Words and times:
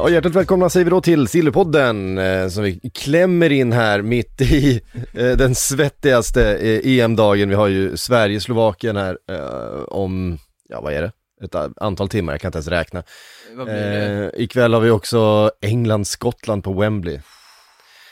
Ja, 0.00 0.10
hjärtligt 0.10 0.34
välkomna 0.34 0.70
säger 0.70 0.84
vi 0.84 0.90
då 0.90 1.00
till 1.00 1.28
Sillypodden 1.28 2.18
eh, 2.18 2.48
som 2.48 2.62
vi 2.62 2.90
klämmer 2.94 3.52
in 3.52 3.72
här 3.72 4.02
mitt 4.02 4.40
i 4.40 4.80
eh, 5.14 5.36
den 5.36 5.54
svettigaste 5.54 6.56
eh, 6.56 6.98
EM-dagen. 7.00 7.48
Vi 7.48 7.54
har 7.54 7.68
ju 7.68 7.96
Sverige-Slovakien 7.96 8.96
här 8.96 9.18
eh, 9.30 9.82
om, 9.82 10.38
ja 10.68 10.80
vad 10.80 10.92
är 10.92 11.02
det? 11.02 11.12
Ett 11.44 11.54
antal 11.76 12.08
timmar, 12.08 12.32
jag 12.32 12.40
kan 12.40 12.48
inte 12.48 12.56
ens 12.56 12.68
räkna. 12.68 13.02
Vad 13.54 13.66
blir 13.66 13.74
det? 13.74 14.30
Eh, 14.34 14.42
ikväll 14.42 14.74
har 14.74 14.80
vi 14.80 14.90
också 14.90 15.50
England-Skottland 15.60 16.64
på 16.64 16.72
Wembley. 16.72 17.20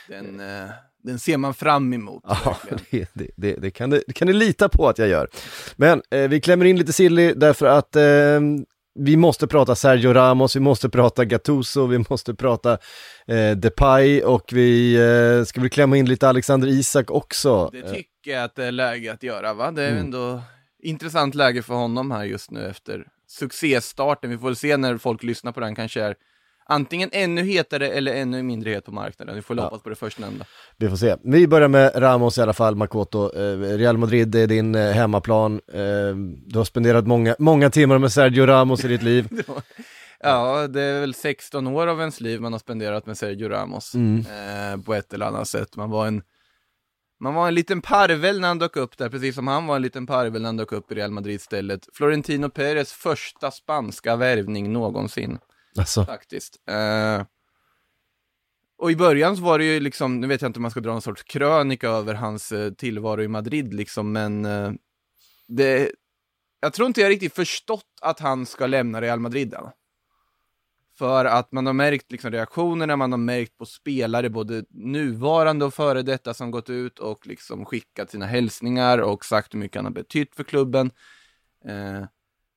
Den, 0.09 0.41
eh, 0.41 0.71
den 1.03 1.19
ser 1.19 1.37
man 1.37 1.55
fram 1.55 1.93
emot. 1.93 2.23
Ja, 2.27 2.57
det, 2.91 3.09
det, 3.13 3.31
det, 3.37 3.55
det, 3.55 3.71
kan 3.71 3.91
du, 3.91 4.03
det 4.07 4.13
kan 4.13 4.27
du 4.27 4.33
lita 4.33 4.69
på 4.69 4.89
att 4.89 4.99
jag 4.99 5.09
gör. 5.09 5.29
Men 5.77 6.03
vi 6.11 6.41
klämmer 6.41 6.65
in 6.65 6.79
lite 6.79 6.93
silly 6.93 7.33
därför 7.35 7.67
att 7.67 7.97
vi 8.99 9.17
måste 9.17 9.47
prata 9.47 9.75
Sergio 9.75 10.13
Ramos, 10.13 10.57
vi 10.57 10.61
måste 10.61 10.89
prata 10.89 11.25
Gattuso, 11.25 11.87
vi 11.87 12.05
måste 12.11 12.35
prata 12.35 12.79
eh, 13.27 13.51
Depay 13.57 14.23
och 14.23 14.51
vi 14.53 14.95
eh, 14.97 15.45
ska 15.45 15.61
väl 15.61 15.71
klämma 15.71 15.97
in 15.97 16.07
lite 16.09 16.29
Alexander 16.29 16.69
Isak 16.69 17.11
också. 17.11 17.71
Det 17.73 17.83
tycker 17.91 18.31
jag 18.31 18.45
att 18.45 18.55
det 18.55 18.65
är 18.65 18.73
läge 18.73 19.13
att 19.13 19.23
göra, 19.23 19.55
va? 19.55 19.71
Det 19.71 19.83
är 19.83 19.91
Mm. 19.91 20.05
ändå 20.05 20.43
intressant 20.83 21.35
läge 21.35 21.63
för 21.63 21.75
honom 21.75 22.11
här 22.11 22.25
just 22.25 22.51
nu 22.51 22.67
efter 22.67 23.07
succéstarten. 23.29 24.31
Vi 24.31 24.39
får 24.39 24.47
väl 24.47 24.57
se 24.57 24.77
när 24.77 24.99
folk 24.99 25.23
lyssnar 25.23 25.53
på 25.53 25.61
den, 25.61 25.75
kanske 25.75 26.03
är 26.03 26.15
antingen 26.69 27.09
ännu 27.13 27.43
hetare 27.43 27.89
eller 27.89 28.15
ännu 28.15 28.43
mindre 28.43 28.71
het 28.71 28.85
på 28.85 28.93
marknaden. 28.93 29.35
Vi 29.35 29.43
får 29.43 29.57
Ja. 29.57 29.63
hoppas 29.63 29.83
på 29.83 29.89
det 29.89 29.95
förstnämnda. 29.97 30.45
Vi 30.77 30.89
får 30.89 30.97
se. 30.97 31.17
Vi 31.25 31.49
börjar 31.49 31.69
med 31.69 31.93
Ramos 32.03 32.39
i 32.39 32.43
alla 32.43 32.53
fall, 32.53 32.75
Makoto. 32.77 33.37
Eh, 33.39 33.59
Real 33.59 33.97
Madrid 33.99 34.35
är 34.35 34.47
din 34.47 34.75
eh, 34.75 34.93
hemmaplan. 34.93 35.61
Eh, 35.73 35.81
du 36.47 36.59
har 36.59 36.65
spenderat 36.65 37.07
många, 37.07 37.37
många 37.39 37.71
timmar 37.71 37.99
med 37.99 38.13
Sergio 38.13 38.47
Ramos 38.47 38.85
i 38.85 38.89
ditt 38.89 39.03
liv. 39.03 39.29
Ja, 40.21 40.67
det 40.69 40.83
är 40.83 41.01
väl 41.01 41.15
16 41.15 41.67
år 41.67 41.87
av 41.87 42.01
ens 42.01 42.21
liv 42.21 42.41
man 42.41 42.53
har 42.53 42.59
spenderat 42.61 43.07
med 43.07 43.19
Sergio 43.19 43.49
Ramos 43.49 43.95
Mm. 43.95 44.19
eh, 44.21 44.83
på 44.85 44.95
ett 44.95 45.13
eller 45.15 45.27
annat 45.27 45.49
sätt. 45.49 45.77
Man 45.77 45.91
var 45.91 46.07
en 46.07 46.23
man 47.21 47.35
var 47.35 47.49
en 47.49 47.55
liten 47.55 47.81
parvel 47.83 48.41
när 48.41 48.49
han 48.49 48.59
dök 48.59 48.77
upp 48.77 48.99
där, 48.99 49.09
precis 49.09 49.35
som 49.35 49.49
han 49.49 49.67
var 49.67 49.77
en 49.77 49.83
liten 49.83 50.07
parvel 50.07 50.43
när 50.43 50.49
han 50.49 50.57
dök 50.57 50.73
upp 50.73 50.93
i 50.93 50.95
Real 50.95 51.11
Madrid 51.11 51.41
stället. 51.41 51.81
Florentino 51.95 52.49
Perez 52.49 52.93
första 52.93 53.51
spanska 53.51 54.17
värvning 54.17 54.73
någonsin, 54.73 55.39
Alltså, 55.79 56.05
faktiskt. 56.05 56.57
Eh, 56.69 57.23
och 58.79 58.91
i 58.91 58.97
början 58.97 59.37
så 59.37 59.43
var 59.43 59.59
det 59.59 59.65
ju 59.65 59.81
liksom, 59.81 60.21
nu 60.21 60.27
vet 60.27 60.43
jag 60.43 60.49
inte 60.49 60.59
om 60.59 60.63
man 60.63 60.71
ska 60.71 60.81
dra 60.81 60.93
någon 60.93 61.03
sorts 61.03 61.23
krönika 61.23 61.89
över 61.89 62.15
hans 62.15 62.53
eh, 62.53 62.73
tillvaro 62.73 63.23
i 63.23 63.29
Madrid 63.29 63.75
liksom, 63.75 64.13
men 64.13 64.45
eh, 64.45 64.73
det, 65.49 65.91
jag 66.61 66.73
tror 66.73 66.87
inte 66.87 67.01
jag 67.01 67.11
riktigt 67.11 67.35
förstått 67.35 67.99
att 68.01 68.21
han 68.21 68.47
ska 68.47 68.67
lämna 68.67 69.01
Real 69.01 69.21
Madrid 69.21 69.55
än. 69.55 69.71
För 70.99 71.25
att 71.25 71.53
man 71.53 71.67
har 71.67 71.73
märkt 71.73 72.13
liksom 72.13 72.31
reaktionerna, 72.31 72.97
man 72.97 73.13
har 73.13 73.19
märkt 73.19 73.59
på 73.59 73.67
spelare, 73.67 74.31
både 74.31 74.65
nuvarande 74.71 75.65
och 75.65 75.75
före 75.75 76.03
detta, 76.03 76.35
som 76.35 76.51
gått 76.51 76.71
ut 76.71 76.99
och 76.99 77.27
liksom 77.27 77.65
skickat 77.65 78.11
sina 78.11 78.27
hälsningar 78.27 78.99
och 78.99 79.25
sagt 79.25 79.55
hur 79.55 79.59
mycket 79.59 79.77
han 79.77 79.85
har 79.85 79.93
betytt 79.93 80.35
för 80.35 80.45
klubben. 80.45 80.91
Eh, 81.65 82.05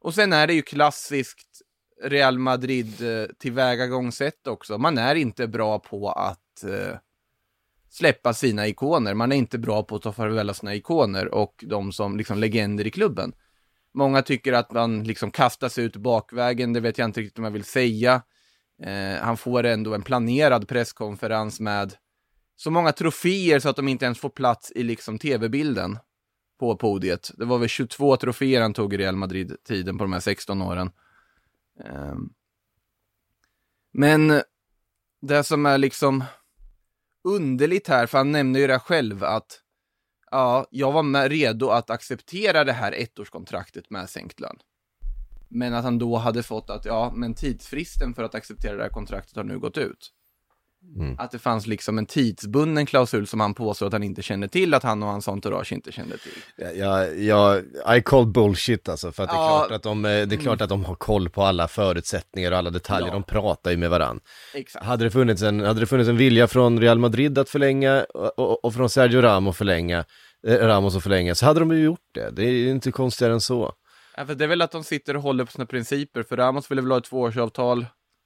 och 0.01 0.13
sen 0.13 0.33
är 0.33 0.47
det 0.47 0.53
ju 0.53 0.61
klassiskt 0.61 1.61
Real 2.03 2.37
Madrid 2.37 3.01
eh, 3.01 3.27
tillvägagångssätt 3.37 4.47
också. 4.47 4.77
Man 4.77 4.97
är 4.97 5.15
inte 5.15 5.47
bra 5.47 5.79
på 5.79 6.11
att 6.11 6.63
eh, 6.63 6.97
släppa 7.89 8.33
sina 8.33 8.67
ikoner. 8.67 9.13
Man 9.13 9.31
är 9.31 9.35
inte 9.35 9.57
bra 9.57 9.83
på 9.83 9.95
att 9.95 10.01
ta 10.01 10.11
farväl 10.11 10.49
av 10.49 10.53
sina 10.53 10.75
ikoner 10.75 11.33
och 11.33 11.63
de 11.67 11.91
som 11.91 12.17
liksom 12.17 12.39
legender 12.39 12.87
i 12.87 12.91
klubben. 12.91 13.33
Många 13.93 14.21
tycker 14.21 14.53
att 14.53 14.71
man 14.71 15.03
liksom 15.03 15.31
kastar 15.31 15.69
sig 15.69 15.83
ut 15.83 15.95
bakvägen, 15.95 16.73
det 16.73 16.79
vet 16.79 16.97
jag 16.97 17.05
inte 17.05 17.21
riktigt 17.21 17.37
om 17.37 17.43
jag 17.43 17.51
vill 17.51 17.63
säga. 17.63 18.21
Eh, 18.83 19.21
han 19.21 19.37
får 19.37 19.63
ändå 19.63 19.93
en 19.93 20.01
planerad 20.01 20.67
presskonferens 20.67 21.59
med 21.59 21.93
så 22.55 22.71
många 22.71 22.91
troféer 22.91 23.59
så 23.59 23.69
att 23.69 23.75
de 23.75 23.87
inte 23.87 24.05
ens 24.05 24.19
får 24.19 24.29
plats 24.29 24.71
i 24.75 24.83
liksom 24.83 25.19
tv-bilden 25.19 25.97
på 26.59 26.75
podiet. 26.75 27.31
Det 27.37 27.45
var 27.45 27.57
väl 27.57 27.69
22 27.69 28.17
troféer 28.17 28.61
han 28.61 28.73
tog 28.73 28.93
i 28.93 28.97
Real 28.97 29.15
Madrid-tiden 29.15 29.97
på 29.97 30.03
de 30.03 30.13
här 30.13 30.19
16 30.19 30.61
åren. 30.61 30.91
Ehm, 31.85 32.33
men 33.91 34.41
det 35.21 35.43
som 35.43 35.65
är 35.65 35.77
liksom 35.77 36.23
underligt 37.23 37.87
här, 37.87 38.05
för 38.05 38.17
han 38.17 38.31
nämner 38.31 38.59
ju 38.59 38.67
det 38.67 38.79
själv 38.79 39.23
att 39.23 39.61
ja, 40.31 40.65
jag 40.71 40.91
var 40.91 41.03
med 41.03 41.31
redo 41.31 41.69
att 41.69 41.89
acceptera 41.89 42.63
det 42.63 42.73
här 42.73 42.91
ettårskontraktet 42.91 43.89
med 43.89 44.09
sänkt 44.09 44.39
lön. 44.39 44.59
Men 45.47 45.73
att 45.73 45.83
han 45.83 45.99
då 45.99 46.17
hade 46.17 46.43
fått 46.43 46.69
att, 46.69 46.85
ja, 46.85 47.11
men 47.15 47.33
tidsfristen 47.33 48.13
för 48.13 48.23
att 48.23 48.35
acceptera 48.35 48.75
det 48.75 48.83
här 48.83 48.89
kontraktet 48.89 49.35
har 49.35 49.43
nu 49.43 49.59
gått 49.59 49.77
ut. 49.77 50.13
Mm. 50.95 51.15
Att 51.19 51.31
det 51.31 51.39
fanns 51.39 51.67
liksom 51.67 51.97
en 51.97 52.05
tidsbunden 52.05 52.85
klausul 52.85 53.27
som 53.27 53.39
han 53.39 53.53
påstår 53.53 53.87
att 53.87 53.93
han 53.93 54.03
inte 54.03 54.21
kände 54.21 54.47
till, 54.47 54.73
att 54.73 54.83
han 54.83 55.03
och 55.03 55.09
hans 55.09 55.27
entourage 55.27 55.71
inte 55.73 55.91
kände 55.91 56.17
till. 56.17 56.31
jag, 56.79 57.19
jag, 57.19 57.63
I 57.97 58.01
call 58.05 58.25
bullshit 58.27 58.89
alltså, 58.89 59.11
för 59.11 59.23
att 59.23 59.29
det, 59.29 59.35
är 59.35 59.39
Ja. 59.39 59.57
klart 59.67 59.71
att 59.75 59.83
de, 59.83 60.05
eh, 60.05 60.27
det 60.27 60.35
är 60.35 60.37
klart 60.37 60.61
att 60.61 60.69
de 60.69 60.85
har 60.85 60.95
koll 60.95 61.29
på 61.29 61.43
alla 61.43 61.67
förutsättningar 61.67 62.51
och 62.51 62.57
alla 62.57 62.69
detaljer, 62.69 63.07
Ja. 63.07 63.13
de 63.13 63.23
pratar 63.23 63.71
ju 63.71 63.77
med 63.77 63.89
varann. 63.89 64.19
Exakt. 64.53 64.85
Hade 64.85 65.03
det, 65.03 65.11
funnits 65.11 65.41
en, 65.41 65.59
hade 65.59 65.79
det 65.79 65.85
funnits 65.85 66.09
en 66.09 66.17
vilja 66.17 66.47
från 66.47 66.79
Real 66.81 66.99
Madrid 66.99 67.37
att 67.37 67.49
förlänga 67.49 68.05
och, 68.13 68.39
och, 68.39 68.65
och 68.65 68.73
från 68.73 68.89
Sergio 68.89 69.21
Ramos 69.21 69.57
förlänga, 69.57 70.05
eh, 70.47 70.53
Ramos 70.55 70.95
att 70.95 71.03
förlänga, 71.03 71.35
så 71.35 71.45
hade 71.45 71.59
de 71.59 71.71
ju 71.71 71.83
gjort 71.83 72.09
det. 72.13 72.29
Det 72.31 72.43
är 72.45 72.67
inte 72.71 72.91
konstigare 72.91 73.33
än 73.33 73.41
så. 73.41 73.73
Ja, 74.17 74.25
för 74.25 74.35
det 74.35 74.43
är 74.43 74.47
väl 74.47 74.61
att 74.61 74.71
de 74.71 74.83
sitter 74.83 75.15
och 75.15 75.21
håller 75.23 75.45
på 75.45 75.51
sina 75.51 75.65
principer, 75.65 76.23
för 76.23 76.37
Ramos 76.37 76.71
ville 76.71 76.81
väl 76.81 76.91
ha 76.91 76.97
ett 76.97 77.03
tvåårsavtal. 77.03 77.85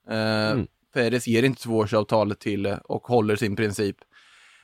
Eh, 0.09 0.51
Mm. 0.51 0.67
Perez 0.93 1.27
ger 1.27 1.43
inte 1.43 1.61
tvåårsavtalet 1.61 2.39
till 2.39 2.65
eh, 2.65 2.77
och 2.77 3.07
håller 3.07 3.35
sin 3.35 3.55
princip. 3.55 3.97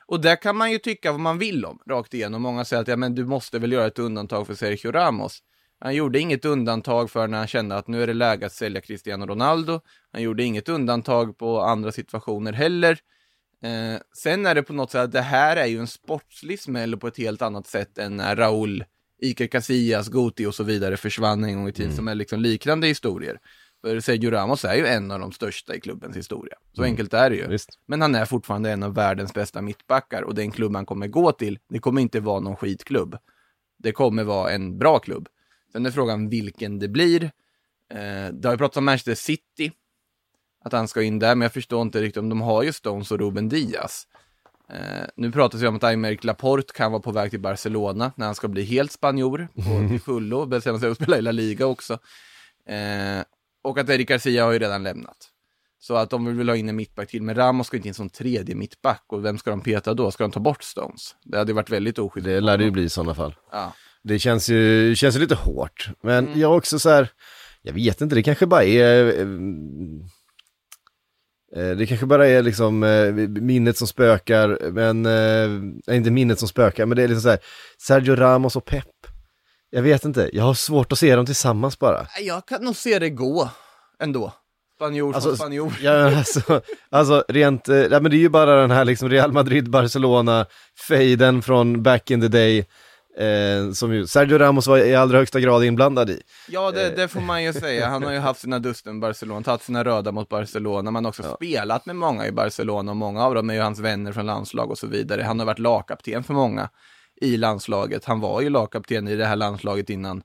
Och 0.06 0.22
där 0.22 0.36
kan 0.36 0.58
man 0.58 0.72
ju 0.72 0.78
tycka 0.78 1.12
vad 1.12 1.22
man 1.22 1.38
vill 1.38 1.66
om, 1.66 1.80
rakt 1.90 2.14
igenom. 2.14 2.42
Många 2.42 2.66
säger 2.66 2.82
att 2.82 2.88
ja, 2.88 2.96
men 2.96 3.16
du 3.16 3.26
måste 3.26 3.60
väl 3.60 3.72
göra 3.72 3.88
ett 3.88 4.00
undantag 4.00 4.48
för 4.48 4.56
Sergio 4.56 4.92
Ramos. 4.92 5.40
Han 5.80 5.96
gjorde 5.96 6.20
inget 6.20 6.46
undantag 6.46 7.12
för 7.12 7.28
när 7.28 7.38
han 7.38 7.48
kände 7.48 7.76
att 7.76 7.88
nu 7.88 8.04
är 8.04 8.08
det 8.08 8.14
läge 8.14 8.46
att 8.46 8.54
sälja 8.54 8.82
Cristiano 8.82 9.26
Ronaldo. 9.26 9.82
Han 10.12 10.22
gjorde 10.22 10.44
inget 10.44 10.70
undantag 10.70 11.38
på 11.38 11.62
andra 11.62 11.92
situationer 11.92 12.54
heller. 12.54 13.00
Eh, 13.64 14.02
sen 14.18 14.46
är 14.46 14.56
det 14.56 14.64
på 14.64 14.74
något 14.74 14.92
sätt 14.92 15.02
att 15.02 15.12
det 15.12 15.22
här 15.22 15.58
är 15.58 15.66
ju 15.66 15.80
en 15.80 15.88
sportslig 15.88 16.60
smäll 16.60 16.98
på 16.98 17.08
ett 17.08 17.18
helt 17.18 17.42
annat 17.42 17.68
sätt 17.68 17.98
än 17.98 18.18
när 18.18 18.36
Raúl, 18.36 18.84
Iker 19.22 19.48
Casillas, 19.48 20.10
Guti 20.10 20.46
och 20.46 20.56
så 20.56 20.64
vidare 20.64 20.98
försvann 20.98 21.44
en 21.44 21.56
gång 21.56 21.68
i 21.70 21.74
tiden, 21.74 21.96
som 21.96 22.08
är 22.08 22.16
liksom 22.16 22.40
liknande 22.40 22.88
historier. 22.88 23.40
För 23.82 24.00
Sergio 24.00 24.32
Ramos 24.32 24.66
är 24.66 24.76
ju 24.76 24.88
en 24.88 25.12
av 25.12 25.20
de 25.20 25.32
största 25.32 25.76
i 25.76 25.80
klubbens 25.80 26.18
historia. 26.18 26.58
Så 26.74 26.84
enkelt 26.84 27.14
är 27.14 27.30
det 27.30 27.36
ju. 27.36 27.48
Visst. 27.48 27.80
Men 27.86 28.02
han 28.02 28.16
är 28.16 28.26
fortfarande 28.26 28.72
en 28.72 28.84
av 28.84 28.94
världens 28.94 29.34
bästa 29.34 29.62
mittbackar 29.62 30.22
och 30.22 30.36
den 30.36 30.52
klubb 30.52 30.76
han 30.76 30.86
kommer 30.86 31.08
gå 31.08 31.32
till, 31.32 31.60
det 31.70 31.80
kommer 31.80 32.02
inte 32.02 32.20
vara 32.20 32.40
någon 32.40 32.56
skitklubb. 32.56 33.18
Det 33.78 33.92
kommer 33.92 34.24
vara 34.24 34.52
en 34.52 34.78
bra 34.78 35.00
klubb. 35.00 35.30
Sen 35.72 35.86
är 35.86 35.92
frågan 35.92 36.30
vilken 36.30 36.80
det 36.80 36.88
blir. 36.88 37.24
Eh, 37.94 38.34
det 38.34 38.46
har 38.46 38.52
ju 38.52 38.58
pratats 38.58 38.78
om 38.78 38.86
Manchester 38.86 39.16
City, 39.16 39.72
att 40.66 40.74
han 40.74 40.88
ska 40.88 41.02
in 41.02 41.20
där, 41.20 41.36
men 41.36 41.42
jag 41.42 41.54
förstår 41.54 41.82
inte 41.82 42.02
riktigt 42.02 42.18
om 42.18 42.30
de 42.30 42.42
har 42.42 42.64
ju 42.64 42.74
Stones 42.74 43.12
och 43.12 43.20
Ruben 43.20 43.50
Diaz. 43.50 44.08
Eh, 44.70 45.08
nu 45.16 45.32
pratas 45.32 45.62
det 45.62 45.68
om 45.68 45.76
att 45.76 45.84
Aymeric 45.84 46.24
Laporte 46.24 46.74
kan 46.74 46.92
vara 46.92 47.02
på 47.02 47.12
väg 47.12 47.32
till 47.32 47.40
Barcelona 47.40 48.12
när 48.16 48.26
han 48.26 48.36
ska 48.36 48.48
bli 48.48 48.64
helt 48.64 48.92
spanjor 48.92 49.48
på 49.56 49.88
till 49.90 50.02
fullo, 50.02 50.46
bestämma 50.46 50.80
sig 50.80 50.90
att 50.90 50.98
spela 50.98 51.18
i 51.18 51.22
La 51.22 51.32
Liga 51.32 51.66
också. 51.66 51.94
Eh, 52.66 53.24
och 53.70 53.78
att 53.78 53.90
Eric 53.90 54.10
Garcia 54.10 54.46
har 54.46 54.52
ju 54.52 54.60
redan 54.60 54.84
lämnat. 54.84 55.18
Så 55.82 55.96
att 55.96 56.10
de 56.10 56.38
vill 56.38 56.50
ha 56.50 56.56
in 56.56 56.70
en 56.70 56.76
mittback 56.76 57.10
till, 57.10 57.22
men 57.24 57.36
Ramos 57.36 57.68
ska 57.68 57.78
inte 57.78 57.88
in 57.88 57.94
som 57.94 58.10
tredje 58.10 58.56
mittback 58.56 59.04
och 59.08 59.26
vem 59.26 59.38
ska 59.38 59.50
de 59.50 59.62
peta 59.62 59.94
då? 59.94 60.12
Ska 60.12 60.24
de 60.24 60.32
ta 60.32 60.40
bort 60.40 60.64
Stones? 60.64 61.16
Det 61.24 61.38
hade 61.38 61.54
varit 61.54 61.70
väldigt 61.70 62.00
oskyldigt. 62.00 62.34
Det 62.36 62.42
lär 62.42 62.58
det 62.58 62.64
ju 62.64 62.72
bli 62.72 62.84
i 62.84 62.90
sådana 62.90 63.16
fall. 63.16 63.36
Ja. 63.52 63.74
Det 64.04 64.20
känns 64.20 64.50
ju, 64.50 64.96
känns 64.96 65.16
ju 65.16 65.20
lite 65.20 65.36
hårt. 65.36 65.90
Men 66.04 66.28
Mm. 66.28 66.40
jag 66.40 66.58
också 66.58 66.80
så 66.80 66.90
här, 66.90 67.10
jag 67.62 67.74
vet 67.74 68.02
inte, 68.02 68.16
det 68.16 68.24
kanske 68.24 68.46
bara 68.46 68.64
är... 68.64 69.06
eh, 69.06 69.28
eh, 71.56 71.76
Det 71.78 71.86
kanske 71.86 72.06
bara 72.06 72.28
är 72.28 72.42
liksom 72.44 72.84
eh, 72.84 73.12
minnet 73.42 73.78
som 73.78 73.88
spökar, 73.88 74.72
men, 74.72 74.98
inte 75.96 76.12
minnet 76.12 76.40
som 76.40 76.48
spökar, 76.48 76.86
men 76.86 76.96
det 76.96 77.04
är 77.04 77.08
liksom 77.08 77.22
så 77.22 77.30
här, 77.30 77.40
Sergio 77.88 78.16
Ramos 78.16 78.56
och 78.56 78.66
Pep. 78.66 78.86
Jag 79.70 79.82
vet 79.82 80.06
inte, 80.06 80.30
jag 80.34 80.44
har 80.44 80.54
svårt 80.54 80.92
att 80.92 81.00
se 81.00 81.16
dem 81.16 81.26
tillsammans 81.26 81.80
bara. 81.80 82.08
Jag 82.22 82.46
kan 82.46 82.64
nog 82.64 82.76
se 82.76 83.00
det 83.00 83.10
gå 83.10 83.50
ändå. 84.00 84.34
Spanjor 84.76 85.14
Alltså, 85.16 85.30
som 85.30 85.38
spanjor. 85.38 85.74
Ja, 85.82 86.18
alltså, 86.18 86.62
alltså 86.90 87.24
rent, 87.28 87.70
eh, 87.70 87.78
ja, 87.78 88.00
men 88.00 88.12
det 88.12 88.18
är 88.18 88.20
ju 88.20 88.30
bara 88.30 88.62
den 88.62 88.72
här 88.72 88.86
liksom 88.86 89.10
Real 89.10 89.32
Madrid-Barcelona, 89.32 90.46
fejden 90.88 91.42
från 91.42 91.84
back 91.84 92.12
in 92.12 92.22
the 92.22 92.28
day, 92.28 92.58
eh, 93.18 93.72
som 93.74 93.94
ju 93.94 94.08
Sergio 94.08 94.38
Ramos 94.38 94.68
var 94.68 94.78
i 94.78 94.96
allra 94.96 95.18
högsta 95.18 95.40
grad 95.40 95.64
inblandad 95.64 96.10
i. 96.10 96.22
Ja, 96.50 96.68
Eh. 96.68 96.74
det, 96.74 96.90
det 96.96 97.08
får 97.08 97.22
man 97.22 97.44
ju 97.44 97.54
säga. 97.54 97.88
Han 97.88 98.04
har 98.04 98.12
ju 98.12 98.20
haft 98.20 98.42
sina 98.42 98.60
duster 98.60 98.92
med 98.92 99.02
Barcelona, 99.02 99.44
tagit 99.44 99.62
sina 99.62 99.84
röda 99.84 100.12
mot 100.12 100.30
Barcelona. 100.30 100.92
Man 100.92 101.06
har 101.06 101.10
också 101.10 101.24
spelat 101.36 101.86
med 101.86 101.96
många 101.96 102.28
i 102.28 102.32
Barcelona 102.32 102.92
och 102.92 102.98
många 102.98 103.24
av 103.26 103.36
dem 103.36 103.50
är 103.50 103.54
ju 103.54 103.62
hans 103.62 103.80
vänner 103.80 104.12
från 104.12 104.26
landslag 104.26 104.72
och 104.72 104.78
så 104.78 104.88
vidare. 104.88 105.22
Han 105.24 105.40
har 105.40 105.46
varit 105.46 105.60
lagkapten 105.60 106.24
för 106.24 106.34
många 106.34 106.70
i 107.22 107.38
landslaget. 107.38 108.06
Han 108.06 108.20
var 108.20 108.42
ju 108.42 108.50
lagkapten 108.50 109.08
i 109.08 109.16
det 109.16 109.26
här 109.26 109.36
landslaget 109.36 109.90
innan 109.90 110.22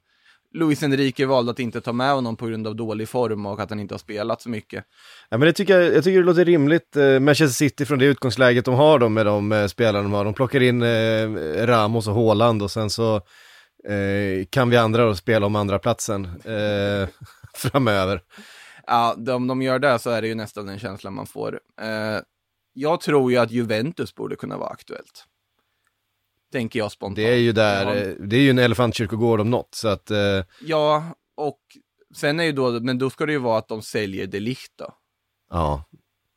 Luis 0.55 0.83
Enrique 0.83 1.27
valde 1.27 1.51
att 1.51 1.59
inte 1.59 1.81
ta 1.81 1.93
med 1.93 2.15
honom 2.15 2.37
på 2.37 2.47
grund 2.47 2.67
av 2.67 2.77
dålig 2.77 3.09
form 3.09 3.47
och 3.47 3.61
att 3.61 3.71
han 3.71 3.81
inte 3.81 3.95
har 3.95 3.99
spelat 3.99 4.43
så 4.43 4.49
mycket. 4.49 4.85
Ja 5.29 5.39
men 5.39 5.47
det 5.47 5.53
tycker 5.53 5.81
jag, 5.81 5.95
jag 5.95 6.05
tycker 6.05 6.19
det 6.19 6.25
låter 6.25 6.45
rimligt, 6.45 6.97
eh, 6.97 7.21
Manchester 7.21 7.55
City 7.55 7.85
från 7.85 7.99
det 7.99 8.05
utgångsläget 8.05 8.65
de 8.65 8.75
har 8.75 8.99
då 8.99 9.09
med 9.09 9.27
de 9.27 9.53
eh, 9.53 9.67
spelarna 9.67 10.03
de 10.03 10.13
har. 10.13 10.25
De 10.25 10.35
plockar 10.35 10.63
in 10.63 10.83
eh, 10.83 11.67
Ramos 11.67 12.09
och 12.09 12.15
Haaland 12.15 12.63
och 12.63 12.71
sen 12.71 12.91
så 12.91 13.17
eh, 13.89 14.47
kan 14.51 14.71
vi 14.71 14.77
andra 14.77 15.05
då 15.05 15.15
spela 15.15 15.47
om 15.47 15.57
andra 15.57 15.79
platsen 15.79 16.25
eh, 16.25 17.09
framöver. 17.55 18.23
Ja, 18.87 19.17
om 19.29 19.47
de 19.47 19.63
gör 19.63 19.79
det 19.79 19.99
så 19.99 20.11
är 20.11 20.23
det 20.23 20.29
ju 20.29 20.35
nästan 20.35 20.67
den 20.67 20.79
känslan 20.79 21.15
man 21.15 21.27
får. 21.27 21.61
Eh, 21.81 22.21
jag 22.73 23.01
tror 23.01 23.33
ju 23.33 23.39
att 23.39 23.51
Juventus 23.51 24.15
borde 24.15 24.37
kunna 24.37 24.57
vara 24.57 24.71
aktuellt. 24.71 25.25
Tänker 26.55 26.79
jag 26.79 26.93
spontant. 26.93 27.17
Det 27.17 27.33
är 27.33 27.37
ju 27.37 27.53
där, 27.53 28.17
det 28.21 28.37
är 28.37 28.41
ju 28.41 28.51
en 28.51 28.59
elefantkyrkogård 28.59 29.41
om 29.41 29.51
något 29.51 29.75
så 29.75 29.89
att 29.89 30.11
eh, 30.11 30.19
Ja, 30.61 31.05
och 31.37 31.59
sen 32.17 32.41
är 32.41 32.45
ju 32.45 32.53
då, 32.53 32.71
men 32.81 32.99
då 32.99 33.11
ska 33.11 33.27
det 33.27 33.33
ju 33.33 33.39
vara 33.39 33.59
att 33.59 33.69
de 33.69 33.83
säljer 33.83 34.27
de 34.27 34.41
Ligt 34.41 34.73
då. 34.79 34.95
ja. 35.51 35.85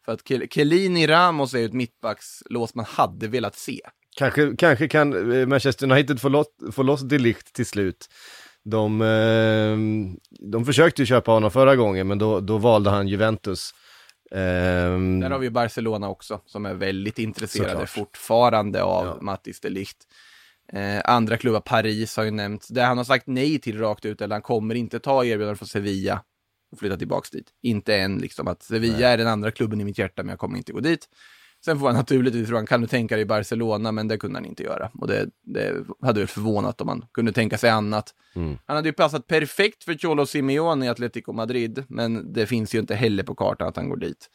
För 0.06 0.12
att 0.12 0.24
Kel- 0.24 0.48
Chiellini 0.54 1.08
Ramos 1.08 1.54
är 1.54 1.60
ju 1.60 1.66
ett 1.66 1.74
mittbackslås 1.74 2.76
man 2.76 2.86
hade 2.86 3.28
velat 3.28 3.56
se. 3.56 3.82
Kanske, 4.18 4.56
kanske 4.58 4.88
kan 4.88 5.32
eh, 5.40 5.48
Manchester 5.48 5.92
United 5.92 6.22
få 6.22 6.30
loss, 6.30 6.48
få 6.72 6.84
loss 6.84 7.02
de 7.02 7.18
Ligt 7.18 7.54
till 7.54 7.66
slut. 7.66 8.08
De, 8.64 9.02
eh, 9.02 9.78
de 10.52 10.66
försökte 10.66 11.02
ju 11.02 11.06
köpa 11.06 11.32
honom 11.32 11.52
förra 11.52 11.76
gången 11.76 12.08
men 12.08 12.18
då, 12.18 12.40
då 12.40 12.58
valde 12.58 12.90
han 12.90 13.08
Juventus. 13.08 13.72
Ehm, 14.32 15.20
Där 15.20 15.30
har 15.30 15.40
vi 15.40 15.50
Barcelona 15.50 16.10
också, 16.10 16.42
som 16.46 16.66
är 16.66 16.74
väldigt 16.74 17.20
intresserade 17.20 17.70
Såklart. 17.72 17.90
fortfarande 17.90 18.84
av 18.84 19.06
Ja. 19.06 19.18
Mattis 19.22 19.60
de 19.60 19.70
Ligt. 19.70 20.08
Eh, 20.74 21.02
andra 21.06 21.38
klubbar, 21.38 21.60
Paris 21.60 22.18
har 22.18 22.24
ju 22.24 22.32
nämnts, 22.32 22.68
där 22.68 22.86
han 22.86 22.98
har 22.98 23.06
sagt 23.06 23.28
nej 23.28 23.60
till 23.60 23.80
rakt 23.80 24.06
ut, 24.06 24.22
eller 24.22 24.36
han 24.36 24.42
kommer 24.42 24.76
inte 24.76 25.00
ta 25.00 25.26
erbjudandet 25.26 25.58
från 25.60 25.68
Sevilla 25.68 26.24
och 26.72 26.80
flytta 26.80 26.98
tillbaks 26.98 27.30
dit. 27.30 27.48
Inte 27.62 27.96
än 27.96 28.18
liksom 28.18 28.48
att 28.48 28.64
Sevilla 28.64 29.10
är 29.10 29.18
den 29.18 29.28
andra 29.28 29.52
klubben 29.52 29.82
i 29.82 29.84
mitt 29.86 29.98
hjärta, 29.98 30.24
men 30.24 30.30
jag 30.30 30.40
kommer 30.40 30.58
inte 30.58 30.72
gå 30.74 30.80
dit. 30.80 31.10
Sen 31.68 31.80
får 31.80 31.88
han 31.88 31.96
naturligtvis 31.96 32.48
frågan, 32.48 32.66
kan 32.66 32.82
du 32.82 32.88
tänka 32.88 33.16
dig 33.16 33.26
Barcelona? 33.26 33.92
Men 33.92 34.08
det 34.08 34.18
kunde 34.18 34.38
han 34.38 34.46
inte 34.46 34.64
göra. 34.64 34.92
Och 34.94 35.08
det, 35.08 35.30
det 35.44 35.74
hade 36.02 36.20
väl 36.20 36.28
förvånat 36.28 36.82
om 36.82 36.88
han 36.88 37.06
kunde 37.14 37.32
tänka 37.32 37.58
sig 37.58 37.70
annat. 37.70 38.14
Mm. 38.36 38.58
Han 38.66 38.76
hade 38.76 38.90
ju 38.90 38.94
passat 38.94 39.28
perfekt 39.28 39.84
för 39.84 39.94
Cholo 39.94 40.26
Simeone 40.26 40.86
i 40.86 40.90
Atletico 40.90 41.34
Madrid, 41.34 41.84
men 41.88 42.34
det 42.34 42.46
finns 42.46 42.76
ju 42.76 42.80
inte 42.80 42.96
heller 42.96 43.24
på 43.24 43.36
kartan 43.36 43.68
att 43.68 43.76
han 43.76 43.90
går 43.90 43.98
dit. 43.98 44.30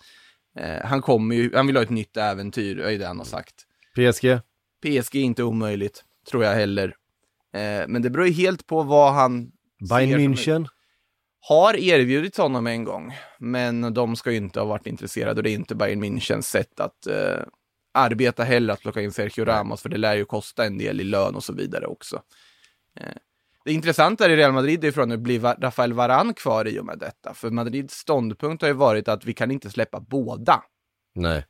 Eh, 0.58 0.84
han 0.84 1.02
kommer 1.02 1.34
ju, 1.34 1.54
han 1.54 1.66
vill 1.66 1.76
ha 1.76 1.82
ett 1.82 1.90
nytt 1.90 2.16
äventyr, 2.16 2.78
är 2.78 2.98
det 2.98 3.06
han 3.06 3.18
har 3.18 3.24
sagt. 3.24 3.54
PSG? 3.94 4.38
PSG 4.82 5.16
är 5.16 5.24
inte 5.24 5.42
omöjligt, 5.42 6.04
tror 6.30 6.44
jag 6.44 6.54
heller. 6.54 6.96
Eh, 7.54 7.88
men 7.88 8.02
det 8.02 8.10
beror 8.10 8.26
ju 8.26 8.32
helt 8.32 8.66
på 8.66 8.82
vad 8.82 9.12
han 9.12 9.52
Bayern 9.90 10.20
München? 10.20 10.68
Har 11.48 11.76
erbjudits 11.76 12.38
honom 12.38 12.66
en 12.66 12.84
gång, 12.84 13.14
men 13.38 13.94
de 13.94 14.16
ska 14.16 14.30
ju 14.30 14.36
inte 14.36 14.60
ha 14.60 14.66
varit 14.66 14.86
intresserade 14.86 15.38
och 15.38 15.42
det 15.42 15.50
är 15.50 15.54
inte 15.54 15.74
Bayern 15.74 16.04
Münchens 16.04 16.42
sätt 16.42 16.80
att 16.80 17.06
eh, 17.06 17.42
arbeta 17.94 18.44
heller, 18.44 18.74
att 18.74 18.80
plocka 18.80 19.00
in 19.00 19.12
Sergio 19.12 19.44
Ramos, 19.44 19.82
för 19.82 19.88
det 19.88 19.98
lär 19.98 20.14
ju 20.14 20.24
kosta 20.24 20.64
en 20.64 20.78
del 20.78 21.00
i 21.00 21.04
lön 21.04 21.34
och 21.34 21.44
så 21.44 21.52
vidare 21.52 21.86
också. 21.86 22.22
Eh, 23.00 23.16
det 23.64 23.72
intressanta 23.72 24.30
i 24.30 24.36
Real 24.36 24.52
Madrid 24.52 24.84
är 24.84 24.92
från 24.92 25.08
nu 25.08 25.16
blir 25.16 25.40
Rafael 25.40 25.92
Varan 25.92 26.34
kvar 26.34 26.68
i 26.68 26.80
och 26.80 26.84
med 26.84 26.98
detta, 26.98 27.34
för 27.34 27.50
Madrids 27.50 27.94
ståndpunkt 27.94 28.62
har 28.62 28.68
ju 28.68 28.74
varit 28.74 29.08
att 29.08 29.24
vi 29.24 29.34
kan 29.34 29.50
inte 29.50 29.70
släppa 29.70 30.00
båda. 30.00 30.62
Nej. 31.14 31.46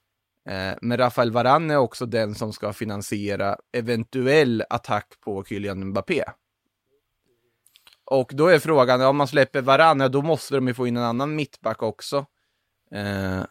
Eh, 0.48 0.74
men 0.82 0.98
Rafael 0.98 1.32
Varan 1.32 1.70
är 1.70 1.76
också 1.76 2.06
den 2.06 2.34
som 2.34 2.52
ska 2.52 2.72
finansiera 2.72 3.56
eventuell 3.72 4.64
attack 4.70 5.06
på 5.20 5.44
Kylian 5.44 5.84
Mbappé. 5.84 6.24
Och 8.04 8.30
då 8.34 8.46
är 8.46 8.58
frågan, 8.58 9.02
om 9.02 9.16
man 9.16 9.28
släpper 9.28 9.60
Varan, 9.60 10.00
ja, 10.00 10.08
då 10.08 10.22
måste 10.22 10.54
de 10.54 10.68
ju 10.68 10.74
få 10.74 10.86
in 10.86 10.96
en 10.96 11.02
annan 11.02 11.34
mittback 11.34 11.82
också. 11.82 12.26
Eh, 12.94 13.44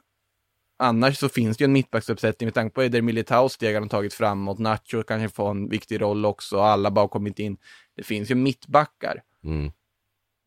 annars 0.80 1.18
så 1.18 1.30
finns 1.30 1.58
det 1.58 1.62
ju 1.62 1.66
en 1.66 1.74
mittbacksuppsättning 1.74 2.48
med 2.48 2.54
tanke 2.54 2.74
på 2.74 2.84
Eder 2.84 3.02
Militao 3.02 3.50
steg 3.50 3.76
han 3.76 3.90
tagit 3.90 4.14
framåt, 4.14 4.60
Nacho 4.60 5.04
kanske 5.04 5.36
får 5.36 5.52
en 5.52 5.70
viktig 5.70 6.02
roll 6.02 6.26
också, 6.26 6.60
alla 6.60 6.92
bara 6.92 7.08
kommit 7.08 7.40
in. 7.40 7.58
Det 7.96 8.04
finns 8.04 8.32
ju 8.32 8.36
mittbackar. 8.36 9.24
Mm. 9.44 9.72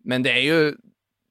Men 0.04 0.22
det 0.22 0.30
är 0.30 0.42
ju, 0.42 0.76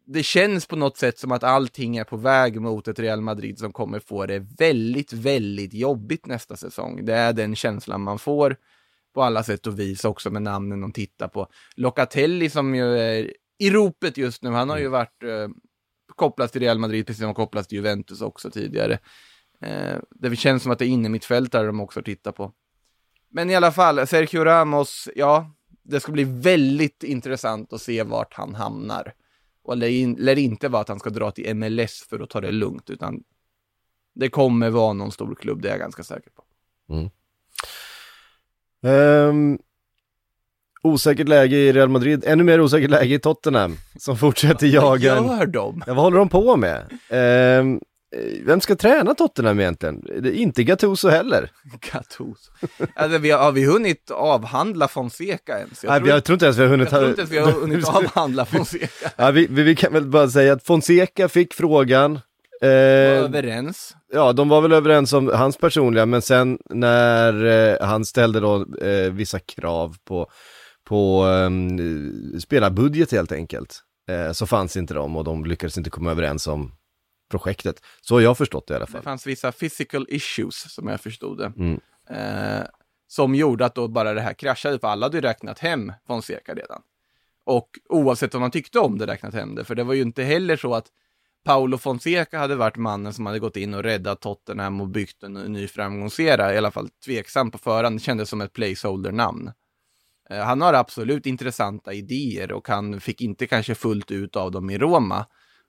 det 0.05 0.23
känns 0.23 0.65
på 0.65 0.75
något 0.75 0.97
sätt 0.97 1.19
som 1.19 1.31
att 1.31 1.43
allting 1.43 1.97
är 1.97 2.03
på 2.03 2.17
väg 2.17 2.61
mot 2.61 2.87
ett 2.87 2.99
Real 2.99 3.21
Madrid 3.21 3.59
som 3.59 3.73
kommer 3.73 3.99
få 3.99 4.25
det 4.25 4.39
väldigt, 4.39 5.13
väldigt 5.13 5.73
jobbigt 5.73 6.25
nästa 6.25 6.55
säsong. 6.55 7.05
Det 7.05 7.13
är 7.13 7.33
den 7.33 7.55
känslan 7.55 8.01
man 8.01 8.19
får 8.19 8.57
på 9.13 9.23
alla 9.23 9.43
sätt 9.43 9.67
och 9.67 9.79
vis 9.79 10.05
också 10.05 10.29
med 10.29 10.41
namnen 10.41 10.81
de 10.81 10.91
tittar 10.91 11.27
på. 11.27 11.47
Locatelli 11.75 12.49
som 12.49 12.75
ju 12.75 12.97
är 12.97 13.33
i 13.57 13.69
ropet 13.69 14.17
just 14.17 14.43
nu, 14.43 14.49
han 14.49 14.69
har 14.69 14.77
ju 14.77 14.87
varit 14.87 15.23
eh, 15.23 15.49
kopplad 16.15 16.51
till 16.51 16.61
Real 16.61 16.79
Madrid 16.79 17.07
precis 17.07 17.19
som 17.19 17.25
han 17.25 17.35
kopplats 17.35 17.67
till 17.67 17.75
Juventus 17.75 18.21
också 18.21 18.51
tidigare. 18.51 18.99
Eh, 19.61 19.97
det 20.11 20.35
känns 20.35 20.63
som 20.63 20.71
att 20.71 20.79
det 20.79 20.85
är 20.85 20.89
inne 20.89 21.09
mitt 21.09 21.25
fält 21.25 21.51
där 21.51 21.65
de 21.65 21.79
också 21.79 22.01
tittar 22.01 22.31
på. 22.31 22.51
Men 23.29 23.49
i 23.49 23.55
alla 23.55 23.71
fall, 23.71 24.07
Sergio 24.07 24.43
Ramos, 24.43 25.09
ja, 25.15 25.51
det 25.83 25.99
ska 25.99 26.11
bli 26.11 26.23
väldigt 26.23 27.03
intressant 27.03 27.73
att 27.73 27.81
se 27.81 28.03
vart 28.03 28.33
han 28.33 28.55
hamnar. 28.55 29.13
Och 29.63 29.77
lär, 29.77 29.87
in, 29.87 30.15
lär 30.19 30.37
inte 30.37 30.69
vara 30.69 30.81
att 30.81 30.87
han 30.87 30.99
ska 30.99 31.09
dra 31.09 31.31
till 31.31 31.55
MLS 31.55 32.05
för 32.09 32.19
att 32.19 32.29
ta 32.29 32.41
det 32.41 32.51
lugnt, 32.51 32.89
utan 32.89 33.23
det 34.15 34.29
kommer 34.29 34.69
vara 34.69 34.93
någon 34.93 35.11
stor 35.11 35.35
klubb, 35.35 35.61
det 35.61 35.67
är 35.67 35.71
jag 35.71 35.79
ganska 35.79 36.03
säker 36.03 36.29
på. 36.29 36.43
Ehm, 38.83 39.57
osäkert 40.83 41.27
läge 41.27 41.55
i 41.55 41.73
Real 41.73 41.89
Madrid, 41.89 42.23
ännu 42.27 42.43
mer 42.43 42.61
osäkert 42.61 42.89
läge 42.89 43.15
i 43.15 43.19
Tottenham, 43.19 43.77
som 43.99 44.17
fortsätter 44.17 44.67
jaga. 44.67 45.21
Vad 45.21 45.39
gör 45.39 45.45
de? 45.45 45.83
Ja, 45.87 45.93
vad 45.93 46.03
håller 46.03 46.17
de 46.17 46.29
på 46.29 46.55
med? 46.57 46.79
Eh, 47.09 47.65
vem 48.45 48.61
ska 48.61 48.75
träna 48.75 49.13
Tottenham 49.13 49.59
egentligen? 49.59 50.05
Det 50.21 50.29
är 50.29 50.33
inte 50.33 50.63
Gattuso 50.63 51.09
heller. 51.09 51.51
Gattuso. 51.91 52.51
Alltså, 52.95 53.17
vi 53.17 53.31
har, 53.31 53.39
har 53.39 53.51
vi 53.51 53.65
hunnit 53.65 54.11
avhandla 54.11 54.87
Fonseca 54.87 55.59
ens? 55.59 55.83
Jag, 55.83 55.89
Nej, 55.91 55.99
tror, 55.99 56.09
jag 56.09 56.23
tror 56.23 56.33
inte 56.35 56.45
ens 56.45 56.57
vi 56.57 56.61
har 56.61 56.69
hunnit... 56.69 56.91
jag 56.91 56.99
tror 56.99 57.09
inte 57.09 57.21
ens 57.21 57.31
vi 57.31 57.37
har 57.37 57.51
hunnit 57.51 57.87
avhandla 57.87 58.45
Fonseca. 58.45 59.11
Ja, 59.15 59.31
vi, 59.31 59.47
vi, 59.49 59.63
vi 59.63 59.75
kan 59.75 59.93
väl 59.93 60.05
bara 60.05 60.29
säga 60.29 60.53
att 60.53 60.63
Fonseca 60.63 61.29
fick 61.29 61.53
frågan. 61.53 62.19
Eh, 62.63 63.23
överens. 63.23 63.95
ja, 64.13 64.33
de 64.33 64.49
var 64.49 64.61
väl 64.61 64.71
överens 64.71 65.13
om 65.13 65.27
hans 65.33 65.57
personliga, 65.57 66.05
men 66.05 66.21
sen 66.21 66.59
när 66.69 67.45
eh, 67.45 67.87
han 67.87 68.05
ställde 68.05 68.39
då 68.39 68.75
eh, 68.75 69.11
vissa 69.13 69.39
krav 69.39 69.95
på, 70.03 70.29
på 70.83 71.25
eh, 71.27 71.49
spelarbudget 72.39 73.11
helt 73.11 73.31
enkelt, 73.31 73.79
eh, 74.09 74.31
så 74.31 74.45
fanns 74.47 74.77
inte 74.77 74.93
de 74.93 75.17
och 75.17 75.23
de 75.23 75.45
lyckades 75.45 75.77
inte 75.77 75.89
komma 75.89 76.11
överens 76.11 76.47
om 76.47 76.71
projektet. 77.31 77.75
Så 78.01 78.15
har 78.15 78.21
jag 78.21 78.37
förstått 78.37 78.67
det 78.67 78.71
i 78.73 78.75
alla 78.75 78.85
Det 78.85 78.91
fall. 78.91 79.01
fanns 79.01 79.27
vissa 79.27 79.51
physical 79.51 80.05
issues, 80.09 80.73
som 80.73 80.87
jag 80.87 81.01
förstod 81.01 81.37
det. 81.37 81.51
Mm. 81.57 81.79
Eh, 82.09 82.65
som 83.07 83.35
gjorde 83.35 83.65
att 83.65 83.75
då 83.75 83.87
bara 83.87 84.13
det 84.13 84.21
här 84.21 84.33
kraschade, 84.33 84.79
för 84.79 84.87
alla 84.87 85.05
hade 85.05 85.17
ju 85.17 85.21
räknat 85.21 85.59
hem 85.59 85.93
Fonseca 86.07 86.53
redan. 86.53 86.81
Och 87.45 87.69
oavsett 87.89 88.33
vad 88.33 88.41
man 88.41 88.51
tyckte 88.51 88.79
om 88.79 88.97
det 88.97 89.07
räknat 89.07 89.33
hem 89.33 89.55
det, 89.55 89.63
för 89.63 89.75
det 89.75 89.83
var 89.83 89.93
ju 89.93 90.01
inte 90.01 90.23
heller 90.23 90.57
så 90.57 90.73
att 90.75 90.85
Paolo 91.43 91.77
Fonseca 91.77 92.39
hade 92.39 92.55
varit 92.55 92.77
mannen 92.77 93.13
som 93.13 93.25
hade 93.25 93.39
gått 93.39 93.57
in 93.57 93.73
och 93.73 93.83
räddat 93.83 94.21
Tottenham 94.21 94.81
och 94.81 94.87
byggt 94.87 95.23
en 95.23 95.33
ny 95.33 95.67
framgångsera, 95.67 96.53
i 96.53 96.57
alla 96.57 96.71
fall 96.71 96.89
tveksam 97.05 97.51
på 97.51 97.57
förhand, 97.57 97.95
det 97.95 98.03
kändes 98.03 98.29
som 98.29 98.41
ett 98.41 98.53
placeholder-namn. 98.53 99.51
Eh, 100.29 100.43
han 100.43 100.61
har 100.61 100.73
absolut 100.73 101.25
intressanta 101.25 101.93
idéer 101.93 102.51
och 102.51 102.67
han 102.67 103.01
fick 103.01 103.21
inte 103.21 103.47
kanske 103.47 103.75
fullt 103.75 104.11
ut 104.11 104.35
av 104.35 104.51
dem 104.51 104.69
i 104.69 104.77
Roma. 104.77 105.25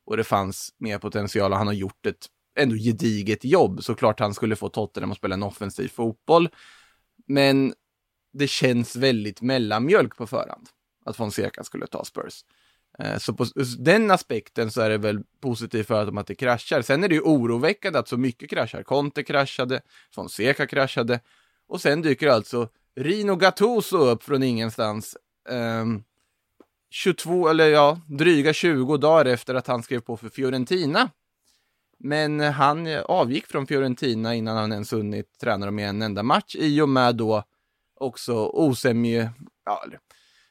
Och 0.07 0.16
det 0.16 0.25
fanns 0.25 0.75
mer 0.78 0.99
potential 0.99 1.52
och 1.52 1.59
han 1.59 1.66
har 1.66 1.75
gjort 1.75 2.07
ett 2.07 2.26
ändå 2.59 2.76
gediget 2.76 3.45
jobb. 3.45 3.85
Såklart 3.85 4.21
han 4.21 4.35
skulle 4.35 4.57
få 4.57 4.69
Tottenham 4.69 5.12
att 5.12 5.19
spela 5.19 5.35
en 5.35 5.43
offensiv 5.43 5.88
fotboll. 5.88 6.49
Men 7.26 7.75
det 8.33 8.49
känns 8.49 8.97
väldigt 8.97 9.43
mellanmjölk 9.43 10.16
på 10.16 10.26
förhand 10.26 10.69
att 11.04 11.16
Fonseca 11.16 11.64
skulle 11.64 11.87
ta 11.87 12.04
Spurs. 12.04 12.45
Eh, 12.98 13.18
så 13.18 13.32
på 13.32 13.46
den 13.78 14.10
aspekten 14.10 14.70
så 14.70 14.80
är 14.80 14.90
det 14.90 14.98
väl 14.98 15.22
positivt 15.40 15.86
för 15.86 16.06
dem 16.06 16.18
att 16.18 16.26
det 16.26 16.34
kraschar. 16.34 16.82
Sen 16.82 17.04
är 17.04 17.08
det 17.08 17.14
ju 17.14 17.20
oroväckande 17.20 17.98
att 17.98 18.08
så 18.08 18.16
mycket 18.16 18.50
kraschar. 18.50 18.82
Conte 18.82 19.22
kraschade, 19.22 19.80
Fonseca 20.14 20.66
kraschade 20.66 21.20
och 21.68 21.80
sen 21.80 22.02
dyker 22.02 22.28
alltså 22.28 22.68
Rino 22.96 23.36
Gattuso 23.36 23.96
upp 23.96 24.22
från 24.22 24.42
ingenstans. 24.42 25.16
Ehm, 25.48 25.80
um, 25.80 26.04
22, 26.90 27.48
eller 27.48 27.68
ja, 27.68 28.00
dryga 28.06 28.52
20 28.52 28.96
dagar 28.96 29.24
efter 29.24 29.54
att 29.54 29.66
han 29.66 29.82
skrev 29.82 30.00
på 30.00 30.16
för 30.16 30.28
Fiorentina 30.28 31.10
Men 31.98 32.40
han 32.40 32.86
eh, 32.86 33.00
avgick 33.00 33.46
från 33.46 33.66
Fiorentina 33.66 34.34
innan 34.34 34.56
han 34.56 34.72
ens 34.72 34.92
hunnit 34.92 35.38
träna 35.38 35.66
dem 35.66 35.78
i 35.78 35.82
en 35.82 36.02
enda 36.02 36.22
match 36.22 36.56
i 36.58 36.80
och 36.80 36.88
med 36.88 37.16
då 37.16 37.44
också 37.94 38.34
osämje, 38.46 39.32
ja, 39.64 39.84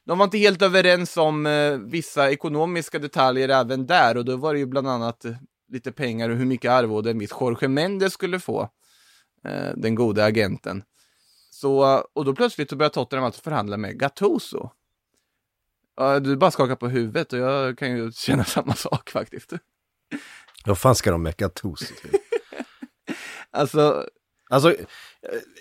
de 0.06 0.18
var 0.18 0.24
inte 0.24 0.38
helt 0.38 0.62
överens 0.62 1.16
om 1.16 1.46
eh, 1.46 1.78
vissa 1.78 2.30
ekonomiska 2.30 2.98
detaljer 2.98 3.48
även 3.48 3.86
där 3.86 4.16
och 4.16 4.24
då 4.24 4.36
var 4.36 4.52
det 4.52 4.58
ju 4.58 4.66
bland 4.66 4.88
annat 4.88 5.24
eh, 5.24 5.34
lite 5.68 5.92
pengar 5.92 6.30
och 6.30 6.36
hur 6.36 6.46
mycket 6.46 6.70
arvode 6.70 7.10
en 7.10 7.18
viss 7.18 7.32
Jorge 7.40 7.68
Mendes 7.68 8.12
skulle 8.12 8.40
få, 8.40 8.68
eh, 9.44 9.70
den 9.76 9.94
gode 9.94 10.24
agenten. 10.24 10.82
Så, 11.50 12.04
och 12.12 12.24
då 12.24 12.34
plötsligt 12.34 12.70
så 12.70 12.76
började 12.76 12.94
Tottenham 12.94 13.24
alltså 13.24 13.42
förhandla 13.42 13.76
med 13.76 13.98
Gattuso. 13.98 14.70
Ja, 15.96 16.20
du 16.20 16.36
bara 16.36 16.50
skakar 16.50 16.76
på 16.76 16.88
huvudet 16.88 17.32
och 17.32 17.38
jag 17.38 17.78
kan 17.78 17.96
ju 17.96 18.12
känna 18.12 18.44
samma 18.44 18.74
sak 18.74 19.10
faktiskt. 19.10 19.52
Vad 20.64 20.78
fan 20.78 20.94
ska 20.94 21.10
de 21.10 21.22
med 21.22 21.36
Gattuso 21.36 21.94
till? 21.94 22.10
Alltså, 23.50 24.08
Alltså, 24.54 24.70
eh, 24.70 24.76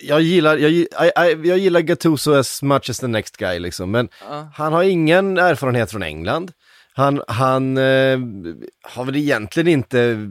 jag 0.01 0.21
gillar, 0.21 0.57
jag, 0.57 0.71
I, 0.71 0.87
jag 1.43 1.57
gillar 1.57 1.81
Gattuso 1.81 2.33
as 2.33 2.61
much 2.61 2.89
as 2.89 2.99
the 2.99 3.07
next 3.07 3.37
guy 3.37 3.59
liksom, 3.59 3.91
men 3.91 4.09
ja. 4.29 4.47
han 4.53 4.73
har 4.73 4.83
ingen 4.83 5.37
erfarenhet 5.37 5.91
från 5.91 6.03
England. 6.03 6.51
Han, 6.95 7.21
han 7.27 7.77
eh, 7.77 8.19
har 8.81 9.05
väl 9.05 9.15
egentligen 9.15 9.67
inte 9.67 10.29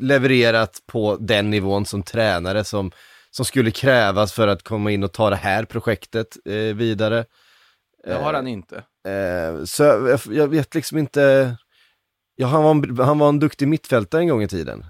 levererat 0.00 0.82
på 0.86 1.16
den 1.20 1.50
nivån 1.50 1.86
som 1.86 2.02
tränare 2.02 2.64
som, 2.64 2.92
som 3.30 3.44
skulle 3.44 3.70
krävas 3.70 4.32
för 4.32 4.48
att 4.48 4.62
komma 4.62 4.90
in 4.90 5.04
och 5.04 5.12
ta 5.12 5.30
det 5.30 5.36
här 5.36 5.64
projektet 5.64 6.36
eh, 6.44 6.54
vidare. 6.54 7.24
det 8.04 8.14
har 8.14 8.34
han 8.34 8.46
inte. 8.46 8.76
Eh, 9.08 9.64
så 9.64 9.82
jag, 9.82 10.20
jag 10.30 10.48
vet 10.48 10.74
liksom 10.74 10.98
inte, 10.98 11.56
ja, 12.36 12.46
han, 12.46 12.62
var 12.62 12.70
en, 12.70 12.98
han 12.98 13.18
var 13.18 13.28
en 13.28 13.38
duktig 13.38 13.68
mittfältare 13.68 14.20
en 14.20 14.28
gång 14.28 14.42
i 14.42 14.48
tiden. 14.48 14.84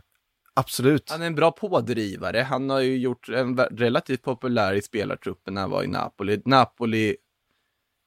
Absolut. 0.54 1.10
Han 1.10 1.22
är 1.22 1.26
en 1.26 1.34
bra 1.34 1.50
pådrivare. 1.50 2.38
Han 2.38 2.70
har 2.70 2.80
ju 2.80 2.98
gjort 2.98 3.28
en 3.28 3.56
relativt 3.58 4.22
populär 4.22 4.74
i 4.74 4.82
spelartruppen 4.82 5.54
när 5.54 5.60
han 5.60 5.70
var 5.70 5.82
i 5.82 5.86
Napoli. 5.86 6.42
Napoli 6.44 7.16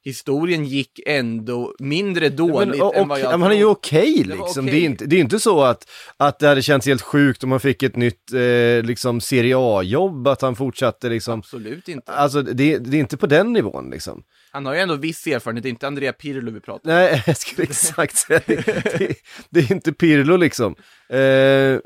historien 0.06 0.64
gick 0.64 1.00
ändå 1.06 1.74
mindre 1.78 2.28
dåligt 2.28 2.68
Men, 2.68 2.82
och, 2.82 2.96
än 2.96 3.08
vad 3.08 3.20
jag 3.20 3.24
ja, 3.24 3.30
men 3.30 3.42
han 3.42 3.52
är 3.52 3.56
ju 3.56 3.64
okej 3.64 4.22
Det 4.26 4.34
var 4.34 4.46
liksom. 4.46 4.64
okej. 4.64 4.78
Det, 4.78 4.84
är 4.84 4.86
inte, 4.86 5.06
det 5.06 5.16
är 5.16 5.20
inte 5.20 5.38
så 5.38 5.62
att, 5.62 5.90
att 6.16 6.38
det 6.38 6.48
hade 6.48 6.62
känts 6.62 6.86
helt 6.86 7.02
sjukt 7.02 7.44
om 7.44 7.50
man 7.50 7.60
fick 7.60 7.82
ett 7.82 7.96
nytt 7.96 8.32
eh, 8.32 8.82
liksom 8.84 9.20
Serie 9.20 9.54
A-jobb, 9.58 10.28
att 10.28 10.42
han 10.42 10.56
fortsatte 10.56 11.08
liksom. 11.08 11.38
Absolut 11.38 11.88
inte. 11.88 12.12
Alltså 12.12 12.42
det, 12.42 12.78
det 12.78 12.96
är 12.96 13.00
inte 13.00 13.16
på 13.16 13.26
den 13.26 13.52
nivån 13.52 13.90
liksom. 13.90 14.22
Han 14.50 14.66
har 14.66 14.74
ju 14.74 14.80
ändå 14.80 14.94
viss 14.94 15.26
erfarenhet, 15.26 15.62
det 15.62 15.68
är 15.68 15.70
inte 15.70 15.86
Andrea 15.86 16.12
Pirlo 16.12 16.52
vi 16.52 16.60
pratar 16.60 16.90
om. 16.90 16.96
Nej, 16.96 17.22
jag 17.26 17.36
skulle 17.36 17.62
exakt 17.62 18.16
säga 18.16 18.40
det. 18.46 18.66
Det, 18.98 19.14
det 19.50 19.60
är 19.60 19.72
inte 19.72 19.92
Pirlo 19.92 20.36
liksom. 20.36 20.74
Eh, 21.08 21.78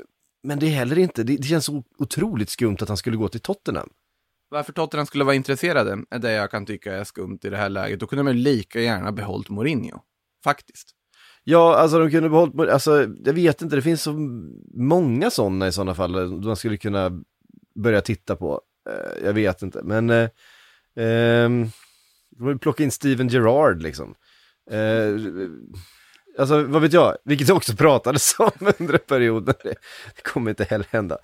men 0.43 0.59
det 0.59 0.65
är 0.65 0.71
heller 0.71 0.99
inte, 0.99 1.23
det, 1.23 1.37
det 1.37 1.43
känns 1.43 1.65
så 1.65 1.83
otroligt 1.97 2.49
skumt 2.49 2.77
att 2.81 2.87
han 2.87 2.97
skulle 2.97 3.17
gå 3.17 3.27
till 3.27 3.41
Tottenham. 3.41 3.89
Varför 4.49 4.73
Tottenham 4.73 5.05
skulle 5.05 5.23
vara 5.23 5.35
intresserade 5.35 6.03
är 6.09 6.19
det 6.19 6.31
jag 6.31 6.51
kan 6.51 6.65
tycka 6.65 6.93
är 6.93 7.03
skumt 7.03 7.39
i 7.43 7.49
det 7.49 7.57
här 7.57 7.69
läget. 7.69 7.99
Då 7.99 8.07
kunde 8.07 8.23
man 8.23 8.41
lika 8.41 8.81
gärna 8.81 9.11
behållit 9.11 9.49
Mourinho. 9.49 9.99
Faktiskt. 10.43 10.89
Ja, 11.43 11.75
alltså 11.75 11.99
de 11.99 12.11
kunde 12.11 12.29
behållit, 12.29 12.69
alltså 12.69 13.07
jag 13.25 13.33
vet 13.33 13.61
inte, 13.61 13.75
det 13.75 13.81
finns 13.81 14.01
så 14.01 14.13
många 14.73 15.29
sådana 15.29 15.67
i 15.67 15.71
sådana 15.71 15.95
fall, 15.95 16.13
som 16.13 16.41
man 16.45 16.55
skulle 16.55 16.77
kunna 16.77 17.23
börja 17.75 18.01
titta 18.01 18.35
på. 18.35 18.61
Eh, 18.89 19.25
jag 19.25 19.33
vet 19.33 19.61
inte, 19.61 19.81
men 19.83 20.09
eh, 20.09 21.69
vill 22.37 22.59
plocka 22.59 22.83
in 22.83 22.91
Steven 22.91 23.27
Gerrard 23.27 23.81
liksom. 23.81 24.15
Eh, 24.71 25.15
alltså 26.39 26.63
vad 26.63 26.81
vet 26.81 26.93
jag, 26.93 27.17
vilket 27.25 27.49
också 27.49 27.75
pratades 27.75 28.35
om 28.39 28.51
under 28.79 28.93
en 28.93 28.99
period, 28.99 29.45
men 29.45 29.55
det, 29.63 29.75
kommer 30.23 30.49
inte 30.49 30.63
heller 30.63 30.87
hända. 30.91 31.17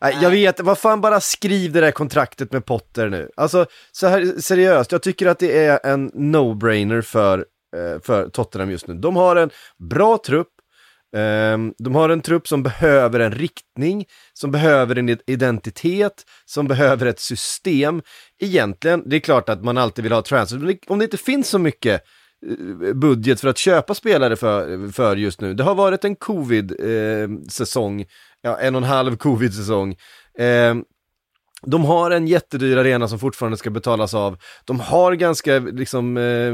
Nej, 0.00 0.18
jag 0.22 0.30
vet, 0.30 0.60
vad 0.60 0.78
fan 0.78 1.00
bara 1.00 1.20
skriv 1.20 1.72
det 1.72 1.80
där 1.80 1.90
kontraktet 1.90 2.52
med 2.52 2.66
Potter 2.66 3.08
nu. 3.08 3.30
Alltså 3.36 3.66
så 3.92 4.06
här 4.06 4.40
seriöst, 4.40 4.92
jag 4.92 5.02
tycker 5.02 5.26
att 5.26 5.38
det 5.38 5.64
är 5.66 5.80
en 5.86 6.10
no-brainer 6.12 7.00
för, 7.02 7.38
eh, 7.76 8.00
för 8.02 8.28
Tottenham 8.28 8.70
just 8.70 8.86
nu. 8.86 8.94
De 8.94 9.16
har 9.16 9.36
en 9.36 9.50
bra 9.78 10.18
trupp, 10.26 10.48
Ehm, 11.16 11.74
de 11.78 11.94
har 11.94 12.08
en 12.08 12.20
trupp 12.20 12.48
som 12.48 12.62
behöver 12.62 13.20
en 13.20 13.32
riktning, 13.32 14.06
som 14.32 14.50
behöver 14.50 14.96
en 14.98 15.08
id- 15.08 15.22
identitet, 15.26 16.24
som 16.44 16.68
behöver 16.68 17.06
ett 17.06 17.20
system. 17.20 18.02
Egentligen, 18.38 19.02
det 19.06 19.16
är 19.16 19.20
klart 19.20 19.48
att 19.48 19.64
man 19.64 19.78
alltid 19.78 20.02
vill 20.02 20.12
ha 20.12 20.22
transfer, 20.22 20.58
men 20.58 20.78
om 20.86 20.98
det 20.98 21.04
inte 21.04 21.16
finns 21.16 21.48
så 21.48 21.58
mycket 21.58 22.02
Eh, 22.46 22.94
budget 22.94 23.40
för 23.40 23.48
att 23.48 23.58
köpa 23.58 23.94
spelare 23.94 24.36
för, 24.36 24.88
för 24.92 25.16
just 25.16 25.40
nu. 25.40 25.54
Det 25.54 25.62
har 25.62 25.74
varit 25.74 26.04
en 26.04 26.16
covid-säsong, 26.16 28.00
eh, 28.00 28.06
ja 28.42 28.58
en 28.58 28.74
och 28.74 28.82
en 28.82 28.88
halv 28.88 29.16
covid-säsong. 29.16 29.96
Eh, 30.38 30.74
de 31.62 31.84
har 31.84 32.10
en 32.10 32.26
jättedyr 32.26 32.76
arena 32.76 33.08
som 33.08 33.18
fortfarande 33.18 33.56
ska 33.56 33.70
betalas 33.70 34.14
av. 34.14 34.38
De 34.64 34.80
har 34.80 35.12
ganska, 35.12 35.58
liksom, 35.58 36.16
eh, 36.16 36.52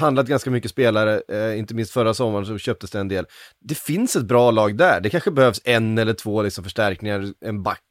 handlat 0.00 0.26
ganska 0.26 0.50
mycket 0.50 0.70
spelare, 0.70 1.22
eh, 1.28 1.58
inte 1.58 1.74
minst 1.74 1.92
förra 1.92 2.14
sommaren 2.14 2.46
så 2.46 2.58
köptes 2.58 2.90
det 2.90 3.00
en 3.00 3.08
del. 3.08 3.26
Det 3.60 3.78
finns 3.78 4.16
ett 4.16 4.24
bra 4.24 4.50
lag 4.50 4.76
där, 4.76 5.00
det 5.00 5.10
kanske 5.10 5.30
behövs 5.30 5.60
en 5.64 5.98
eller 5.98 6.14
två 6.14 6.42
liksom, 6.42 6.64
förstärkningar, 6.64 7.32
en 7.40 7.62
back 7.62 7.82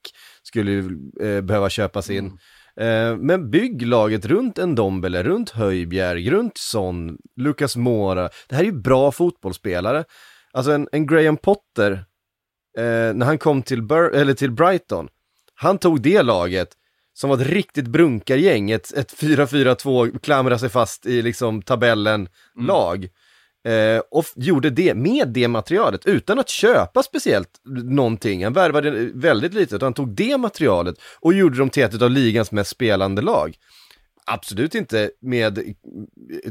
skulle 0.44 0.72
ju 0.72 1.00
eh, 1.22 1.41
behöva 1.41 1.70
köpas 1.70 2.10
in. 2.10 2.25
Mm. 2.25 2.38
Eh, 2.82 3.17
men 3.17 3.50
bygg 3.50 3.88
laget 3.88 4.25
runt 4.25 4.58
en 4.58 4.75
Dombele, 4.75 5.24
runt 5.24 5.50
Höjbjerg, 5.50 6.29
runt 6.29 6.58
Son, 6.58 7.17
Lucas 7.36 7.75
Mora. 7.75 8.29
Det 8.48 8.55
här 8.55 8.62
är 8.62 8.65
ju 8.65 8.82
bra 8.82 9.12
fotbollsspelare. 9.12 10.03
Alltså 10.51 10.72
en, 10.72 10.88
en 10.91 11.08
Graham 11.08 11.38
Potter, 11.38 11.91
eh, 12.77 13.13
när 13.13 13.25
han 13.25 13.38
kom 13.38 13.62
till, 13.62 13.82
Bur- 13.82 14.15
eller 14.15 14.34
till 14.34 14.51
Brighton, 14.51 15.08
han 15.55 15.77
tog 15.77 16.01
det 16.01 16.22
laget 16.22 16.70
som 17.13 17.29
var 17.29 17.38
ett 17.38 17.48
riktigt 17.48 17.88
brunkargäng, 17.88 18.72
ett, 18.72 18.94
ett 18.94 19.13
4-4-2, 19.13 20.20
klamra 20.20 20.60
sig 20.60 20.70
fast 20.70 21.05
i 21.05 21.22
liksom 21.22 21.62
tabellen 21.62 22.29
lag. 22.67 22.98
Mm. 22.98 23.10
Eh, 23.65 24.01
och 24.12 24.25
gjorde 24.36 24.69
det 24.69 24.93
med 24.93 25.27
det 25.27 25.48
materialet 25.48 26.05
utan 26.05 26.39
att 26.39 26.50
köpa 26.50 27.03
speciellt 27.03 27.50
någonting. 27.84 28.43
Han 28.43 28.53
värvade 28.53 28.91
väldigt 29.13 29.53
lite, 29.53 29.75
utan 29.75 29.86
han 29.86 29.93
tog 29.93 30.15
det 30.15 30.38
materialet 30.38 30.95
och 31.19 31.34
gjorde 31.34 31.57
dem 31.57 31.69
till 31.69 31.84
ett 31.84 32.01
av 32.01 32.12
ligans 32.12 32.51
mest 32.51 32.69
spelande 32.69 33.22
lag. 33.22 33.55
Absolut 34.27 34.75
inte 34.75 35.12
med 35.22 35.60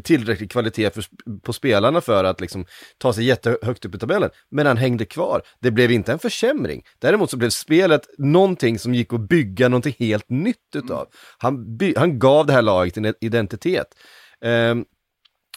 tillräcklig 0.05 0.51
kvalitet 0.51 0.91
för, 0.91 1.05
på 1.43 1.53
spelarna 1.53 2.01
för 2.01 2.25
att 2.25 2.41
liksom 2.41 2.67
ta 2.99 3.13
sig 3.13 3.25
jättehögt 3.25 3.85
upp 3.85 3.95
i 3.95 3.99
tabellen. 3.99 4.31
Men 4.51 4.67
han 4.67 4.77
hängde 4.77 5.05
kvar. 5.05 5.43
Det 5.61 5.71
blev 5.71 5.91
inte 5.91 6.13
en 6.13 6.19
försämring. 6.19 6.83
Däremot 6.99 7.31
så 7.31 7.37
blev 7.37 7.51
spelet 7.51 8.03
någonting 8.19 8.79
som 8.79 8.95
gick 8.95 9.13
att 9.13 9.29
bygga 9.29 9.69
någonting 9.69 9.97
helt 9.99 10.31
nytt 10.31 10.77
utav. 10.77 11.07
Han, 11.39 11.77
by- 11.77 11.95
han 11.97 12.19
gav 12.19 12.47
det 12.47 12.53
här 12.53 12.63
laget 12.63 12.97
en 12.97 13.15
identitet. 13.21 13.87
Ehm, 14.45 14.85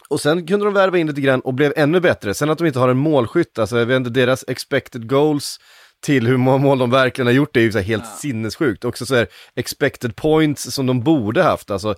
och 0.09 0.21
sen 0.21 0.47
kunde 0.47 0.65
de 0.65 0.73
värva 0.73 0.97
in 0.97 1.07
lite 1.07 1.21
grann 1.21 1.39
och 1.39 1.53
blev 1.53 1.73
ännu 1.75 1.99
bättre. 1.99 2.33
Sen 2.33 2.49
att 2.49 2.57
de 2.57 2.67
inte 2.67 2.79
har 2.79 2.89
en 2.89 2.97
målskytt, 2.97 3.59
alltså 3.59 3.79
jag 3.79 3.85
vet 3.85 3.97
inte, 3.97 4.09
deras 4.09 4.45
expected 4.47 5.09
goals 5.09 5.57
till 6.05 6.27
hur 6.27 6.37
många 6.37 6.57
mål 6.57 6.79
de 6.79 6.89
verkligen 6.89 7.27
har 7.27 7.33
gjort 7.33 7.53
det 7.53 7.59
är 7.59 7.63
ju 7.63 7.71
så 7.71 7.79
helt 7.79 8.07
sinnessjukt. 8.07 8.85
Också 8.85 9.05
så 9.05 9.15
här 9.15 9.27
expected 9.55 10.15
points 10.15 10.73
som 10.73 10.85
de 10.85 11.03
borde 11.03 11.43
haft, 11.43 11.71
alltså 11.71 11.95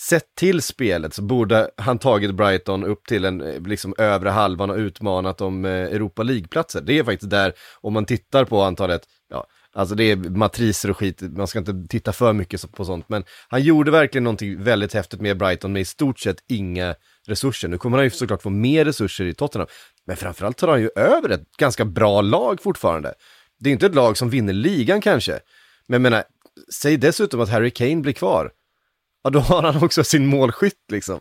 sett 0.00 0.34
till 0.38 0.62
spelet 0.62 1.14
så 1.14 1.22
borde 1.22 1.70
han 1.76 1.98
tagit 1.98 2.34
Brighton 2.34 2.84
upp 2.84 3.06
till 3.06 3.24
en 3.24 3.40
eh, 3.40 3.60
liksom 3.60 3.94
övre 3.98 4.30
halvan 4.30 4.70
och 4.70 4.76
utmanat 4.76 5.40
om 5.40 5.64
Europa 5.64 6.22
League-platser. 6.22 6.80
Det 6.80 6.98
är 6.98 7.04
faktiskt 7.04 7.30
där, 7.30 7.52
om 7.80 7.92
man 7.92 8.04
tittar 8.04 8.44
på 8.44 8.62
antalet, 8.62 9.02
ja, 9.28 9.46
alltså 9.72 9.94
det 9.94 10.04
är 10.04 10.16
matriser 10.16 10.90
och 10.90 10.96
skit, 10.96 11.20
man 11.20 11.46
ska 11.46 11.58
inte 11.58 11.84
titta 11.88 12.12
för 12.12 12.32
mycket 12.32 12.72
på 12.72 12.84
sånt, 12.84 13.08
men 13.08 13.24
han 13.48 13.62
gjorde 13.62 13.90
verkligen 13.90 14.24
någonting 14.24 14.62
väldigt 14.62 14.94
häftigt 14.94 15.20
med 15.20 15.38
Brighton 15.38 15.72
med 15.72 15.82
i 15.82 15.84
stort 15.84 16.20
sett 16.20 16.36
inga 16.48 16.94
resurser. 17.28 17.68
Nu 17.68 17.78
kommer 17.78 17.96
han 17.98 18.04
ju 18.06 18.10
såklart 18.10 18.42
få 18.42 18.50
mer 18.50 18.84
resurser 18.84 19.24
i 19.24 19.34
Tottenham, 19.34 19.68
men 20.06 20.16
framförallt 20.16 20.56
tar 20.58 20.68
han 20.68 20.80
ju 20.80 20.90
över 20.96 21.28
ett 21.28 21.56
ganska 21.58 21.84
bra 21.84 22.20
lag 22.20 22.62
fortfarande. 22.62 23.14
Det 23.60 23.68
är 23.70 23.72
inte 23.72 23.86
ett 23.86 23.94
lag 23.94 24.16
som 24.16 24.30
vinner 24.30 24.52
ligan 24.52 25.00
kanske, 25.00 25.32
men 25.88 25.92
jag 25.94 26.02
menar, 26.02 26.24
säg 26.74 26.96
dessutom 26.96 27.40
att 27.40 27.48
Harry 27.48 27.70
Kane 27.70 27.96
blir 27.96 28.12
kvar. 28.12 28.50
Ja, 29.24 29.30
då 29.30 29.38
har 29.38 29.62
han 29.62 29.84
också 29.84 30.04
sin 30.04 30.26
målskytt 30.26 30.84
liksom. 30.92 31.20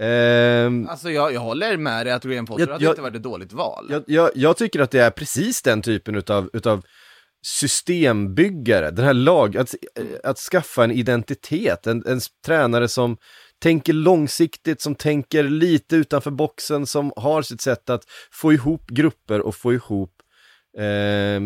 Ehm, 0.00 0.88
Alltså 0.88 1.10
jag, 1.10 1.32
jag 1.32 1.40
håller 1.40 1.76
med 1.76 2.06
dig 2.06 2.12
att 2.12 2.24
Graham 2.24 2.46
Potter 2.46 2.62
Jag- 2.66 2.72
hade 2.72 2.84
jag- 2.84 2.92
inte 2.92 3.02
varit 3.02 3.14
ett 3.16 3.22
dåligt 3.22 3.52
val. 3.52 3.86
jag, 3.90 4.02
jag, 4.06 4.30
jag 4.34 4.56
tycker 4.56 4.80
att 4.80 4.90
det 4.90 4.98
är 5.00 5.10
precis 5.10 5.62
den 5.62 5.82
typen 5.82 6.14
utav, 6.14 6.50
utav 6.52 6.82
systembyggare, 7.74 8.90
den 8.90 9.04
här 9.04 9.14
lag, 9.14 9.56
att, 9.56 9.74
att 10.24 10.38
skaffa 10.38 10.84
en 10.84 10.90
identitet, 10.90 11.86
en, 11.86 12.06
en 12.06 12.20
tränare 12.46 12.88
som 12.88 13.16
tänker 13.60 13.92
långsiktigt, 13.92 14.80
som 14.80 14.94
tänker 14.94 15.42
lite 15.42 15.96
utanför 15.96 16.30
boxen, 16.30 16.86
som 16.86 17.12
har 17.16 17.42
sitt 17.42 17.60
sätt 17.60 17.90
att 17.90 18.04
få 18.32 18.52
ihop 18.52 18.90
grupper 18.90 19.40
och 19.40 19.54
få 19.54 19.72
ihop 19.72 20.12
eh, 20.78 21.40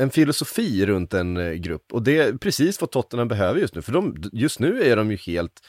en 0.00 0.10
filosofi 0.12 0.86
runt 0.86 1.14
en 1.14 1.36
eh, 1.36 1.52
grupp. 1.52 1.92
Och 1.92 2.02
det 2.02 2.18
är 2.18 2.32
precis 2.32 2.80
vad 2.80 2.90
Tottenham 2.90 3.28
behöver 3.28 3.60
just 3.60 3.74
nu, 3.74 3.82
för 3.82 3.92
de, 3.92 4.16
just 4.32 4.60
nu 4.60 4.82
är 4.82 4.96
de 4.96 5.10
ju 5.10 5.16
helt 5.16 5.60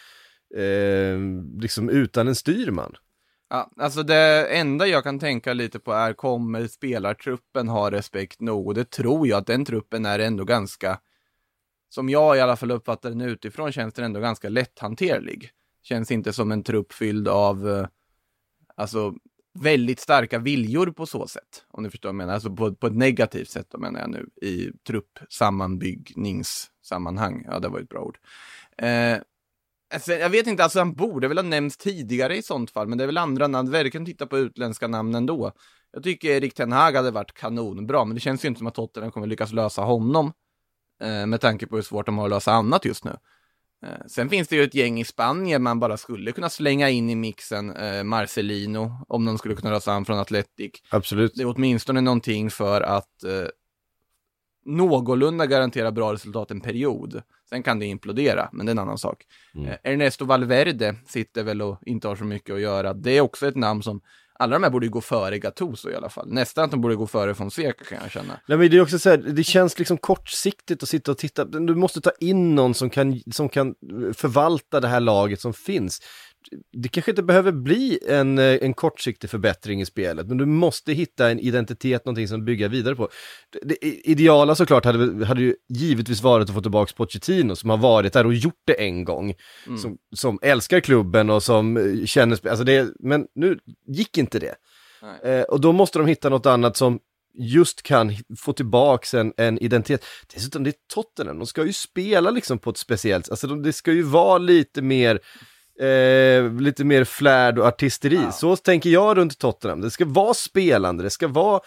eh, 0.56 1.20
liksom 1.62 1.90
utan 1.90 2.28
en 2.28 2.36
styrman. 2.36 2.96
Ja, 3.50 3.72
alltså 3.78 4.04
det 4.04 4.48
enda 4.48 4.88
jag 4.88 5.04
kan 5.04 5.20
tänka 5.20 5.54
lite 5.54 5.80
på 5.80 5.94
är 5.94 6.14
kommer 6.14 6.68
spelartruppen 6.68 7.68
ha 7.68 7.92
respekt 7.92 8.42
nog? 8.42 8.68
Och 8.68 8.74
det 8.74 8.92
tror 8.92 9.28
jag 9.28 9.38
att 9.38 9.48
den 9.48 9.66
truppen 9.66 10.06
är 10.06 10.20
ändå 10.20 10.44
ganska, 10.44 11.00
som 11.96 12.10
jag 12.10 12.38
i 12.38 12.40
alla 12.40 12.56
fall 12.56 12.72
uppfattar 12.72 13.10
den 13.10 13.22
utifrån, 13.22 13.72
känns 13.72 13.94
den 13.94 14.06
ändå 14.06 14.20
ganska 14.20 14.50
lätthanterlig. 14.50 15.50
Känns 15.84 16.12
inte 16.12 16.34
som 16.34 16.52
en 16.52 16.64
trupp 16.64 16.94
fylld 16.94 17.28
av, 17.28 17.70
eh, 17.70 17.88
alltså 18.76 19.14
väldigt 19.60 20.00
starka 20.00 20.40
viljor 20.40 20.88
på 20.88 21.06
så 21.06 21.28
sätt. 21.28 21.66
Om 21.68 21.84
ni 21.84 21.90
förstår 21.90 22.10
vad 22.10 22.14
jag 22.14 22.18
menar, 22.18 22.34
alltså 22.34 22.56
på, 22.56 22.76
på 22.76 22.88
ett 22.88 22.96
negativt 22.96 23.50
sätt 23.50 23.68
då 23.70 23.78
menar 23.78 24.00
jag 24.00 24.10
nu, 24.10 24.30
i 24.42 24.72
truppsammanbyggningssammanhang. 24.88 27.46
Ja, 27.48 27.60
det 27.60 27.68
var 27.68 27.80
ett 27.80 27.90
bra 27.90 28.02
ord. 28.02 28.18
Eh, 28.78 29.18
Alltså, 29.94 30.14
jag 30.14 30.30
vet 30.30 30.48
inte, 30.48 30.64
alltså 30.64 30.80
han 30.80 30.94
borde 30.94 31.28
väl 31.28 31.38
ha 31.38 31.44
nämnts 31.44 31.78
tidigare 31.78 32.38
i 32.38 32.42
sånt 32.42 32.72
fall, 32.72 32.88
men 32.88 32.98
det 32.98 33.04
är 33.04 33.06
väl 33.06 33.18
andra 33.18 33.48
namn. 33.48 33.72
Verkligen 33.72 34.06
titta 34.06 34.28
på 34.28 34.38
utländska 34.38 34.88
namn 34.88 35.16
ändå. 35.16 35.52
Jag 35.92 36.04
tycker 36.04 36.30
Erik 36.30 36.54
Ten 36.54 36.72
Hag 36.72 36.96
hade 36.96 37.12
varit 37.12 37.34
kanonbra, 37.34 38.06
men 38.06 38.16
det 38.16 38.22
känns 38.22 38.46
ju 38.46 38.48
inte 38.48 38.58
som 38.58 38.68
att 38.68 38.76
Tottenham 38.76 39.12
kommer 39.12 39.28
lyckas 39.28 39.54
lösa 39.54 39.82
honom. 39.82 40.34
Eh, 41.02 41.26
med 41.26 41.42
tanke 41.42 41.68
på 41.68 41.76
hur 41.76 41.84
svårt 41.84 42.06
de 42.06 42.18
har 42.18 42.26
att 42.26 42.32
lösa 42.32 42.52
annat 42.52 42.86
just 42.86 43.04
nu. 43.04 43.18
Eh, 43.86 44.06
sen 44.08 44.30
finns 44.30 44.48
det 44.48 44.56
ju 44.56 44.64
ett 44.64 44.76
gäng 44.76 45.00
i 45.00 45.06
Spanien 45.06 45.64
man 45.64 45.80
bara 45.80 45.98
skulle 45.98 46.32
kunna 46.32 46.50
slänga 46.50 46.90
in 46.90 47.10
i 47.10 47.16
mixen. 47.16 47.76
Eh, 47.76 48.04
Marcelino, 48.04 49.06
om 49.08 49.26
de 49.26 49.38
skulle 49.38 49.56
kunna 49.56 49.74
lösa 49.74 49.92
han 49.92 50.06
från 50.06 50.20
Atletic. 50.20 50.72
Absolut. 50.90 51.36
Det 51.36 51.42
är 51.42 51.54
åtminstone 51.56 52.02
någonting 52.02 52.50
för 52.52 52.82
att 52.82 53.24
eh, 53.24 53.48
någorlunda 54.66 55.46
garantera 55.46 55.92
bra 55.92 56.14
resultat 56.14 56.52
en 56.52 56.62
period. 56.62 57.22
Sen 57.50 57.64
kan 57.64 57.80
det 57.80 57.86
implodera, 57.86 58.50
men 58.54 58.66
det 58.66 58.70
är 58.70 58.74
en 58.74 58.80
annan 58.80 58.98
sak. 58.98 59.24
Mm. 59.56 59.68
Eh, 59.68 59.78
Ernesto 59.84 60.26
Valverde 60.26 60.96
sitter 61.08 61.44
väl 61.44 61.62
och 61.62 61.80
inte 61.86 62.08
har 62.08 62.16
så 62.16 62.24
mycket 62.24 62.56
att 62.56 62.62
göra. 62.62 62.94
Det 62.94 63.18
är 63.18 63.22
också 63.22 63.48
ett 63.48 63.56
namn 63.56 63.84
som 63.84 64.02
alla 64.40 64.54
de 64.54 64.64
här 64.64 64.70
borde 64.70 64.86
ju 64.86 64.90
gå 64.90 65.02
före 65.02 65.40
Gattuso 65.40 65.90
i 65.90 65.96
alla 65.96 66.10
fall. 66.10 66.28
Nästan 66.28 66.66
att 66.66 66.72
de 66.72 66.82
borde 66.82 66.96
gå 66.96 67.08
före 67.08 67.36
Fonseca 67.36 67.84
kan 67.90 67.98
jag 68.02 68.12
känna. 68.12 68.40
Nej 68.48 68.58
men 68.58 68.70
det 68.70 68.78
är 68.78 68.82
också 68.82 69.00
så 69.00 69.10
här, 69.10 69.18
det 69.18 69.44
känns 69.44 69.80
liksom 69.80 69.98
kortsiktigt 69.98 70.84
att 70.84 70.90
sitta 70.90 71.12
och 71.12 71.18
titta, 71.18 71.46
du 71.46 71.76
måste 71.76 72.02
ta 72.02 72.12
in 72.20 72.56
någon 72.56 72.74
som 72.74 72.90
kan, 72.90 73.22
som 73.32 73.50
kan 73.50 73.76
förvalta 74.14 74.80
det 74.80 74.88
här 74.88 75.00
laget 75.00 75.42
som 75.42 75.54
finns. 75.54 76.02
Det 76.72 76.90
kanske 76.90 77.12
inte 77.12 77.24
behöver 77.24 77.52
bli 77.52 78.00
en, 78.08 78.38
eh, 78.38 78.58
en 78.62 78.74
kortsiktig 78.74 79.30
förbättring 79.30 79.82
i 79.82 79.86
spelet, 79.86 80.28
men 80.28 80.38
du 80.38 80.46
måste 80.46 80.94
hitta 80.94 81.30
en 81.32 81.40
identitet, 81.40 82.06
någonting 82.06 82.28
som 82.28 82.46
bygga 82.46 82.68
vidare 82.68 82.96
på. 82.96 83.10
Det, 83.52 83.76
det 83.82 84.10
ideala 84.10 84.56
såklart 84.56 84.86
hade, 84.86 85.26
hade 85.26 85.42
ju 85.42 85.56
givetvis 85.70 86.22
varit 86.22 86.50
att 86.50 86.56
få 86.56 86.62
tillbaka 86.62 86.94
Pochettino 86.96 87.56
som 87.56 87.70
har 87.70 87.78
varit 87.78 88.14
där 88.14 88.26
och 88.26 88.34
gjort 88.34 88.62
det 88.66 88.74
en 88.74 89.04
gång. 89.04 89.34
Mm. 89.68 89.78
Som, 89.78 89.98
som 90.16 90.40
älskar 90.42 90.80
klubben 90.80 91.30
och 91.30 91.44
som 91.44 91.78
eh, 91.78 92.06
känner, 92.06 92.48
alltså 92.48 92.64
det, 92.64 92.90
men 93.00 93.26
nu 93.36 93.60
gick 93.88 94.18
inte 94.18 94.40
det. 94.40 94.56
Eh, 95.24 95.42
och 95.42 95.62
då 95.62 95.72
måste 95.72 96.00
de 96.00 96.08
hitta 96.08 96.30
något 96.30 96.46
annat 96.46 96.78
som 96.78 97.00
just 97.38 97.84
kan 97.84 98.14
få 98.38 98.54
tillbaks 98.54 99.14
en, 99.14 99.34
en 99.38 99.60
identitet. 99.60 100.06
Dessutom, 100.34 100.64
det 100.64 100.70
är 100.70 100.76
Tottenham, 100.94 101.40
de 101.40 101.48
ska 101.48 101.66
ju 101.66 101.74
spela 101.74 102.32
liksom 102.32 102.60
på 102.60 102.70
ett 102.70 102.78
speciellt, 102.78 103.30
alltså 103.30 103.48
de, 103.48 103.64
det 103.64 103.74
ska 103.74 103.92
ju 103.92 104.02
vara 104.02 104.38
lite 104.38 104.82
mer, 104.82 105.20
eh, 105.82 106.52
lite 106.62 106.84
mer 106.84 107.04
flärd 107.04 107.60
och 107.60 107.66
artisteri. 107.66 108.20
Ja. 108.24 108.32
Så 108.32 108.56
tänker 108.56 108.90
jag 108.90 109.18
runt 109.18 109.40
Tottenham, 109.40 109.82
det 109.82 109.92
ska 109.92 110.06
vara 110.06 110.34
spelande, 110.34 111.04
det 111.04 111.10
ska 111.10 111.28
vara 111.28 111.60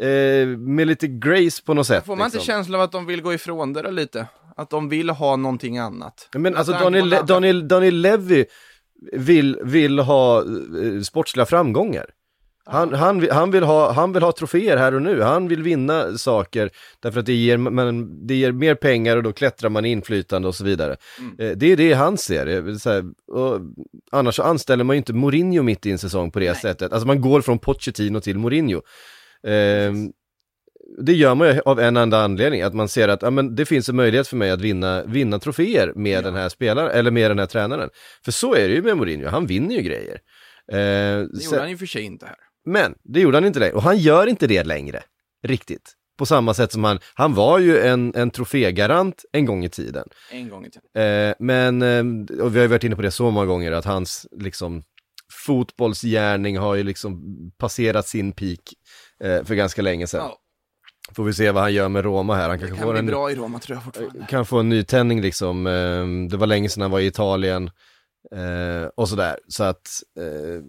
eh, 0.00 0.46
med 0.46 0.86
lite 0.86 1.06
grace 1.06 1.62
på 1.64 1.74
något 1.74 1.86
sätt. 1.86 2.06
Får 2.06 2.16
man 2.16 2.24
inte 2.26 2.36
liksom. 2.36 2.54
känslan 2.54 2.80
av 2.80 2.84
att 2.84 2.92
de 2.92 3.06
vill 3.06 3.22
gå 3.22 3.34
ifrån 3.34 3.72
det 3.72 3.90
lite? 3.90 4.26
Att 4.56 4.70
de 4.70 4.88
vill 4.88 5.10
ha 5.10 5.36
någonting 5.36 5.78
annat? 5.78 6.28
Men 6.34 6.56
alltså 6.56 6.72
Daniel, 6.72 7.08
Le- 7.08 7.22
Daniel, 7.22 7.68
Daniel 7.68 7.96
Levy 8.00 8.44
vill, 9.12 9.58
vill 9.62 9.98
ha 9.98 10.38
eh, 10.38 11.00
sportsliga 11.02 11.46
framgångar. 11.46 12.06
Han, 12.64 12.92
han, 12.94 13.20
vill- 13.20 13.30
han, 13.30 13.50
vill 13.50 13.62
ha, 13.62 13.92
han 13.92 14.12
vill 14.12 14.22
ha 14.22 14.32
troféer 14.32 14.76
här 14.76 14.94
och 14.94 15.02
nu, 15.02 15.20
han 15.20 15.48
vill 15.48 15.62
vinna 15.62 16.18
saker 16.18 16.70
därför 17.00 17.20
att 17.20 17.26
det 17.26 17.32
ger, 17.34 17.56
man, 17.56 18.26
det 18.26 18.34
ger 18.34 18.52
mer 18.52 18.74
pengar 18.74 19.16
och 19.16 19.22
då 19.22 19.32
klättrar 19.32 19.70
man 19.70 19.84
i 19.84 19.88
inflytande 19.90 20.48
och 20.48 20.54
så 20.54 20.64
vidare. 20.64 20.96
Eh, 21.38 21.50
Det 21.56 21.66
är 21.72 21.76
det 21.76 21.92
han 21.92 22.18
ser. 22.18 22.46
Är 22.46 22.74
så 22.74 22.90
här, 22.90 23.04
annars 24.12 24.34
så 24.34 24.42
anställer 24.42 24.84
man 24.84 24.96
ju 24.96 24.98
inte 24.98 25.12
Mourinho 25.12 25.62
mitt 25.62 25.86
i 25.86 25.90
en 25.90 25.98
säsong 25.98 26.30
på 26.30 26.38
det 26.38 26.54
sättet. 26.54 26.92
Alltså 26.92 27.06
man 27.06 27.20
går 27.20 27.40
från 27.40 27.58
Pochettino 27.58 28.20
till 28.20 28.38
Mourinho. 28.38 28.80
Eh, 29.46 29.92
det 30.98 31.12
gör 31.12 31.34
man 31.34 31.48
ju 31.48 31.60
av 31.64 31.80
en 31.80 31.96
enda 31.96 32.18
anledning, 32.24 32.62
att 32.62 32.74
man 32.74 32.88
ser 32.88 33.08
att 33.08 33.22
ja, 33.22 33.30
men 33.30 33.54
det 33.54 33.66
finns 33.66 33.88
en 33.88 33.96
möjlighet 33.96 34.28
för 34.28 34.36
mig 34.36 34.50
att 34.50 34.60
vinna, 34.60 35.02
vinna 35.04 35.38
troféer 35.38 35.92
med 35.96 36.24
den 36.24 36.34
här 36.34 36.48
spelaren, 36.48 36.90
eller 36.90 37.10
med 37.10 37.30
den 37.30 37.38
här 37.38 37.46
tränaren. 37.46 37.90
För 38.24 38.32
så 38.32 38.54
är 38.54 38.68
det 38.68 38.74
ju 38.74 38.82
med 38.82 38.96
Mourinho, 38.96 39.28
han 39.28 39.46
vinner 39.46 39.74
ju 39.76 39.82
grejer. 39.82 40.18
Eh, 40.72 40.76
Det 40.76 41.28
sen- 41.34 41.44
gjorde 41.44 41.60
han 41.60 41.70
ju 41.70 41.76
för 41.76 41.86
sig 41.86 42.02
inte 42.02 42.26
här. 42.26 42.36
Men 42.64 42.94
det 43.02 43.20
gjorde 43.20 43.36
han 43.36 43.44
inte 43.44 43.58
längre, 43.60 43.72
och 43.72 43.82
han 43.82 43.98
gör 43.98 44.26
inte 44.26 44.46
det 44.46 44.64
längre, 44.64 45.02
riktigt. 45.42 45.94
På 46.18 46.26
samma 46.26 46.54
sätt 46.54 46.72
som 46.72 46.84
han, 46.84 46.98
han 47.14 47.34
var 47.34 47.58
ju 47.58 47.80
en, 47.80 48.14
en 48.14 48.30
trofégarant 48.30 49.24
en 49.32 49.44
gång 49.44 49.64
i 49.64 49.68
tiden. 49.68 50.08
En 50.30 50.48
gång 50.48 50.66
i 50.66 50.70
tiden. 50.70 51.28
Eh, 51.28 51.34
men, 51.38 51.82
eh, 51.82 52.40
och 52.42 52.54
vi 52.54 52.58
har 52.58 52.64
ju 52.64 52.66
varit 52.66 52.84
inne 52.84 52.96
på 52.96 53.02
det 53.02 53.10
så 53.10 53.30
många 53.30 53.46
gånger, 53.46 53.72
att 53.72 53.84
hans 53.84 54.26
liksom 54.32 54.82
fotbollsgärning 55.46 56.58
har 56.58 56.74
ju 56.74 56.82
liksom 56.82 57.22
passerat 57.58 58.06
sin 58.08 58.32
peak 58.32 58.60
eh, 59.24 59.44
för 59.44 59.54
ganska 59.54 59.82
länge 59.82 60.06
sedan. 60.06 60.20
Ja, 60.20 60.38
Får 61.14 61.24
vi 61.24 61.32
se 61.32 61.50
vad 61.50 61.62
han 61.62 61.74
gör 61.74 61.88
med 61.88 62.04
Roma 62.04 62.34
här, 62.34 62.48
han 62.48 62.58
kan 62.58 62.76
får 62.76 62.90
bli 62.90 62.98
en, 62.98 63.06
bra 63.06 63.30
i 63.30 63.34
Roma 63.34 63.58
tror 63.58 63.76
jag 63.76 63.84
fortfarande. 63.84 64.26
kan 64.28 64.46
få 64.46 64.58
en 64.58 64.68
nytändning 64.68 65.20
liksom. 65.20 65.66
Eh, 65.66 66.30
det 66.30 66.36
var 66.36 66.46
länge 66.46 66.68
sedan 66.68 66.82
han 66.82 66.90
var 66.90 67.00
i 67.00 67.06
Italien 67.06 67.70
eh, 68.32 68.88
och 68.94 69.08
sådär. 69.08 69.38
Så 69.48 69.64
att, 69.64 69.88
eh, 70.18 70.64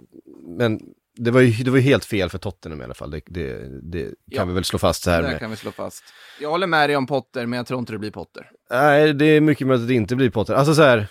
men 0.58 0.80
det 1.16 1.32
var, 1.32 1.42
ju, 1.42 1.64
det 1.64 1.72
var 1.72 1.78
ju 1.78 1.84
helt 1.84 2.06
fel 2.06 2.30
för 2.30 2.38
Tottenham 2.38 2.82
i 2.82 2.84
alla 2.84 2.94
fall, 2.94 3.12
det, 3.12 3.22
det, 3.26 3.70
det 3.92 4.04
kan 4.04 4.14
Ja. 4.26 4.46
vi 4.46 4.54
väl 4.54 4.64
slå 4.64 4.80
fast 4.80 5.04
så 5.04 5.10
här 5.12 5.22
Det 5.22 5.28
med. 5.28 5.40
kan 5.40 5.50
vi 5.50 5.56
slå 5.56 5.72
fast. 5.72 6.04
Jag 6.42 6.50
håller 6.50 6.68
med 6.68 6.90
dig 6.90 6.96
om 6.96 7.08
Potter, 7.08 7.46
men 7.46 7.58
jag 7.58 7.68
tror 7.68 7.80
inte 7.80 7.92
det 7.94 8.00
blir 8.00 8.12
Potter. 8.12 8.50
Nej, 8.72 9.14
det 9.14 9.26
är 9.26 9.42
mycket 9.42 9.68
möjligt 9.68 9.82
att 9.84 9.88
det 9.88 9.94
inte 9.94 10.16
blir 10.16 10.30
Potter. 10.30 10.54
Alltså 10.54 10.76
så 10.76 10.82
här. 10.82 11.08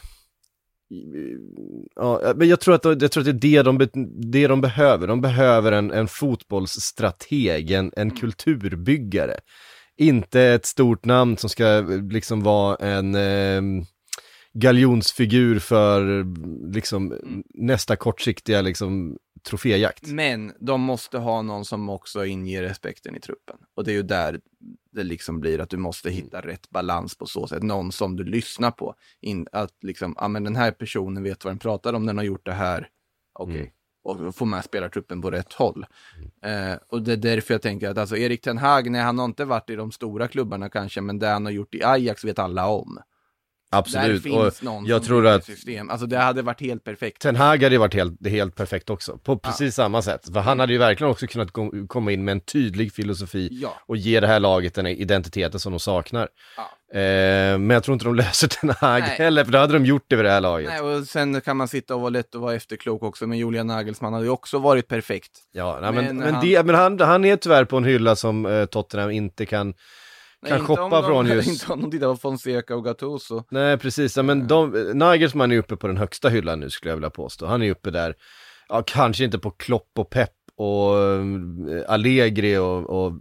Ja, 1.94 2.32
men 2.36 2.48
jag 2.48 2.60
tror 2.60 2.74
att, 2.74 2.84
jag 3.02 3.12
tror 3.12 3.20
att 3.28 3.40
det 3.40 3.48
är 3.58 3.62
det 3.62 3.62
de, 3.62 3.88
det 4.32 4.46
de 4.46 4.60
behöver. 4.60 5.06
De 5.06 5.20
behöver 5.20 5.72
en, 5.72 5.90
en 5.90 6.08
fotbollsstrateg, 6.08 7.70
en, 7.70 7.92
en 7.96 8.10
kulturbyggare. 8.10 9.36
Inte 9.96 10.40
ett 10.42 10.66
stort 10.66 11.04
namn 11.04 11.36
som 11.36 11.50
ska 11.50 11.80
liksom 12.10 12.42
vara 12.42 12.76
en 12.76 13.14
eh, 13.14 13.62
galjonsfigur 14.54 15.58
för 15.58 16.24
liksom 16.74 17.14
nästa 17.54 17.96
kortsiktiga 17.96 18.60
liksom 18.60 19.16
troféjakt. 19.42 20.06
Men 20.06 20.52
de 20.60 20.80
måste 20.80 21.18
ha 21.18 21.42
någon 21.42 21.64
som 21.64 21.88
också 21.88 22.24
inger 22.24 22.62
respekten 22.62 23.16
i 23.16 23.20
truppen. 23.20 23.56
Och 23.74 23.84
det 23.84 23.90
är 23.92 23.94
ju 23.94 24.02
där 24.02 24.40
det 24.92 25.04
liksom 25.04 25.40
blir 25.40 25.60
att 25.60 25.70
du 25.70 25.76
måste 25.76 26.10
hitta 26.10 26.40
rätt 26.40 26.70
balans 26.70 27.18
på 27.18 27.26
så 27.26 27.46
sätt. 27.46 27.62
Någon 27.62 27.92
som 27.92 28.16
du 28.16 28.24
lyssnar 28.24 28.70
på. 28.70 28.94
In, 29.20 29.46
att 29.52 29.74
liksom, 29.82 30.14
ja 30.18 30.28
men 30.28 30.44
den 30.44 30.56
här 30.56 30.70
personen 30.70 31.22
vet 31.22 31.44
vad 31.44 31.50
den 31.50 31.58
pratar 31.58 31.92
om, 31.92 32.06
den 32.06 32.18
har 32.18 32.24
gjort 32.24 32.46
det 32.46 32.52
här. 32.52 32.88
Okej. 33.32 33.56
Mm. 33.56 33.70
Och 34.04 34.34
få 34.34 34.44
med 34.44 34.64
spelartruppen 34.64 35.22
på 35.22 35.30
rätt 35.30 35.52
håll. 35.52 35.86
Eh, 36.42 36.74
och 36.88 37.02
det 37.02 37.12
är 37.12 37.16
därför 37.16 37.54
jag 37.54 37.62
tänker 37.62 37.90
att 37.90 37.98
alltså 37.98 38.16
Erik 38.16 38.40
Ten 38.40 38.58
Hag, 38.58 38.90
nej 38.90 39.00
han 39.00 39.18
har 39.18 39.24
inte 39.24 39.44
varit 39.44 39.70
i 39.70 39.76
de 39.76 39.92
stora 39.92 40.28
klubbarna 40.28 40.68
kanske, 40.68 41.00
men 41.00 41.18
det 41.18 41.28
han 41.28 41.44
har 41.44 41.52
gjort 41.52 41.74
i 41.74 41.84
Ajax 41.84 42.24
vet 42.24 42.38
alla 42.38 42.66
om. 42.66 42.98
Absolut. 43.72 44.22
Där 44.22 44.36
Och 44.38 44.42
finns 44.44 44.62
någon 44.62 44.86
jag 44.86 45.02
tror 45.04 45.26
att 45.26 45.44
system. 45.44 45.90
Alltså 45.90 46.06
det 46.06 46.18
hade 46.18 46.42
varit 46.42 46.60
helt 46.60 46.84
perfekt. 46.84 47.22
Ten 47.22 47.36
Hag 47.36 47.62
hade 47.62 47.74
ju 47.74 47.78
varit 47.78 47.94
helt, 47.94 48.26
helt 48.26 48.54
perfekt 48.56 48.90
också, 48.90 49.18
på 49.18 49.38
precis 49.38 49.74
samma 49.74 50.02
sätt. 50.02 50.28
För 50.32 50.40
han 50.40 50.60
hade 50.60 50.72
ju 50.72 50.78
verkligen 50.78 51.10
också 51.10 51.26
kunnat 51.26 51.50
komma 51.88 52.12
in 52.12 52.24
med 52.24 52.32
en 52.32 52.40
tydlig 52.40 52.92
filosofi 52.92 53.48
Ja. 53.52 53.74
och 53.86 53.96
ge 53.96 54.20
det 54.20 54.26
här 54.26 54.40
laget 54.40 54.74
den 54.74 54.86
identiteten 54.86 55.60
som 55.60 55.72
de 55.72 55.78
saknar. 55.80 56.28
Ja. 56.56 56.98
Eh, 56.98 57.58
men 57.58 57.70
jag 57.70 57.82
tror 57.84 57.92
inte 57.92 58.04
de 58.04 58.14
löser 58.16 58.48
Ten 58.48 58.70
Hag 58.70 59.00
Nej. 59.00 59.10
heller, 59.18 59.44
för 59.44 59.52
då 59.52 59.58
hade 59.58 59.72
de 59.72 59.86
gjort 59.86 60.04
det 60.08 60.16
vid 60.16 60.24
det 60.24 60.30
här 60.30 60.40
laget. 60.40 60.68
Nej, 60.70 60.80
och 60.80 61.04
sen 61.06 61.40
kan 61.40 61.56
man 61.56 61.68
sitta 61.68 61.94
och 61.94 62.00
vara 62.00 62.10
lätt 62.10 62.34
och 62.34 62.40
vara 62.40 62.54
efterklok 62.54 63.02
också, 63.02 63.26
men 63.26 63.38
Julian 63.38 63.66
Nagelsmann 63.66 64.12
hade 64.12 64.24
ju 64.24 64.30
också 64.30 64.58
varit 64.58 64.88
perfekt. 64.88 65.30
Ja, 65.52 65.78
men, 65.80 65.94
Men 65.94 66.16
men, 66.16 66.34
han- 66.34 66.44
det, 66.46 66.66
men 66.66 66.74
han, 66.74 67.00
han 67.00 67.24
är 67.24 67.36
tyvärr 67.36 67.64
på 67.64 67.76
en 67.76 67.84
hylla 67.84 68.16
som 68.16 68.46
eh, 68.46 68.64
Tottenham 68.64 69.10
inte 69.10 69.46
kan, 69.46 69.74
kan 70.48 70.60
om 70.60 70.66
shoppa 70.66 71.00
de- 71.00 71.04
från 71.04 71.26
just... 71.36 71.48
Inte 71.48 71.72
om 71.72 71.80
de 71.80 71.90
tittar 71.90 72.06
på 72.06 72.16
Fonseca 72.16 72.76
och 72.76 72.84
Gattuso. 72.84 73.42
Nej, 73.50 73.78
precis. 73.78 74.16
Ja, 74.16 74.22
men 74.22 74.46
de, 74.46 74.70
Nagelsmann 74.94 75.52
är 75.52 75.56
uppe 75.58 75.76
på 75.76 75.86
den 75.86 75.96
högsta 75.96 76.28
hyllan 76.28 76.60
nu 76.60 76.70
skulle 76.70 76.90
jag 76.90 76.96
vilja 76.96 77.10
påstå. 77.10 77.46
Han 77.46 77.62
är 77.62 77.70
uppe 77.70 77.90
där, 77.90 78.14
ja 78.68 78.82
kanske 78.86 79.24
inte 79.24 79.38
på 79.38 79.50
Klopp 79.50 79.90
och 79.98 80.10
Pep 80.10 80.30
och 80.56 80.98
eh, 80.98 81.20
Allegri 81.88 82.56
och, 82.56 82.90
och 83.04 83.12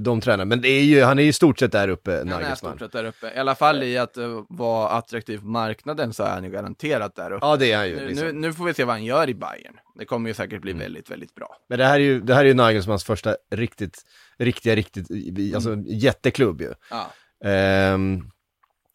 de 0.00 0.20
tränarna, 0.20 0.44
men 0.44 0.60
det 0.60 0.68
är 0.68 0.82
ju, 0.82 1.02
han 1.02 1.18
är 1.18 1.22
ju 1.22 1.28
i 1.28 1.32
stort 1.32 1.58
sett 1.58 1.72
där 1.72 1.88
uppe, 1.88 2.10
Han 2.10 2.20
är 2.20 2.24
Nagelsmann. 2.24 2.72
stort 2.72 2.80
sett 2.80 2.92
där 2.92 3.04
uppe. 3.04 3.32
I 3.36 3.38
alla 3.38 3.54
fall 3.54 3.82
i 3.82 3.98
att 3.98 4.18
uh, 4.18 4.42
vara 4.48 4.88
attraktiv 4.88 5.38
på 5.38 5.46
marknaden 5.46 6.12
så 6.12 6.22
är 6.22 6.30
han 6.30 6.44
ju 6.44 6.50
garanterat 6.50 7.14
där 7.16 7.32
uppe. 7.32 7.46
Ja, 7.46 7.56
det 7.56 7.72
är 7.72 7.76
han 7.76 7.88
ju. 7.88 7.96
nu, 7.96 8.06
Liksom. 8.08 8.26
nu, 8.26 8.32
nu 8.32 8.52
får 8.52 8.64
vi 8.64 8.74
se 8.74 8.84
vad 8.84 8.94
han 8.94 9.04
gör 9.04 9.28
i 9.30 9.34
Bayern. 9.34 9.74
Det 9.98 10.04
kommer 10.04 10.30
ju 10.30 10.34
säkert 10.34 10.60
bli 10.62 10.70
Mm. 10.70 10.82
väldigt, 10.82 11.10
väldigt 11.10 11.34
bra. 11.34 11.56
Men 11.68 11.78
det 11.78 11.84
här 11.84 11.94
är 11.94 11.98
ju, 12.04 12.20
det 12.20 12.34
här 12.34 12.40
är 12.40 12.48
ju 12.48 12.54
Nagelsmanns 12.54 13.04
första 13.04 13.36
riktigt, 13.54 14.02
riktiga, 14.44 14.76
riktigt, 14.76 15.06
alltså 15.54 15.76
jätteklubb 15.86 16.60
ju. 16.60 16.72
Ja. 16.90 17.12
Ehm, 17.48 18.22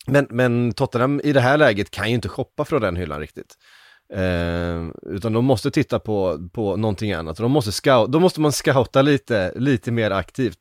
men, 0.08 0.28
men 0.30 0.74
Tottenham 0.74 1.22
i 1.24 1.34
det 1.34 1.42
här 1.42 1.58
läget 1.58 1.92
kan 1.92 2.10
ju 2.10 2.16
inte 2.16 2.30
shoppa 2.30 2.66
från 2.66 2.82
den 2.82 2.96
hyllan 2.96 3.20
riktigt. 3.20 3.56
Eh, 4.14 4.88
utan 5.16 5.34
de 5.34 5.46
måste 5.46 5.72
titta 5.72 6.00
på, 6.00 6.50
på 6.54 6.76
någonting 6.76 7.14
annat. 7.14 7.38
De 7.38 7.52
måste 7.52 7.72
scout, 7.72 8.12
då 8.12 8.20
måste 8.20 8.42
man 8.42 8.52
scouta 8.52 9.02
lite, 9.02 9.54
lite 9.56 9.92
mer 9.92 10.12
aktivt. 10.12 10.58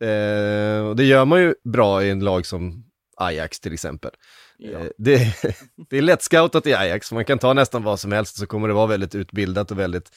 Eh, 0.00 0.86
och 0.86 0.96
det 0.96 1.04
gör 1.04 1.24
man 1.24 1.40
ju 1.40 1.54
bra 1.64 2.04
i 2.04 2.10
en 2.10 2.20
lag 2.20 2.46
som 2.46 2.84
Ajax 3.16 3.60
till 3.60 3.72
exempel. 3.72 4.10
Ja. 4.58 4.78
Eh, 4.78 4.86
det, 4.98 5.34
det 5.90 5.98
är 5.98 6.02
lätt 6.02 6.22
scoutat 6.22 6.66
i 6.66 6.74
Ajax, 6.74 7.12
man 7.12 7.24
kan 7.24 7.38
ta 7.38 7.52
nästan 7.52 7.82
vad 7.82 8.00
som 8.00 8.12
helst 8.12 8.36
så 8.36 8.46
kommer 8.46 8.68
det 8.68 8.74
vara 8.74 8.86
väldigt 8.86 9.14
utbildat 9.14 9.70
och 9.70 9.78
väldigt, 9.78 10.10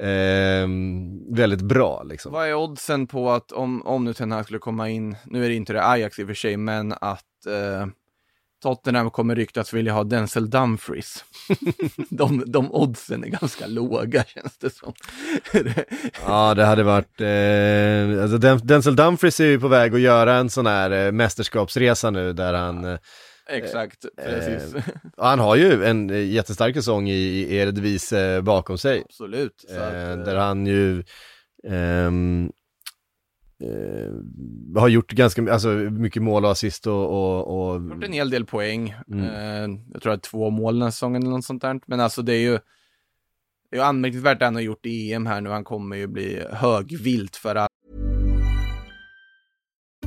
eh, 0.00 0.68
väldigt 1.36 1.62
bra 1.62 2.02
liksom. 2.02 2.32
Vad 2.32 2.48
är 2.48 2.54
oddsen 2.54 3.06
på 3.06 3.30
att 3.30 3.52
om, 3.52 3.82
om 3.86 4.04
nu 4.04 4.14
Ten 4.14 4.32
Hag 4.32 4.44
skulle 4.44 4.58
komma 4.58 4.88
in, 4.88 5.16
nu 5.24 5.44
är 5.44 5.48
det 5.48 5.54
inte 5.54 5.72
det 5.72 5.84
Ajax 5.88 6.18
i 6.18 6.22
och 6.22 6.26
för 6.26 6.34
sig, 6.34 6.56
men 6.56 6.92
att 6.92 7.46
eh, 7.46 7.86
Tottenham 8.62 9.10
kommer 9.10 9.34
ryktas 9.36 9.72
vilja 9.72 9.92
ha 9.92 10.04
Denzel 10.04 10.50
Dumfries. 10.50 11.24
de, 12.10 12.44
de 12.46 12.72
oddsen 12.72 13.24
är 13.24 13.28
ganska 13.28 13.66
låga 13.66 14.24
känns 14.24 14.58
det 14.58 14.70
som. 14.70 14.92
Ja, 16.26 16.54
det 16.54 16.64
hade 16.64 16.82
varit, 16.82 17.20
eh, 17.20 18.22
alltså 18.22 18.38
Den- 18.38 18.66
Denzel 18.66 18.96
Dumfries 18.96 19.40
är 19.40 19.44
ju 19.44 19.60
på 19.60 19.68
väg 19.68 19.94
att 19.94 20.00
göra 20.00 20.34
en 20.36 20.50
sån 20.50 20.66
här 20.66 20.90
eh, 21.06 21.12
mästerskapsresa 21.12 22.10
nu 22.10 22.32
där 22.32 22.54
han, 22.54 22.84
eh, 22.84 22.98
Exakt, 23.50 24.06
precis. 24.16 24.74
och 25.16 25.26
han 25.26 25.38
har 25.38 25.56
ju 25.56 25.84
en 25.84 26.10
eh, 26.10 26.30
jättestark 26.30 26.74
säsong 26.74 27.08
i, 27.08 27.56
Eredivisie 27.56 28.42
bakom 28.42 28.78
sig. 28.78 29.02
Absolut. 29.04 29.64
Så 29.68 29.80
att, 29.80 29.92
Eh, 29.92 30.10
eh, 30.10 30.18
där 30.18 30.36
han 30.36 30.66
ju 30.66 31.02
ehm, 31.68 32.52
eh, 33.62 34.80
har 34.80 34.88
gjort 34.88 35.12
ganska 35.12 35.52
alltså, 35.52 35.68
mycket 35.68 36.22
mål 36.22 36.44
och 36.44 36.50
assist 36.50 36.86
och, 36.86 36.94
och, 36.94 37.72
och 37.72 37.82
gjort 37.82 38.04
en 38.04 38.12
hel 38.12 38.30
del 38.30 38.46
poäng. 38.46 38.94
Mm. 39.10 39.24
Eh, 39.24 39.80
jag 39.92 40.02
tror 40.02 40.12
att 40.12 40.22
två 40.22 40.50
mål 40.50 40.74
den 40.74 40.82
här 40.82 40.90
säsongen 40.90 41.22
eller 41.22 41.32
något 41.32 41.44
sånt 41.44 41.62
där. 41.62 41.80
Men 41.86 42.00
alltså 42.00 42.22
det 42.22 42.34
är 42.34 42.50
ju 42.50 42.58
det 43.70 43.76
är 43.76 43.82
anmärkningsvärt 43.82 44.38
det 44.38 44.44
han 44.44 44.54
har 44.54 44.62
gjort 44.62 44.86
i 44.86 45.12
EM 45.12 45.26
här 45.26 45.40
nu. 45.40 45.50
Han 45.50 45.64
kommer 45.64 45.96
ju 45.96 46.06
bli 46.06 46.42
högvilt 46.50 47.36
för 47.36 47.54
alla. 47.54 47.68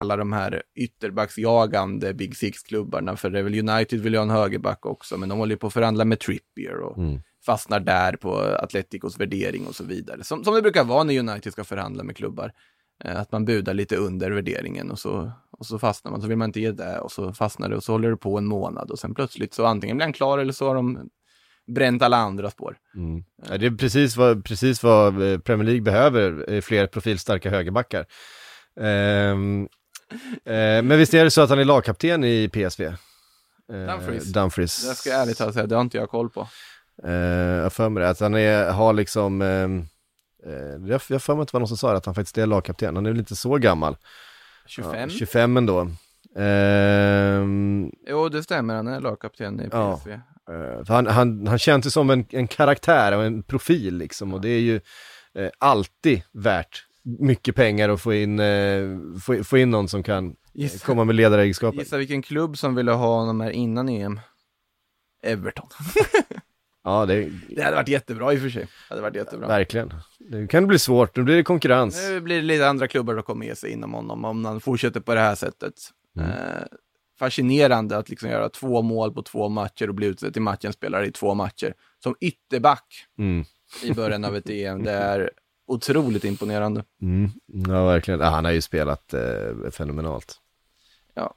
alla 0.00 0.16
de 0.16 0.32
här 0.32 0.62
ytterbacksjagande 0.74 2.14
Big 2.14 2.36
Six-klubbarna. 2.36 3.16
För 3.16 3.30
det 3.30 3.38
är 3.38 3.42
väl 3.42 3.68
United 3.68 4.00
vill 4.00 4.12
ju 4.12 4.18
ha 4.18 4.24
en 4.24 4.30
högerback 4.30 4.86
också, 4.86 5.16
men 5.16 5.28
de 5.28 5.38
håller 5.38 5.54
ju 5.54 5.58
på 5.58 5.66
att 5.66 5.72
förhandla 5.72 6.04
med 6.04 6.20
Trippier 6.20 6.80
och 6.80 6.96
fastnar 7.46 7.80
där 7.80 8.12
på 8.16 8.38
Atleticos 8.38 9.20
värdering 9.20 9.66
och 9.66 9.74
så 9.74 9.84
vidare. 9.84 10.24
Som, 10.24 10.44
som 10.44 10.54
det 10.54 10.62
brukar 10.62 10.84
vara 10.84 11.04
när 11.04 11.18
United 11.18 11.52
ska 11.52 11.64
förhandla 11.64 12.02
med 12.02 12.16
klubbar. 12.16 12.52
Eh, 13.04 13.20
att 13.20 13.32
man 13.32 13.44
budar 13.44 13.74
lite 13.74 13.96
under 13.96 14.30
värderingen 14.30 14.90
och 14.90 14.98
så, 14.98 15.32
och 15.50 15.66
så 15.66 15.78
fastnar 15.78 16.12
man, 16.12 16.22
så 16.22 16.28
vill 16.28 16.38
man 16.38 16.48
inte 16.48 16.60
ge 16.60 16.72
det 16.72 16.98
och 16.98 17.12
så 17.12 17.32
fastnar 17.32 17.68
det 17.68 17.76
och 17.76 17.84
så 17.84 17.92
håller 17.92 18.10
det 18.10 18.16
på 18.16 18.38
en 18.38 18.46
månad 18.46 18.90
och 18.90 18.98
sen 18.98 19.14
plötsligt 19.14 19.54
så 19.54 19.64
antingen 19.64 19.96
blir 19.96 20.04
han 20.04 20.12
klar 20.12 20.38
eller 20.38 20.52
så 20.52 20.68
har 20.68 20.74
de 20.74 21.08
bränt 21.66 22.02
alla 22.02 22.16
andra 22.16 22.50
spår. 22.50 22.76
Ja, 23.48 23.58
det 23.58 23.66
är 23.66 23.70
precis 23.70 24.16
vad, 24.16 24.44
precis 24.44 24.82
vad 24.82 25.32
eh, 25.32 25.38
Premier 25.38 25.64
League 25.64 25.82
behöver, 25.82 26.52
eh, 26.52 26.60
fler 26.60 26.86
profilstarka 26.86 27.50
högerbackar. 27.50 28.06
Eh, 28.80 29.36
men 30.84 30.88
visst 30.98 31.14
är 31.14 31.24
det 31.24 31.30
så 31.30 31.40
att 31.40 31.50
han 31.50 31.58
är 31.58 31.64
lagkapten 31.64 32.24
i 32.24 32.48
PSV? 32.48 32.84
Eh, 32.84 32.94
Dumfries. 33.68 34.32
Dumfries. 34.32 34.88
Det 34.88 34.94
ska 34.94 35.10
jag 35.10 35.22
ärligt 35.22 35.38
talat 35.38 35.54
säga, 35.54 35.66
det 35.66 35.74
har 35.74 35.82
inte 35.82 35.96
jag 35.96 36.10
koll 36.10 36.30
på. 36.30 36.48
Eh, 37.04 37.12
jag 37.12 37.72
för 37.72 37.88
mig 37.88 38.02
det, 38.02 38.08
att 38.08 38.20
han 38.20 38.34
är, 38.34 38.70
har 38.70 38.92
liksom, 38.92 39.42
ehm, 39.42 39.86
eh, 40.46 40.88
jag 40.90 41.00
jag 41.08 41.22
för 41.22 41.34
mig 41.34 41.42
att 41.42 41.48
det 41.48 41.52
var 41.54 41.60
någon 41.60 41.68
som 41.68 41.76
sa 41.76 41.90
det, 41.90 41.96
att 41.96 42.06
han 42.06 42.14
faktiskt 42.14 42.38
är 42.38 42.46
lagkapten. 42.46 42.96
Han 42.96 43.06
är 43.06 43.10
väl 43.10 43.18
inte 43.18 43.36
så 43.36 43.54
gammal. 43.56 43.96
25? 44.66 45.00
Ja, 45.00 45.08
25 45.08 45.56
ändå. 45.56 45.90
Ehm, 46.36 47.90
Jo, 48.06 48.28
det 48.28 48.42
stämmer, 48.42 48.74
han 48.74 48.88
är 48.88 49.00
lagkapten 49.00 49.60
i 49.60 49.68
Ja. 49.72 49.96
PSV. 49.96 50.12
Eh, 50.12 50.84
för 50.84 50.94
han, 50.94 51.06
han, 51.06 51.46
han 51.46 51.58
känns 51.58 51.86
ju 51.86 51.90
som 51.90 52.10
en, 52.10 52.26
en 52.30 52.48
karaktär 52.48 53.16
och 53.16 53.24
en 53.24 53.42
profil 53.42 53.96
liksom 53.98 54.34
och 54.34 54.40
det 54.40 54.48
är 54.48 54.60
ju 54.60 54.80
eh, 55.34 55.50
alltid 55.58 56.22
värt 56.32 56.85
mycket 57.18 57.54
pengar 57.56 57.88
att 57.88 58.00
få 58.00 58.14
in, 58.14 58.40
eh, 58.40 58.98
få, 59.24 59.44
få 59.44 59.58
in 59.58 59.70
någon 59.70 59.88
som 59.88 60.02
kan 60.02 60.26
eh, 60.26 60.32
Gissa- 60.54 60.86
komma 60.86 61.04
med 61.04 61.14
ledaregenskaper. 61.14 61.78
Gissa 61.78 61.96
vilken 61.96 62.22
klubb 62.22 62.58
som 62.58 62.74
ville 62.74 62.92
ha 62.92 63.18
honom 63.20 63.40
här 63.40 63.50
innan 63.50 63.88
EM? 63.88 64.20
Everton. 65.22 65.66
Ja, 66.84 67.06
det 67.06 67.30
Det 67.48 67.62
hade 67.62 67.76
varit 67.76 67.88
jättebra 67.88 68.32
i 68.32 68.36
och 68.36 68.40
för 68.40 68.48
sig. 68.50 68.62
Det 68.62 68.68
hade 68.88 69.02
varit 69.02 69.16
jättebra. 69.16 69.48
verkligen. 69.48 69.94
Nu 70.18 70.46
kan 70.46 70.62
det 70.62 70.66
bli 70.66 70.78
svårt, 70.78 71.16
nu 71.16 71.22
blir 71.22 71.36
det 71.36 71.42
konkurrens. 71.42 71.96
Nu 72.08 72.20
blir 72.20 72.36
det 72.36 72.42
lite 72.42 72.68
andra 72.68 72.88
klubbar 72.88 73.14
som 73.14 73.22
kommer 73.22 73.46
ge 73.46 73.54
sig 73.56 73.70
inom 73.70 73.94
honom 73.94 74.24
om 74.24 74.44
han 74.44 74.60
fortsätter 74.60 75.00
på 75.00 75.14
det 75.14 75.20
här 75.20 75.34
sättet. 75.34 75.72
Mm. 76.18 76.30
Eh, 76.30 76.36
fascinerande 77.18 77.96
att 77.96 78.08
liksom 78.08 78.28
göra 78.30 78.48
två 78.48 78.82
mål 78.82 79.12
på 79.14 79.22
två 79.22 79.48
matcher 79.48 79.88
och 79.88 79.94
bli 79.94 80.06
utsedd 80.06 80.32
till 80.32 80.42
matchens 80.42 80.74
spelare 80.76 81.06
i 81.06 81.12
två 81.12 81.34
matcher. 81.34 81.74
Som 82.02 82.16
ytterback 82.20 82.86
Mm. 83.18 83.44
i 83.82 83.92
början 83.92 84.24
av 84.24 84.36
ett 84.36 84.50
EM. 84.50 84.82
Det 84.84 84.92
är 84.92 85.30
otroligt 85.66 86.24
imponerande. 86.24 86.84
Mm. 87.02 87.30
Ja, 87.46 87.86
verkligen. 87.86 88.20
Ja, 88.20 88.26
han 88.26 88.44
har 88.44 88.52
ju 88.52 88.60
spelat 88.62 89.14
eh, 89.14 89.70
fenomenalt. 89.70 90.34
Ja. 91.14 91.34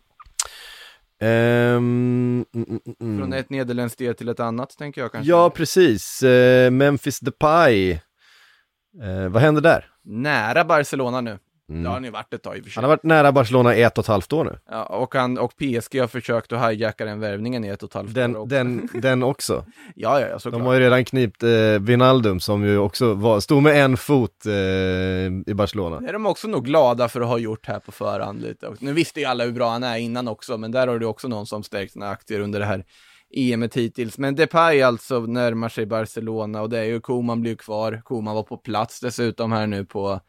Ehm, 1.22 2.46
mm, 2.54 2.80
mm. 3.00 3.20
Från 3.20 3.34
ett 3.34 3.50
nederländskt 3.50 4.00
del 4.00 4.16
till 4.16 4.30
ett 4.30 4.40
annat, 4.40 4.78
tänker 4.78 5.02
jag 5.02 5.12
kanske. 5.12 5.30
Ja, 5.30 5.50
precis. 5.50 6.24
Eh, 6.24 6.72
Memphis 6.72 7.20
Depay. 7.20 7.92
Eh, 9.02 9.30
vad 9.30 9.42
händer 9.42 9.62
där? 9.62 9.92
Nära 10.04 10.66
Barcelona 10.66 11.22
nu. 11.22 11.40
Det 11.70 11.88
har 11.88 11.94
han 11.94 12.04
ju 12.04 12.10
varit 12.10 12.34
ett 12.34 12.44
tag 12.44 12.58
i 12.58 12.60
och 12.60 12.64
för 12.64 12.72
sig. 12.72 12.82
Han 12.82 12.84
har 12.84 12.90
varit 12.90 13.04
nära 13.04 13.32
Barcelona 13.32 13.76
i 13.76 13.82
ett 13.82 13.98
och 13.98 14.04
ett 14.04 14.08
halvt 14.08 14.34
år 14.34 14.44
nu. 14.44 14.58
Ja, 14.70 14.84
och, 14.84 15.16
han, 15.16 15.38
och 15.38 15.54
PSG 15.58 16.00
har 16.00 16.08
försökt 16.08 16.52
att 16.52 16.72
hijacka 16.72 17.06
den 17.06 17.20
värvningen 17.20 17.66
i 17.66 17.68
ett 17.68 17.84
och 17.84 17.90
ett 17.90 17.94
halvt 17.94 18.10
år 18.10 18.14
Den, 18.14 18.36
också. 18.36 18.46
den, 18.46 18.90
den 19.02 19.24
också. 19.24 19.66
Ja, 19.96 20.20
ja, 20.20 20.28
ja, 20.28 20.40
såklart. 20.40 20.62
De 20.62 20.66
har 20.66 20.74
ju 20.74 20.80
redan 20.80 21.06
knipt 21.06 21.44
eh, 21.44 21.50
Wijnaldum 21.80 22.40
som 22.40 22.64
ju 22.66 22.78
också 22.78 23.14
var, 23.14 23.40
stod 23.40 23.64
med 23.64 23.86
en 23.86 23.98
fot 23.98 24.46
eh, 24.46 24.54
i 25.52 25.54
Barcelona. 25.54 26.00
Det 26.00 26.10
är 26.10 26.14
de 26.14 26.26
också 26.26 26.48
nog 26.48 26.66
glada 26.66 27.10
för 27.10 27.22
att 27.22 27.28
ha 27.28 27.38
gjort 27.38 27.68
här 27.68 27.80
på 27.80 27.92
förhand 27.92 28.42
lite. 28.42 28.68
Och 28.68 28.84
nu 28.84 28.94
visste 28.94 29.20
ju 29.20 29.26
alla 29.26 29.44
hur 29.44 29.52
bra 29.52 29.70
han 29.70 29.84
är 29.84 29.98
innan 29.98 30.28
också, 30.28 30.58
men 30.58 30.72
där 30.72 30.88
har 30.88 31.00
du 31.00 31.06
också 31.06 31.28
någon 31.28 31.46
som 31.46 31.64
stärkt 31.64 31.94
sina 31.94 32.10
aktier 32.10 32.40
under 32.40 32.60
det 32.60 32.66
här 32.66 32.86
EMet 33.36 33.78
hittills. 33.78 34.18
Men 34.18 34.36
Depay 34.36 34.82
alltså 34.82 35.20
närmar 35.20 35.70
sig 35.70 35.86
Barcelona 35.86 36.62
och 36.62 36.70
det 36.70 36.80
är 36.80 36.84
ju 36.84 37.00
Koman 37.00 37.42
blir 37.42 37.56
kvar. 37.56 38.02
Koman 38.04 38.36
var 38.36 38.44
på 38.44 38.58
plats 38.58 39.00
dessutom 39.00 39.52
här 39.52 39.68
nu 39.68 39.86
på 39.86 40.20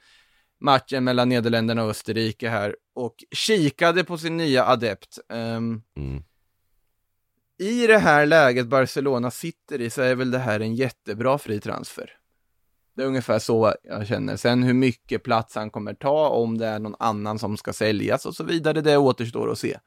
matchen 0.61 1.05
mellan 1.05 1.29
Nederländerna 1.29 1.85
och 1.85 1.91
Österrike 1.91 2.49
här 2.49 2.77
och 2.95 3.25
kikade 3.31 4.05
på 4.05 4.19
sin 4.19 4.37
nya 4.37 4.65
adept. 4.65 5.19
Ehm, 5.29 5.83
Mm. 5.97 6.23
I 7.59 7.87
det 7.87 7.99
här 7.99 8.27
läget 8.27 8.67
Barcelona 8.67 9.31
sitter 9.31 9.81
i 9.81 9.91
så 9.91 10.03
är 10.03 10.15
väl 10.15 10.31
det 10.31 10.39
här 10.39 10.61
en 10.61 10.75
jättebra 10.75 11.39
fri 11.39 11.61
transfer. 11.61 12.13
Det 12.97 13.03
är 13.03 13.07
ungefär 13.07 13.39
så 13.39 13.75
jag 13.83 14.07
känner. 14.07 14.37
Sen 14.37 14.63
hur 14.63 14.75
mycket 14.75 15.23
plats 15.23 15.55
han 15.55 15.71
kommer 15.71 15.95
ta, 15.95 16.29
om 16.29 16.59
det 16.59 16.67
är 16.67 16.79
någon 16.79 16.97
annan 16.99 17.39
som 17.39 17.57
ska 17.57 17.73
säljas 17.73 18.27
och 18.27 18.37
så 18.37 18.45
vidare, 18.45 18.81
det 18.81 18.97
återstår 18.97 19.51
att 19.51 19.59
se. 19.59 19.79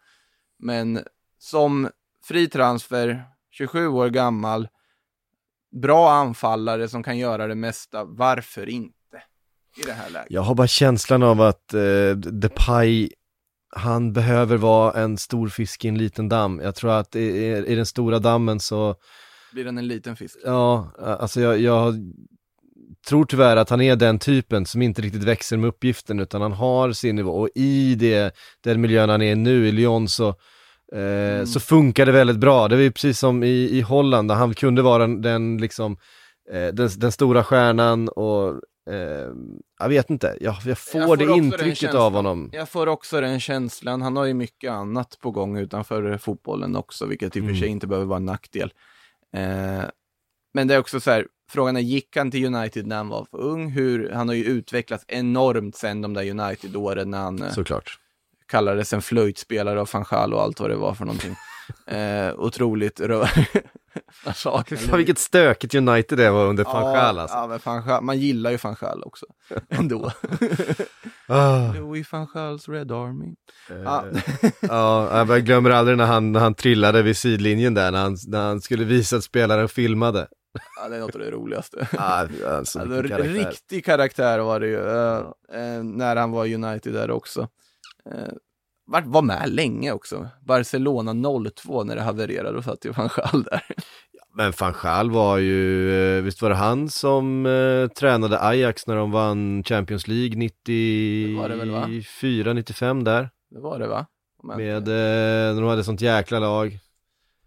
Men 0.60 1.04
som 1.38 1.90
fri 2.24 2.48
transfer, 2.50 3.24
27 3.52 3.88
år 3.88 4.10
gammal, 4.10 4.68
bra 5.82 6.12
anfallare 6.12 6.88
som 6.88 7.04
kan 7.04 7.18
göra 7.18 7.48
det 7.48 7.56
mesta, 7.56 8.04
varför 8.04 8.70
inte? 8.70 8.98
I 9.78 9.82
det 9.86 9.94
här 9.94 10.10
läget. 10.10 10.28
Jag 10.30 10.42
har 10.42 10.56
bara 10.56 10.68
känslan 10.68 11.24
av 11.24 11.42
att 11.42 11.74
eh, 11.74 12.16
Depay, 12.16 13.10
han 13.76 14.14
behöver 14.14 14.58
vara 14.58 15.02
en 15.02 15.18
stor 15.18 15.48
fisk 15.48 15.86
i 15.86 15.88
en 15.88 15.98
liten 15.98 16.30
damm. 16.30 16.62
Jag 16.64 16.76
tror 16.76 16.92
att 16.92 17.16
i, 17.16 17.20
i, 17.68 17.76
den 17.76 17.86
stora 17.86 18.20
dammen 18.20 18.60
så, 18.60 18.96
Blir 19.54 19.66
den 19.66 19.78
en 19.78 19.88
liten 19.88 20.16
fisk? 20.16 20.38
ja, 20.44 20.92
alltså 20.98 21.42
jag, 21.42 21.60
jag 21.60 21.96
tror 23.08 23.26
tyvärr 23.26 23.58
att 23.58 23.70
han 23.70 23.82
är 23.82 23.96
den 23.96 24.20
typen 24.20 24.66
som 24.66 24.82
inte 24.82 25.02
riktigt 25.02 25.24
växer 25.24 25.58
med 25.58 25.68
uppgiften 25.68 26.20
utan 26.20 26.42
han 26.42 26.52
har 26.52 26.92
sin 26.92 27.16
nivå 27.16 27.32
och 27.32 27.50
i 27.56 27.96
det, 27.96 28.36
den 28.64 28.82
miljön 28.82 29.10
han 29.10 29.22
är 29.22 29.36
nu 29.36 29.68
i 29.68 29.72
Lyon 29.72 30.08
så 30.08 30.28
eh, 30.96 31.46
så 31.46 31.60
funkar 31.60 32.06
det 32.06 32.12
väldigt 32.12 32.38
bra. 32.38 32.68
Det 32.68 32.76
var 32.76 32.84
ju 32.84 32.92
precis 32.92 33.20
som 33.20 33.44
i, 33.44 33.70
i 33.72 33.82
Holland 33.82 34.30
där 34.30 34.36
han 34.36 34.54
kunde 34.54 34.82
vara 34.82 34.98
den, 34.98 35.22
den 35.22 35.58
liksom 35.58 35.98
eh, 36.52 36.68
den, 36.68 36.90
den 36.98 37.12
stora 37.12 37.44
stjärnan 37.44 38.10
och 38.10 38.62
eh, 38.89 39.30
jag 39.80 39.89
vet 39.89 40.10
inte, 40.10 40.38
jag, 40.41 40.56
jag 40.65 40.78
får, 40.78 41.02
Jag 41.02 41.08
får 41.10 41.17
det 41.17 41.24
intrycket 41.34 41.78
känslan. 41.78 42.02
av 42.02 42.13
honom. 42.13 42.50
Jag 42.54 42.69
får 42.69 42.88
också 42.88 43.22
den 43.22 43.39
känslan. 43.39 44.02
Han 44.02 44.15
har 44.15 44.26
ju 44.26 44.34
mycket 44.34 44.72
annat 44.72 45.17
på 45.22 45.32
gång 45.32 45.58
utanför 45.58 46.17
fotbollen 46.17 46.76
också, 46.76 47.06
vilket 47.06 47.36
i 47.38 47.41
och 47.41 47.46
för 47.46 47.54
sig 47.54 47.67
inte 47.67 47.88
behöver 47.88 48.06
vara 48.08 48.17
en 48.17 48.26
nackdel. 48.26 48.74
Eh, 49.36 49.84
men 50.54 50.67
det 50.67 50.74
är 50.76 50.80
också 50.80 51.00
så 51.00 51.12
här, 51.12 51.28
frågan 51.50 51.78
är, 51.78 51.82
gick 51.82 52.17
han 52.17 52.32
till 52.32 52.56
United 52.56 52.88
när 52.88 52.96
han 52.96 53.10
var 53.10 53.26
för 53.32 53.38
ung? 53.38 53.69
Hur, 53.69 54.10
han 54.12 54.28
har 54.28 54.36
ju 54.36 54.46
utvecklats 54.46 55.06
enormt 55.08 55.76
sen 55.76 56.02
de 56.02 56.13
där 56.13 56.30
United-åren 56.30 57.12
när 57.12 57.22
han 57.22 57.41
eh, 57.41 57.52
Såklart. 57.52 58.00
kallades 58.48 58.93
en 58.93 59.02
flöjtspelare 59.02 59.82
av 59.82 59.89
van 59.93 60.06
Gaal 60.10 60.34
och 60.34 60.41
allt 60.41 60.60
vad 60.60 60.69
det 60.69 60.76
var 60.76 60.93
för 60.93 61.06
någonting. 61.06 61.36
Eh, 61.88 62.34
otroligt 62.38 63.00
rör... 63.00 63.30
saker. 64.36 64.75
Fan 64.75 64.97
vilket 64.97 65.17
stökigt 65.19 65.75
United 65.75 66.17
det 66.17 66.29
var 66.32 66.45
under 66.45 66.63
van 66.63 66.93
Gaal 66.93 67.19
alltså. 67.19 67.38
Ja, 67.38 67.47
men 67.47 67.60
van 67.63 67.86
Gaal, 67.88 68.03
man 68.03 68.19
gillar 68.19 68.51
ju 68.51 68.58
van 68.63 68.75
Gaal 68.79 69.03
också. 69.03 69.25
Ändå. 69.69 70.12
Ah. 71.27 71.73
Louis 71.73 72.12
van 72.12 72.27
Gaals 72.34 72.69
Red 72.69 72.91
Army. 72.91 73.36
Ja. 73.84 74.06
Ja, 74.62 75.25
jag 75.27 75.45
glömmer 75.45 75.69
aldrig 75.69 75.97
när 75.97 76.06
han, 76.06 76.32
när 76.32 76.39
han 76.39 76.53
trillade 76.53 77.01
vid 77.01 77.17
sidlinjen 77.17 77.73
där, 77.73 77.91
när 77.91 78.01
han, 78.01 78.17
när 78.27 78.41
han 78.41 78.62
skulle 78.62 78.84
visa 78.84 79.15
att 79.15 79.23
spelaren 79.23 79.69
filmade. 79.69 80.27
ja, 80.82 80.89
det 80.89 80.95
är 80.95 80.99
något 80.99 81.15
av 81.15 81.21
det 81.21 81.32
roligaste. 81.32 81.88
Ah, 81.97 82.19
alltså, 82.19 82.79
Alltså, 82.79 82.79
karaktär. 82.89 83.23
riktig 83.23 83.86
karaktär 83.86 84.39
var 84.39 84.60
det 84.60 84.67
ju, 84.67 84.89
eh, 84.89 85.17
eh, 85.53 85.84
när 85.84 86.15
han 86.15 86.32
var 86.32 86.45
United 86.53 86.93
där 86.93 87.12
också. 87.12 87.47
Var, 88.86 89.02
var 89.02 89.22
med 89.22 89.50
länge 89.50 89.91
också. 89.91 90.28
Barcelona 90.41 91.13
02 91.56 91.84
när 91.84 91.96
det 91.96 92.02
havererade, 92.02 92.58
och 92.58 92.63
satt 92.63 92.86
ju 92.86 92.91
van 92.91 93.10
Gaal 93.15 93.43
där. 93.43 93.63
Men 94.36 94.54
van 94.60 94.74
Gaal 94.84 95.12
var 95.12 95.38
ju, 95.38 95.91
eh, 96.17 96.24
visst 96.24 96.41
var 96.41 96.50
det 96.50 96.56
han 96.56 96.89
som 96.89 97.46
eh, 97.46 97.88
tränade 97.88 98.41
Ajax 98.41 98.88
när 98.88 98.96
de 98.96 99.12
vann 99.12 99.63
Champions 99.63 100.08
League 100.08 100.38
94, 100.38 101.30
Det 101.30 101.41
var 101.41 101.50
det 101.50 101.56
väl, 101.56 101.69
va? 101.72 102.54
95 102.54 103.04
där? 103.04 103.30
Det 103.52 103.60
var 103.60 103.80
det 103.80 103.88
va? 103.88 104.06
Men, 104.43 104.58
Med, 104.58 104.88
eh, 104.88 105.56
när 105.56 105.62
de 105.62 105.69
hade 105.69 105.84
sånt 105.84 106.02
jäkla 106.02 106.39
lag. 106.39 106.80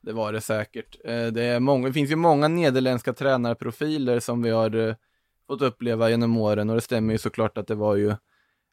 Det 0.01 0.13
var 0.13 0.33
det 0.33 0.41
säkert. 0.41 0.97
Eh, 1.05 1.27
det, 1.27 1.43
är 1.43 1.61
många, 1.61 1.87
det 1.87 1.93
finns 1.93 2.11
ju 2.11 2.17
många 2.17 2.49
nederländska 2.49 3.13
tränarprofiler 3.13 4.21
som 4.21 4.43
vi 4.43 4.51
har 4.51 4.89
eh, 4.89 4.95
fått 5.47 5.63
uppleva 5.63 6.11
genom 6.11 6.37
åren 6.37 6.71
och 6.71 6.77
det 6.77 6.83
stämmer 6.83 7.13
ju 7.13 7.19
såklart 7.19 7.59
att 7.59 7.67
det 7.67 7.75
var 7.75 7.97
ju 7.97 8.15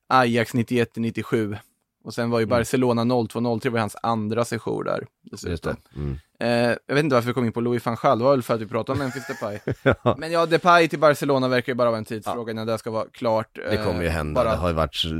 Ajax 0.10 0.54
91-97 0.54 1.58
och 2.04 2.14
sen 2.14 2.30
var 2.30 2.40
ju 2.40 2.46
Barcelona 2.46 3.04
02-03 3.04 3.70
var 3.70 3.80
hans 3.80 3.96
andra 4.04 4.46
sejour 4.46 4.84
där. 4.84 5.08
Dessutom. 5.22 5.76
Mm. 5.96 6.20
Eh, 6.40 6.78
jag 6.88 6.96
vet 6.96 7.04
inte 7.04 7.16
varför 7.16 7.28
vi 7.28 7.34
kom 7.34 7.46
in 7.46 7.52
på 7.52 7.62
Louis 7.62 7.86
van 7.86 7.98
Gaal, 8.02 8.18
det 8.18 8.24
var 8.24 8.32
väl 8.32 8.44
för 8.44 8.54
att 8.54 8.62
vi 8.62 8.68
pratade 8.68 9.00
om 9.00 9.00
Memphis 9.00 9.28
Depay. 9.28 9.60
Ja. 10.04 10.16
Men 10.18 10.32
ja, 10.32 10.46
Depay 10.46 10.88
till 10.88 11.00
Barcelona 11.00 11.48
verkar 11.48 11.72
ju 11.72 11.76
bara 11.76 11.90
vara 11.90 11.98
en 11.98 12.06
tidsfråga 12.06 12.52
innan 12.52 12.68
det 12.68 12.78
ska 12.78 12.92
vara 12.92 13.06
klart. 13.12 13.56
Det 13.56 13.78
kommer 13.78 14.02
ju 14.02 14.08
Eh, 14.08 14.14
hända, 14.14 14.44
Bara, 14.44 14.52
det 14.52 14.58
har 14.58 14.68
ju 14.68 14.74
varit 14.74 15.06
eh, 15.06 15.12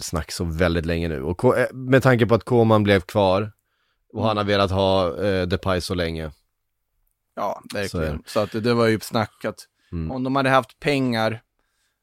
snack 0.00 0.32
så 0.32 0.44
väldigt 0.44 0.86
länge 0.86 1.08
nu. 1.08 1.22
Och 1.22 1.58
eh, 1.58 1.66
med 1.72 2.02
tanke 2.02 2.26
på 2.26 2.34
att 2.34 2.44
Koman 2.44 2.82
blev 2.82 3.00
kvar 3.00 3.52
och 4.12 4.26
han 4.26 4.36
har 4.36 4.44
velat 4.44 4.70
ha 4.70 5.22
eh, 5.24 5.46
Depay 5.46 5.80
så 5.80 5.94
länge. 5.94 6.30
Ja, 7.34 7.62
Så 7.70 7.78
verkligen. 7.78 8.22
Så, 8.26 8.40
att 8.40 8.52
det, 8.52 8.74
var 8.74 8.86
ju 8.86 9.00
snackat. 9.00 9.68
Mm. 9.92 10.10
Om 10.10 10.24
de 10.24 10.36
hade 10.36 10.50
haft 10.50 10.80
pengar 10.80 11.42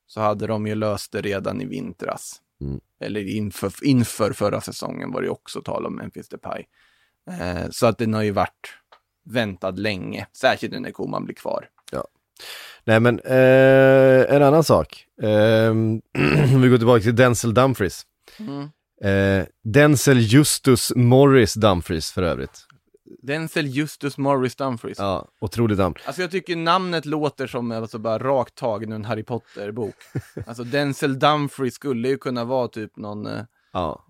så 0.07 0.21
hade 0.21 0.47
de 0.47 0.67
ju 0.67 0.75
löst 0.75 1.11
det 1.11 1.21
redan 1.21 1.61
i 1.61 1.65
vintras. 1.65 2.41
Mm. 2.61 2.79
Eller 2.99 3.27
inför, 3.27 3.71
inför 3.81 4.33
förra 4.33 4.61
säsongen 4.61 5.11
var 5.11 5.21
det 5.21 5.29
också 5.29 5.61
tal 5.61 5.85
om 5.85 5.95
Memphis 5.95 6.29
Depay. 6.29 6.65
Eh, 7.31 7.69
så 7.71 7.85
att 7.85 7.97
den 7.97 8.13
har 8.13 8.23
ju 8.23 8.31
varit 8.31 8.73
väntad 9.25 9.71
länge, 9.71 10.27
särskilt 10.33 10.81
när 10.81 10.91
Koman 10.91 11.25
blir 11.25 11.35
kvar. 11.35 11.69
Nej 12.83 12.99
men, 12.99 13.19
eh, 13.19 14.35
en 14.35 14.43
annan 14.43 14.63
sak. 14.63 15.05
Eh, 15.21 15.73
vi 16.61 16.69
går 16.69 16.77
tillbaka 16.77 17.01
till 17.01 17.15
Denzel 17.15 17.53
Dumfries. 17.53 18.05
Mm. 18.39 18.69
Eh, 19.03 19.45
Denzel 19.63 20.19
Justus 20.19 20.91
Morris 20.95 21.53
Dumfries 21.53 22.11
för 22.11 22.23
övrigt. 22.23 22.65
Denzel 23.21 23.67
Justus 23.67 24.17
Morris 24.17 24.55
Dumfries. 24.55 24.97
Ja, 24.99 25.27
otroligt 25.39 25.77
namn. 25.77 25.95
Alltså 26.05 26.21
jag 26.21 26.31
tycker 26.31 26.55
namnet 26.55 27.05
låter 27.05 27.47
som 27.47 27.71
alltså 27.71 27.97
bara 27.97 28.19
rakt 28.19 28.55
tagen 28.55 28.91
ur 28.91 28.95
en 28.95 29.05
Harry 29.05 29.23
Potter-bok. 29.23 29.95
alltså 30.47 30.63
Denzel 30.63 31.19
Dumfries 31.19 31.73
skulle 31.75 32.07
ju 32.07 32.17
kunna 32.17 32.43
vara 32.45 32.67
typ 32.67 32.97
någon 32.97 33.27
eh, 33.27 33.43
Ja. 33.73 34.05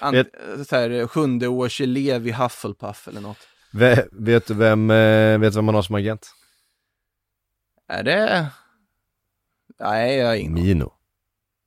an- 0.00 0.12
Vet- 0.14 0.34
eh, 0.58 0.62
så 0.62 0.76
här, 0.76 1.06
sjunde 1.06 1.48
års 1.48 1.80
elev 1.80 2.26
i 2.26 2.32
Hufflepuff 2.32 3.08
eller 3.08 3.20
något. 3.20 3.38
Ve- 3.72 4.06
vet 4.12 4.46
du 4.46 4.54
vem, 4.54 4.90
eh, 4.90 5.38
vet 5.38 5.54
vem 5.56 5.64
man 5.64 5.74
har 5.74 5.82
som 5.82 5.94
agent? 5.94 6.34
Är 7.88 8.02
det? 8.02 8.46
Nej, 9.80 10.16
jag 10.16 10.26
har 10.26 10.34
ingen. 10.34 10.54
Mino. 10.54 10.92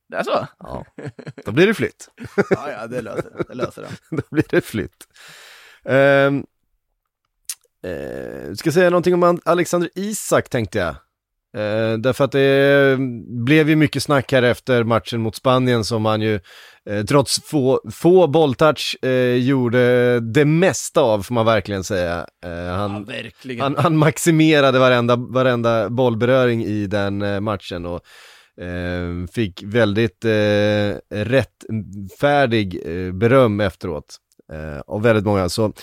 Det 0.09 0.17
är 0.17 0.23
så? 0.23 0.47
Ja. 0.59 0.85
Då 1.45 1.51
blir 1.51 1.67
det 1.67 1.73
flytt. 1.73 2.09
Ja, 2.49 2.71
ja, 2.71 2.87
det 2.87 3.01
löser 3.01 3.43
det. 3.47 3.53
löser 3.53 3.81
det. 3.81 3.89
Då 4.17 4.21
blir 4.31 4.45
det 4.49 4.61
flytt. 4.61 5.07
Um, 5.83 6.45
uh, 7.87 8.53
ska 8.55 8.71
säga 8.71 8.89
någonting 8.89 9.23
om 9.23 9.39
Alexander 9.45 9.89
Isak 9.95 10.49
tänkte 10.49 10.79
jag. 10.79 10.95
Eh, 11.57 11.97
därför 11.97 12.23
att 12.23 12.31
det 12.31 12.97
blev 13.45 13.69
ju 13.69 13.75
mycket 13.75 14.03
snack 14.03 14.31
här 14.31 14.43
efter 14.43 14.83
matchen 14.83 15.21
mot 15.21 15.35
Spanien 15.35 15.83
som 15.83 16.05
han 16.05 16.21
ju 16.21 16.39
eh, 16.89 17.03
trots 17.05 17.43
få, 17.43 17.81
få 17.91 18.27
bolltouch 18.27 18.97
eh, 19.05 19.35
gjorde 19.35 20.19
det 20.19 20.45
mesta 20.45 21.01
av 21.01 21.23
får 21.23 21.33
man 21.33 21.45
verkligen 21.45 21.83
säga. 21.83 22.27
Eh, 22.45 22.51
Ja, 22.51 22.73
han, 22.73 23.05
verkligen. 23.05 23.61
han, 23.61 23.75
han 23.77 23.97
maximerade 23.97 24.79
varenda, 24.79 25.15
varenda 25.15 25.89
bollberöring 25.89 26.63
i 26.63 26.87
den 26.87 27.21
eh, 27.21 27.39
matchen 27.39 27.85
och 27.85 28.01
eh, 28.63 29.27
fick 29.33 29.63
väldigt 29.63 30.25
eh, 30.25 30.97
rättfärdig 31.09 32.81
eh, 32.85 33.13
beröm 33.13 33.59
efteråt. 33.59 34.17
Eh, 34.53 34.79
av 34.87 35.01
väldigt 35.01 35.25
många. 35.25 35.49
Så 35.49 35.73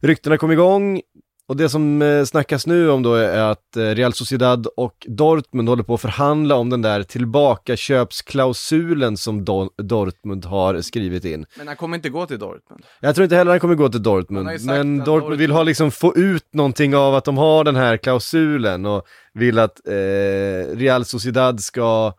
ryktena 0.00 0.38
kom 0.38 0.52
igång 0.52 1.00
och 1.48 1.56
det 1.56 1.68
som 1.68 2.02
eh, 2.02 2.24
snackas 2.24 2.66
nu 2.66 2.90
om 2.90 3.02
då 3.02 3.14
är 3.14 3.38
att 3.38 3.76
eh, 3.76 3.80
Real 3.82 4.12
Sociedad 4.12 4.66
och 4.76 5.06
Dortmund 5.08 5.68
håller 5.68 5.82
på 5.82 5.94
att 5.94 6.00
förhandla 6.00 6.54
om 6.56 6.70
den 6.70 6.82
där 6.82 7.02
tillbakaköpsklausulen 7.02 9.16
som 9.16 9.44
Do- 9.44 9.70
Dortmund 9.82 10.44
har 10.44 10.80
skrivit 10.80 11.24
in. 11.24 11.46
Men 11.58 11.66
han 11.68 11.76
kommer 11.76 11.96
inte 11.96 12.08
gå 12.08 12.26
till 12.26 12.38
Dortmund. 12.38 12.84
Jag 13.00 13.14
tror 13.14 13.22
inte 13.24 13.36
heller 13.36 13.50
han 13.50 13.60
kommer 13.60 13.74
gå 13.74 13.88
till 13.88 14.02
Dortmund, 14.02 14.48
men 14.64 15.00
att 15.00 15.06
Dortmund 15.06 15.38
vill 15.38 15.50
Dortmund- 15.50 15.56
ha 15.56 15.62
liksom 15.62 15.90
få 15.90 16.16
ut 16.16 16.54
någonting 16.54 16.96
av 16.96 17.14
att 17.14 17.24
de 17.24 17.38
har 17.38 17.64
den 17.64 17.76
här 17.76 17.96
klausulen 17.96 18.86
och 18.86 19.02
vill 19.34 19.58
att 19.58 19.88
eh, 19.88 19.92
Real 20.76 21.04
Sociedad 21.04 21.60
ska 21.60 22.12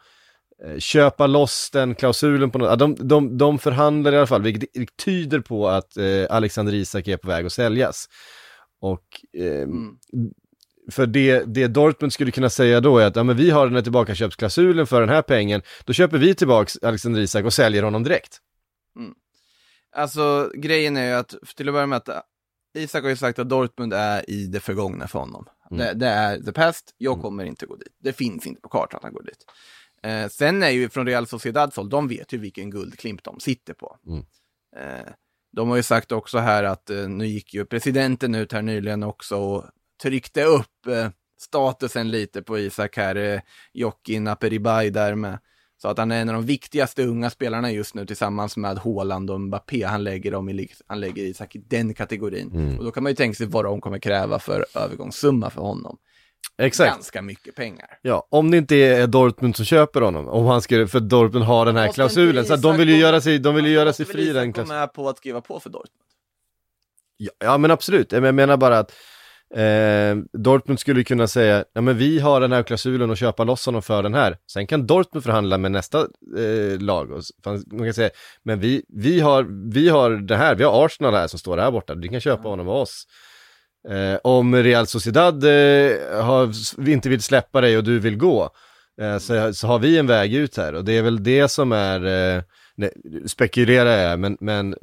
eh, 0.66 0.80
köpa 0.80 1.28
loss 1.28 1.70
den 1.74 1.96
klausulen 1.96 2.52
på 2.52 2.58
något, 2.58 2.70
ja, 2.70 2.76
de, 2.76 2.96
de, 3.00 3.38
de 3.38 3.60
förhandlar 3.60 4.14
i 4.14 4.18
alla 4.18 4.28
fall, 4.28 4.42
vilket 4.42 4.70
tyder 5.06 5.40
på 5.40 5.68
att 5.70 5.98
eh, 5.98 6.06
Alexander 6.30 6.74
Isak 6.74 7.08
är 7.08 7.18
på 7.18 7.28
väg 7.28 7.46
att 7.46 7.54
säljas. 7.54 8.06
Och 8.86 9.26
eh, 9.34 9.62
Mm. 9.62 9.98
för 10.92 11.06
det, 11.06 11.44
det 11.44 11.68
Dortmund 11.68 12.14
skulle 12.14 12.32
kunna 12.32 12.50
säga 12.50 12.82
då 12.82 12.98
är 12.98 13.06
att 13.06 13.16
ja, 13.16 13.24
men 13.24 13.38
vi 13.38 13.50
har 13.50 13.66
den 13.66 13.76
här 13.76 13.82
tillbakaköpsklausulen 13.82 14.88
för 14.88 15.00
den 15.00 15.10
här 15.10 15.22
pengen, 15.22 15.62
då 15.86 15.94
köper 15.94 16.18
vi 16.18 16.36
tillbaks 16.36 16.78
Alexander 16.82 17.22
Isak 17.22 17.46
och 17.46 17.54
säljer 17.54 17.84
honom 17.84 18.04
direkt. 18.04 18.42
Alltså 19.96 20.52
grejen 20.56 20.98
är 20.98 21.06
ju 21.08 21.14
att, 21.14 21.36
till 21.56 21.68
att 21.70 21.74
börja 21.74 21.86
med 21.88 21.98
att 21.98 22.10
äh, 22.10 22.20
Isak 22.78 23.04
har 23.04 23.10
ju 23.10 23.16
sagt 23.16 23.40
att 23.40 23.50
Dortmund 23.50 23.94
är 23.94 24.30
i 24.30 24.48
det 24.48 24.60
förgångna 24.60 25.08
för 25.08 25.20
honom. 25.20 25.46
Det, 25.70 25.94
det 25.94 26.08
är 26.08 26.42
the 26.42 26.52
past, 26.52 26.94
jag 26.98 27.22
kommer 27.22 27.46
inte 27.46 27.66
gå 27.66 27.76
dit. 27.76 27.96
Det 28.00 28.14
finns 28.14 28.48
inte 28.48 28.62
på 28.62 28.70
kartan 28.70 28.98
att 28.98 29.04
han 29.04 29.14
går 29.14 29.24
dit. 29.24 29.46
Eh, 30.04 30.28
sen 30.30 30.64
är 30.64 30.70
ju 30.70 30.90
från 30.90 31.08
Real 31.08 31.28
Sociedads 31.28 31.78
håll, 31.78 31.90
de 31.90 32.08
vet 32.08 32.34
ju 32.34 32.38
vilken 32.38 32.70
guldklimp 32.70 33.24
de 33.24 33.40
sitter 33.40 33.74
på. 33.74 33.98
Mm. 34.08 34.26
Eh, 34.78 35.12
de 35.56 35.70
har 35.70 35.76
ju 35.76 35.84
sagt 35.84 36.12
också 36.12 36.38
här 36.38 36.64
att 36.64 36.90
eh, 36.90 37.10
nu 37.10 37.28
gick 37.28 37.54
ju 37.54 37.66
presidenten 37.66 38.36
ut 38.36 38.52
här 38.52 38.62
nyligen 38.62 39.04
också 39.04 39.38
och 39.38 39.64
tryckte 40.02 40.44
upp 40.44 40.88
eh, 40.88 41.10
statusen 41.42 42.12
lite 42.12 42.42
på 42.42 42.60
Isak 42.60 42.98
här, 42.98 43.16
eh, 43.16 43.40
Jokin 43.74 44.28
Aperibay 44.28 44.90
där 44.90 45.16
med. 45.16 45.40
Så 45.82 45.88
att 45.88 45.98
han 45.98 46.12
är 46.12 46.22
en 46.22 46.30
av 46.30 46.36
de 46.36 46.46
viktigaste 46.46 47.06
unga 47.06 47.30
spelarna 47.30 47.72
just 47.72 47.96
nu 47.96 48.06
tillsammans 48.06 48.58
med 48.58 48.78
Haaland 48.78 49.32
och 49.32 49.42
Mbappé. 49.42 49.84
Han 49.84 50.04
lägger, 50.04 50.32
dem 50.32 50.50
i, 50.50 50.68
han 50.88 51.00
lägger 51.00 51.24
Isak 51.24 51.56
i 51.56 51.60
den 51.60 51.94
kategorin. 51.94 52.78
Och 52.78 52.84
då 52.86 52.92
kan 52.92 53.04
man 53.04 53.12
ju 53.12 53.16
tänka 53.16 53.36
sig 53.36 53.48
vad 53.48 53.66
de 53.66 53.82
kommer 53.82 54.00
kräva 54.00 54.40
för 54.40 54.66
övergångssumma 54.76 55.50
för 55.50 55.62
honom. 55.62 55.98
Exakt. 56.58 56.94
Ganska 56.94 57.22
mycket 57.22 57.56
pengar. 57.56 57.98
Ja, 58.02 58.28
om 58.30 58.52
det 58.52 58.58
inte 58.58 58.76
är 58.76 59.08
Dortmund 59.08 59.56
som 59.56 59.66
köper 59.66 60.02
honom, 60.02 60.28
om 60.28 60.46
han 60.46 60.62
skulle, 60.62 60.88
för 60.88 61.00
Dortmund 61.00 61.46
har 61.46 61.66
den 61.66 61.76
här 61.76 61.92
klausulen, 61.92 62.46
så 62.46 62.56
de 62.56 62.78
vill 62.78 62.90
ju 62.90 62.98
göra 62.98 63.22
sig, 63.22 63.40
de 63.40 63.56
vill 63.56 63.66
ju 63.66 63.72
göra 63.72 63.94
sig 63.94 64.06
fri 64.06 64.34
den 64.34 64.54
klausulen. 64.54 64.80
med 64.80 64.94
på 64.94 65.10
att 65.10 65.18
skriva 65.18 65.42
på 65.42 65.60
för 65.60 65.70
Dortmund? 65.70 66.02
Ja, 67.18 67.32
ja 67.40 67.58
men 67.58 67.72
absolut, 67.72 68.12
jag 68.12 68.36
menar 68.36 68.58
bara 68.58 68.80
att 68.80 68.92
eh, 69.56 70.16
Dortmund 70.34 70.80
skulle 70.80 71.04
kunna 71.04 71.28
säga, 71.28 71.66
ja 71.74 71.82
men 71.82 71.98
vi 71.98 72.20
har 72.20 72.42
den 72.42 72.52
här 72.52 72.64
klausulen 72.64 73.10
och 73.10 73.18
köpa 73.18 73.44
loss 73.44 73.66
honom 73.66 73.82
för 73.82 74.04
den 74.04 74.14
här. 74.14 74.38
Sen 74.52 74.68
kan 74.68 74.88
Dortmund 74.88 75.24
förhandla 75.24 75.58
med 75.58 75.72
nästa 75.72 76.00
eh, 76.38 76.80
lag 76.80 77.12
och 77.12 77.22
man 77.46 77.84
kan 77.84 77.94
säga, 77.94 78.10
men 78.44 78.60
vi, 78.60 78.84
vi, 78.88 79.20
har, 79.20 79.72
vi 79.72 79.90
har 79.90 80.12
det 80.12 80.36
här, 80.36 80.56
vi 80.56 80.64
har 80.64 80.86
Arsenal 80.86 81.14
här 81.14 81.28
som 81.28 81.40
står 81.40 81.58
här 81.58 81.72
borta, 81.72 81.96
du 81.96 82.08
kan 82.08 82.22
köpa 82.22 82.50
honom 82.50 82.68
av 82.68 82.76
oss. 82.76 83.08
Eh, 83.90 84.20
om 84.24 84.56
Real 84.56 84.88
Sociedad 84.88 85.44
eh, 85.44 86.24
har, 86.24 86.52
inte 86.90 87.10
vill 87.10 87.22
släppa 87.22 87.62
dig 87.62 87.78
och 87.78 87.84
du 87.84 88.00
vill 88.00 88.18
gå, 88.18 88.50
eh, 89.02 89.18
så, 89.18 89.54
så 89.54 89.68
har 89.68 89.80
vi 89.80 89.98
en 89.98 90.08
väg 90.08 90.34
ut 90.34 90.58
här 90.58 90.74
och 90.76 90.86
det 90.86 90.98
är 90.98 91.02
väl 91.02 91.24
det 91.24 91.48
som 91.48 91.72
är, 91.72 92.06
eh, 92.38 92.44
nej, 92.76 92.92
spekulerar 93.26 94.10
jag 94.10 94.20
men, 94.20 94.38
men 94.40 94.76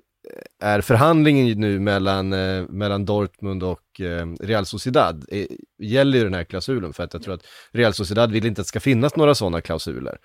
är 0.60 0.80
förhandlingen 0.80 1.60
nu 1.60 1.78
mellan, 1.80 2.32
eh, 2.32 2.68
mellan 2.68 3.04
Dortmund 3.04 3.62
och 3.62 4.00
eh, 4.00 4.26
Real 4.40 4.66
Sociedad, 4.66 5.24
eh, 5.28 5.46
gäller 5.78 6.18
ju 6.18 6.24
den 6.24 6.34
här 6.34 6.44
klausulen 6.44 6.92
för 6.92 7.04
att 7.04 7.14
jag 7.14 7.22
tror 7.22 7.34
att 7.34 7.46
Real 7.72 7.94
Sociedad 7.94 8.32
vill 8.32 8.46
inte 8.46 8.60
att 8.60 8.66
det 8.66 8.68
ska 8.68 8.80
finnas 8.80 9.16
några 9.16 9.34
sådana 9.34 9.60
klausuler. 9.60 10.18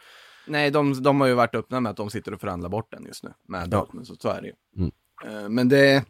Nej, 0.48 0.72
de, 0.72 1.04
de 1.04 1.22
har 1.22 1.28
ju 1.28 1.34
varit 1.34 1.56
öppna 1.56 1.80
med 1.80 1.90
att 1.90 1.98
de 1.98 2.10
sitter 2.10 2.34
och 2.34 2.42
förhandlar 2.42 2.70
bort 2.70 2.92
den 2.92 3.06
just 3.06 3.24
nu. 3.24 3.30
Med 3.48 3.62
Ja. 3.62 3.66
Dortmund, 3.66 4.08
så, 4.08 4.16
så 4.16 4.30
är 4.30 4.42
det 4.42 4.48
ju. 4.48 4.54
Mm. 4.78 4.92
Eh, 5.28 5.50
Men 5.50 5.70
det, 5.70 6.04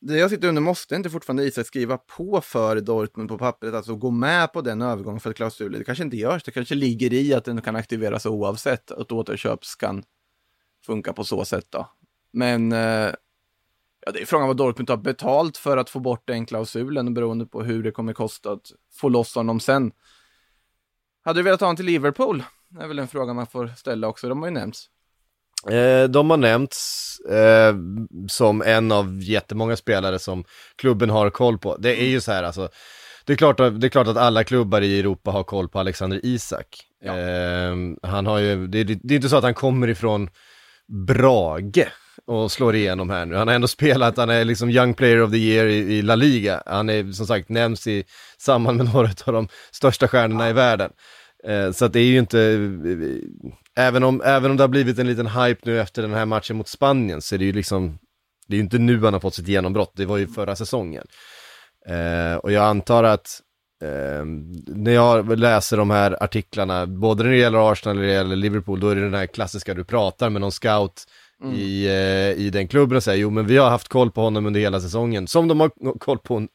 det 0.00 0.18
jag 0.18 0.30
sitter 0.30 0.48
under 0.48 0.62
måste 0.62 0.94
inte 0.94 1.10
fortfarande 1.10 1.44
Isak 1.44 1.66
skriva 1.66 1.98
på 1.98 2.40
för 2.40 2.80
Dortmund 2.80 3.28
på 3.28 3.38
pappret, 3.38 3.74
alltså 3.74 3.96
gå 3.96 4.10
med 4.10 4.52
på 4.52 4.60
den 4.60 4.82
övergången 4.82 5.20
för 5.20 5.32
klausuler. 5.32 5.78
Det 5.78 5.84
kanske 5.84 6.04
inte 6.04 6.16
görs, 6.16 6.42
det 6.42 6.50
kanske 6.50 6.74
ligger 6.74 7.12
i 7.12 7.34
att 7.34 7.44
den 7.44 7.62
kan 7.62 7.76
aktiveras 7.76 8.26
oavsett 8.26 8.90
att 8.90 9.12
återköp 9.12 9.60
kan 9.78 10.04
funka 10.86 11.12
på 11.12 11.24
så 11.24 11.44
sätt 11.44 11.66
då. 11.70 11.90
Men 12.32 12.72
eh, 12.72 13.12
ja, 14.00 14.12
det 14.12 14.20
är 14.20 14.26
frågan 14.26 14.46
vad 14.46 14.56
Dortmund 14.56 14.90
har 14.90 14.96
betalt 14.96 15.56
för 15.56 15.76
att 15.76 15.90
få 15.90 16.00
bort 16.00 16.26
den 16.26 16.46
klausulen 16.46 17.14
beroende 17.14 17.46
på 17.46 17.62
hur 17.62 17.82
det 17.82 17.90
kommer 17.90 18.12
kosta 18.12 18.52
att 18.52 18.72
få 18.92 19.08
loss 19.08 19.34
honom 19.34 19.60
sen. 19.60 19.92
Hade 21.24 21.38
du 21.38 21.42
velat 21.44 21.60
ha 21.60 21.66
honom 21.66 21.76
till 21.76 21.86
Liverpool? 21.86 22.42
Det 22.68 22.82
är 22.82 22.88
väl 22.88 22.98
en 22.98 23.08
fråga 23.08 23.34
man 23.34 23.46
får 23.46 23.66
ställa 23.76 24.08
också, 24.08 24.28
de 24.28 24.38
har 24.42 24.48
ju 24.48 24.54
nämnts. 24.54 24.90
Eh, 25.70 26.04
de 26.04 26.30
har 26.30 26.36
nämnts 26.36 27.12
eh, 27.20 27.74
som 28.28 28.62
en 28.62 28.92
av 28.92 29.22
jättemånga 29.22 29.76
spelare 29.76 30.18
som 30.18 30.44
klubben 30.76 31.10
har 31.10 31.30
koll 31.30 31.58
på. 31.58 31.76
Det 31.76 32.02
är 32.02 32.06
ju 32.06 32.20
så 32.20 32.32
här 32.32 32.42
alltså, 32.42 32.68
det 33.24 33.32
är, 33.32 33.36
klart 33.36 33.60
att, 33.60 33.80
det 33.80 33.86
är 33.86 33.88
klart 33.88 34.08
att 34.08 34.16
alla 34.16 34.44
klubbar 34.44 34.80
i 34.80 34.98
Europa 34.98 35.30
har 35.30 35.44
koll 35.44 35.68
på 35.68 35.78
Alexander 35.78 36.20
Isak. 36.22 36.66
Ja. 37.04 37.18
Eh, 37.18 37.76
han 38.02 38.26
har 38.26 38.38
ju, 38.38 38.66
det, 38.66 38.84
det, 38.84 39.14
är 39.14 39.16
inte 39.16 39.28
så 39.28 39.36
att 39.36 39.44
han 39.44 39.54
kommer 39.54 39.88
ifrån 39.88 40.30
Brage 40.88 41.88
och 42.26 42.52
slår 42.52 42.74
igenom 42.74 43.10
här 43.10 43.26
nu. 43.26 43.34
Han 43.34 43.48
har 43.48 43.54
ändå 43.54 43.68
spelat, 43.68 44.16
han 44.16 44.30
är 44.30 44.44
liksom 44.44 44.70
Young 44.70 44.94
Player 44.94 45.22
of 45.22 45.30
the 45.30 45.36
Year 45.36 45.66
i, 45.66 45.76
i 45.76 46.02
La 46.02 46.14
Liga. 46.14 46.62
Han 46.66 46.88
är 46.90 47.12
som 47.12 47.26
sagt 47.26 47.48
nämns 47.48 47.86
i 47.86 48.04
samband 48.38 48.76
med 48.76 48.92
några 48.94 49.08
av 49.24 49.32
de 49.32 49.48
största 49.70 50.08
stjärnorna 50.08 50.50
i 50.50 50.52
världen. 50.52 50.90
Eh, 51.44 51.72
så 51.72 51.84
att 51.84 51.92
det 51.92 52.00
är 52.00 52.04
ju 52.04 52.18
inte, 52.18 52.38
även 53.76 54.04
om, 54.04 54.22
även 54.24 54.50
om 54.50 54.56
det 54.56 54.62
har 54.62 54.68
blivit 54.68 54.98
en 54.98 55.06
liten 55.06 55.26
hype 55.26 55.60
nu 55.64 55.80
efter 55.80 56.02
den 56.02 56.14
här 56.14 56.26
matchen 56.26 56.56
mot 56.56 56.68
Spanien 56.68 57.22
så 57.22 57.34
är 57.34 57.38
det 57.38 57.44
ju 57.44 57.52
liksom, 57.52 57.98
det 58.48 58.54
är 58.54 58.56
ju 58.56 58.62
inte 58.62 58.78
nu 58.78 59.04
han 59.04 59.12
har 59.12 59.20
fått 59.20 59.34
sitt 59.34 59.48
genombrott, 59.48 59.92
det 59.94 60.06
var 60.06 60.16
ju 60.16 60.26
förra 60.26 60.56
säsongen. 60.56 61.06
Eh, 61.88 62.36
och 62.36 62.52
jag 62.52 62.64
antar 62.64 63.04
att 63.04 63.40
eh, 63.82 64.24
när 64.66 64.92
jag 64.92 65.38
läser 65.38 65.76
de 65.76 65.90
här 65.90 66.22
artiklarna, 66.22 66.86
både 66.86 67.22
när 67.22 67.30
det 67.30 67.36
gäller 67.36 67.72
Arsenal 67.72 67.96
och 67.96 68.00
när 68.00 68.08
det 68.08 68.14
gäller 68.14 68.36
Liverpool, 68.36 68.80
då 68.80 68.88
är 68.88 68.94
det 68.94 69.00
den 69.00 69.14
här 69.14 69.26
klassiska 69.26 69.74
du 69.74 69.84
pratar 69.84 70.30
med 70.30 70.40
någon 70.40 70.52
scout 70.52 71.04
i, 71.44 71.86
eh, 71.86 72.44
i 72.44 72.50
den 72.52 72.68
klubben 72.68 72.96
och 72.96 73.02
säger 73.02 73.22
jo 73.22 73.30
men 73.30 73.46
vi 73.46 73.56
har 73.56 73.70
haft 73.70 73.88
koll 73.88 74.10
på 74.10 74.20
honom 74.20 74.46
under 74.46 74.60
hela 74.60 74.80
säsongen, 74.80 75.26
som 75.26 75.48
de 75.48 75.60
har 75.60 75.98
koll 75.98 76.18
på 76.18 76.46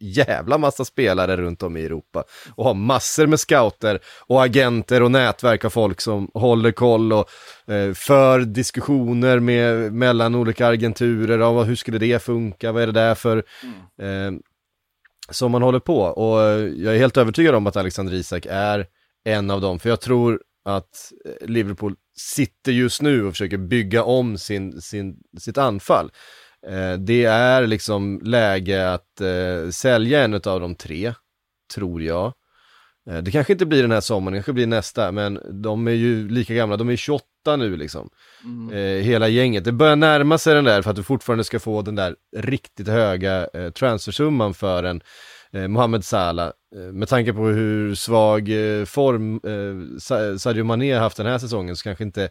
jävla 0.00 0.58
massa 0.58 0.84
spelare 0.84 1.36
runt 1.36 1.62
om 1.62 1.76
i 1.76 1.84
Europa 1.84 2.24
och 2.54 2.64
har 2.64 2.74
massor 2.74 3.26
med 3.26 3.40
scouter 3.40 3.98
och 4.26 4.44
agenter 4.44 5.02
och 5.02 5.10
nätverk 5.10 5.64
av 5.64 5.70
folk 5.70 6.00
som 6.00 6.30
håller 6.34 6.72
koll 6.72 7.12
och 7.12 7.30
eh, 7.66 7.94
för 7.94 8.40
diskussioner 8.40 9.38
med, 9.38 9.92
mellan 9.92 10.34
olika 10.34 10.68
agenturer, 10.68 11.38
ja, 11.38 11.62
hur 11.62 11.76
skulle 11.76 11.98
det 11.98 12.22
funka, 12.22 12.72
vad 12.72 12.82
är 12.82 12.86
det 12.86 12.92
där 12.92 13.14
för 13.14 13.36
eh, 14.02 14.32
som 15.30 15.52
man 15.52 15.62
håller 15.62 15.80
på? 15.80 16.00
Och 16.00 16.42
eh, 16.42 16.58
jag 16.58 16.94
är 16.94 16.98
helt 16.98 17.16
övertygad 17.16 17.54
om 17.54 17.66
att 17.66 17.76
Alexander 17.76 18.14
Isak 18.14 18.46
är 18.50 18.86
en 19.24 19.50
av 19.50 19.60
dem, 19.60 19.78
för 19.78 19.88
jag 19.88 20.00
tror 20.00 20.40
att 20.64 21.12
eh, 21.24 21.48
Liverpool 21.48 21.94
sitter 22.16 22.72
just 22.72 23.02
nu 23.02 23.26
och 23.26 23.32
försöker 23.32 23.58
bygga 23.58 24.04
om 24.04 24.38
sin, 24.38 24.80
sin, 24.82 25.16
sitt 25.38 25.58
anfall. 25.58 26.10
Eh, 26.68 26.92
det 26.98 27.24
är 27.24 27.66
liksom 27.66 28.20
läge 28.24 28.92
att 28.92 29.20
eh, 29.20 29.70
sälja 29.70 30.24
en 30.24 30.34
av 30.34 30.60
de 30.60 30.74
tre, 30.74 31.14
tror 31.74 32.02
jag. 32.02 32.32
Eh, 33.10 33.18
det 33.18 33.30
kanske 33.30 33.52
inte 33.52 33.66
blir 33.66 33.82
den 33.82 33.90
här 33.92 34.00
sommaren, 34.00 34.32
det 34.32 34.38
kanske 34.38 34.52
blir 34.52 34.66
nästa, 34.66 35.12
men 35.12 35.62
de 35.62 35.88
är 35.88 35.92
ju 35.92 36.28
lika 36.28 36.54
gamla, 36.54 36.76
de 36.76 36.88
är 36.90 36.96
28 36.96 37.24
nu 37.58 37.76
liksom. 37.76 38.10
Eh, 38.72 38.78
hela 39.04 39.28
gänget. 39.28 39.64
Det 39.64 39.72
börjar 39.72 39.96
närma 39.96 40.38
sig 40.38 40.54
den 40.54 40.64
där 40.64 40.82
för 40.82 40.90
att 40.90 40.96
du 40.96 41.02
fortfarande 41.02 41.44
ska 41.44 41.58
få 41.60 41.82
den 41.82 41.94
där 41.94 42.16
riktigt 42.36 42.88
höga 42.88 43.48
eh, 43.54 43.70
transfersumman 43.70 44.54
för 44.54 44.84
en 44.84 45.02
Mohamed 45.72 46.04
Salah. 46.04 46.50
Med 46.92 47.08
tanke 47.08 47.32
på 47.32 47.46
hur 47.46 47.94
svag 47.94 48.48
form 48.86 49.40
Sa- 50.00 50.38
Sadio 50.38 50.64
Mané 50.64 50.94
haft 50.98 51.16
den 51.16 51.26
här 51.26 51.38
säsongen 51.38 51.76
så 51.76 51.82
kanske 51.84 52.04
inte 52.04 52.28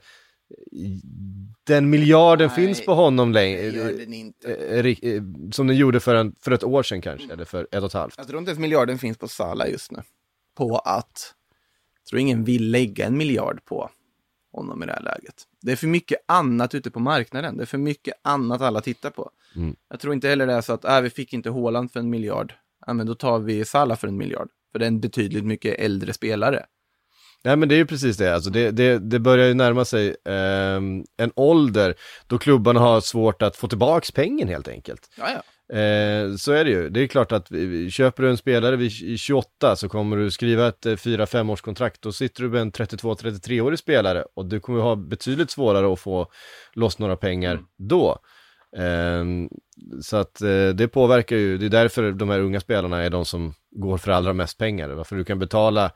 den 1.64 1.90
miljarden 1.90 2.48
Nej, 2.48 2.56
finns 2.56 2.86
på 2.86 2.94
honom 2.94 3.32
längre. 3.32 3.60
Eh, 3.60 4.84
ri- 4.84 5.16
eh, 5.16 5.52
som 5.52 5.68
den 5.68 5.78
gjorde 5.78 6.00
för, 6.00 6.16
en, 6.16 6.36
för 6.40 6.52
ett 6.52 6.64
år 6.64 6.84
sedan 6.84 7.02
kanske, 7.02 7.34
eller 7.34 7.46
för 7.46 7.68
ett 7.72 7.80
och 7.82 7.86
ett 7.86 7.94
halvt. 7.94 8.14
Jag 8.18 8.28
tror 8.28 8.40
inte 8.40 8.50
ens 8.50 8.60
miljarden 8.60 8.98
finns 8.98 9.18
på 9.18 9.28
Sala 9.28 9.68
just 9.68 9.92
nu. 9.92 10.02
På 10.58 10.78
att, 10.78 11.34
jag 12.04 12.06
tror 12.10 12.20
ingen 12.20 12.44
vill 12.44 12.72
lägga 12.72 13.06
en 13.06 13.18
miljard 13.18 13.66
på 13.66 13.90
honom 14.52 14.84
i 14.84 14.86
det 14.86 14.94
här 14.94 15.04
läget. 15.04 15.44
Det 15.62 15.72
är 15.72 15.76
för 15.76 15.88
mycket 15.88 16.20
annat 16.26 16.76
ute 16.76 16.92
på 16.92 17.00
marknaden. 17.00 17.58
Det 17.58 17.64
är 17.64 17.66
för 17.66 17.78
mycket 17.78 18.14
annat 18.22 18.62
alla 18.62 18.82
tittar 18.82 19.10
på. 19.10 19.32
Mm. 19.56 19.76
Jag 19.90 20.00
tror 20.00 20.14
inte 20.14 20.28
heller 20.28 20.48
det 20.48 20.54
är 20.54 20.62
så 20.62 20.74
att, 20.74 20.86
äh, 20.86 21.02
vi 21.02 21.10
fick 21.10 21.34
inte 21.34 21.50
Haaland 21.50 21.92
för 21.92 22.00
en 22.00 22.10
miljard. 22.10 22.54
Ja, 22.86 22.94
men 22.94 23.08
då 23.08 23.16
tar 23.16 23.40
vi 23.40 23.66
Salah 23.66 23.98
för 23.98 24.08
en 24.08 24.18
miljard. 24.18 24.50
För 24.72 24.80
det 24.80 24.86
är 24.86 24.88
en 24.88 25.00
betydligt 25.00 25.46
mycket 25.46 25.80
äldre 25.80 26.14
spelare. 26.14 26.66
Nej 27.44 27.56
men 27.56 27.70
det 27.70 27.76
är 27.76 27.78
ju 27.78 27.86
precis 27.86 28.18
det, 28.18 28.36
alltså 28.36 28.50
det, 28.50 28.72
det, 28.72 29.00
det 29.00 29.20
börjar 29.20 29.48
ju 29.48 29.54
närma 29.54 29.86
sig 29.86 30.16
ehm, 30.26 31.04
en 31.18 31.32
ålder 31.36 31.96
då 32.28 32.38
klubbarna 32.38 32.80
har 32.80 33.02
svårt 33.02 33.42
att 33.42 33.56
få 33.56 33.68
tillbaks 33.68 34.12
pengen 34.12 34.48
helt 34.48 34.68
enkelt. 34.68 35.10
Ja, 35.18 35.30
ja. 35.34 35.42
Eh, 35.78 36.36
så 36.36 36.52
är 36.52 36.66
det 36.66 36.70
ju. 36.70 36.90
Det 36.90 37.02
är 37.02 37.08
klart 37.08 37.32
att 37.32 37.48
köper 37.92 38.24
du 38.24 38.30
en 38.30 38.38
spelare 38.38 38.76
vid 38.76 38.92
i 38.92 39.18
28 39.18 39.76
så 39.76 39.90
kommer 39.90 40.18
du 40.18 40.32
skriva 40.32 40.68
ett 40.68 40.86
eh, 40.86 40.92
4-5 40.92 41.52
års 41.52 41.62
kontrakt. 41.62 42.02
Då 42.02 42.12
sitter 42.12 42.44
du 42.44 42.50
med 42.50 42.62
en 42.62 42.72
32-33-årig 42.72 43.80
spelare 43.80 44.26
och 44.34 44.46
du 44.46 44.60
kommer 44.60 44.80
ha 44.82 44.96
betydligt 44.96 45.52
svårare 45.52 45.94
att 45.94 46.00
få 46.00 46.32
loss 46.74 47.00
några 47.00 47.16
pengar 47.16 47.60
då. 47.78 48.20
Ehm, 48.78 49.50
så 50.02 50.18
att 50.18 50.42
eh, 50.42 50.70
det 50.70 50.88
påverkar 50.88 51.36
ju, 51.36 51.58
det 51.58 51.66
är 51.66 51.70
därför 51.70 52.12
de 52.12 52.30
här 52.30 52.40
unga 52.40 52.60
spelarna 52.60 53.04
är 53.04 53.10
de 53.10 53.26
som 53.26 53.54
går 53.72 53.98
för 53.98 54.12
allra 54.12 54.34
mest 54.34 54.58
pengar. 54.58 54.90
Varför 54.90 55.16
du 55.16 55.24
kan 55.24 55.40
betala 55.40 55.92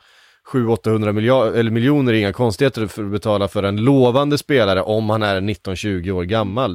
700-800 0.52 1.12
miljar- 1.14 1.54
eller 1.54 1.72
miljoner 1.72 2.14
är 2.14 2.18
inga 2.18 2.34
konstigheter 2.34 2.88
för 2.88 3.04
att 3.04 3.12
betala 3.12 3.48
för 3.48 3.64
en 3.64 3.78
lovande 3.78 4.38
spelare 4.38 4.82
om 4.82 5.10
han 5.10 5.24
är 5.24 5.42
19-20 5.42 6.12
år 6.12 6.24
gammal. 6.24 6.74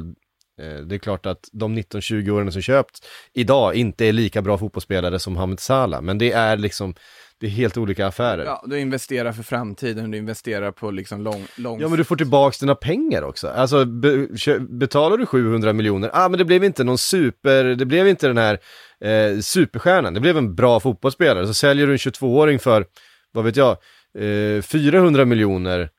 Eh, 0.61 0.79
Det 0.85 0.95
är 0.95 0.99
klart 0.99 1.25
att 1.25 1.49
de 1.51 1.73
19-20 1.77 2.29
åren 2.31 2.51
som 2.51 2.61
köpt 2.61 3.07
idag 3.33 3.75
inte 3.75 4.05
är 4.05 4.13
lika 4.13 4.41
bra 4.41 4.57
fotbollsspelare 4.57 5.19
som 5.19 5.37
Hamed 5.37 5.59
Salah, 5.59 6.01
men 6.01 6.17
det 6.17 6.31
är 6.31 6.57
liksom, 6.57 6.93
det 7.39 7.45
är 7.47 7.51
helt 7.51 7.77
olika 7.77 8.07
affärer. 8.07 8.45
Ja. 8.45 8.59
ja, 8.63 8.69
du 8.69 8.79
investerar 8.79 9.31
för 9.31 9.43
framtiden, 9.43 10.11
du 10.11 10.17
investerar 10.17 10.71
på 10.71 10.91
liksom 10.91 11.21
lång, 11.21 11.45
lång... 11.55 11.79
men 11.79 11.91
du 11.91 12.03
får 12.03 12.15
tillbaks 12.15 12.59
dina 12.59 12.75
pengar 12.75 13.21
också. 13.21 13.47
Alltså, 13.47 13.85
be, 13.85 14.27
betalar 14.59 15.17
du 15.17 15.25
700 15.25 15.73
miljoner, 15.73 16.11
ah 16.13 16.29
men 16.29 16.37
det 16.37 16.45
blev 16.45 16.63
inte 16.63 16.83
någon 16.83 16.97
super, 16.97 17.63
det 17.63 17.85
blev 17.85 18.07
inte 18.07 18.27
den 18.27 18.37
här 18.37 18.59
eh, 19.03 19.39
superstjärnan, 19.39 20.13
det 20.13 20.19
blev 20.19 20.37
en 20.37 20.55
bra 20.55 20.79
fotbollsspelare. 20.79 21.47
Så 21.47 21.53
säljer 21.53 21.87
du 21.87 21.91
en 21.93 21.97
22-åring 21.97 22.59
för, 22.59 22.85
vad 23.31 23.43
vet 23.45 23.55
jag, 23.55 23.77
eh, 24.17 24.61
400 24.61 25.25
miljoner, 25.25 25.89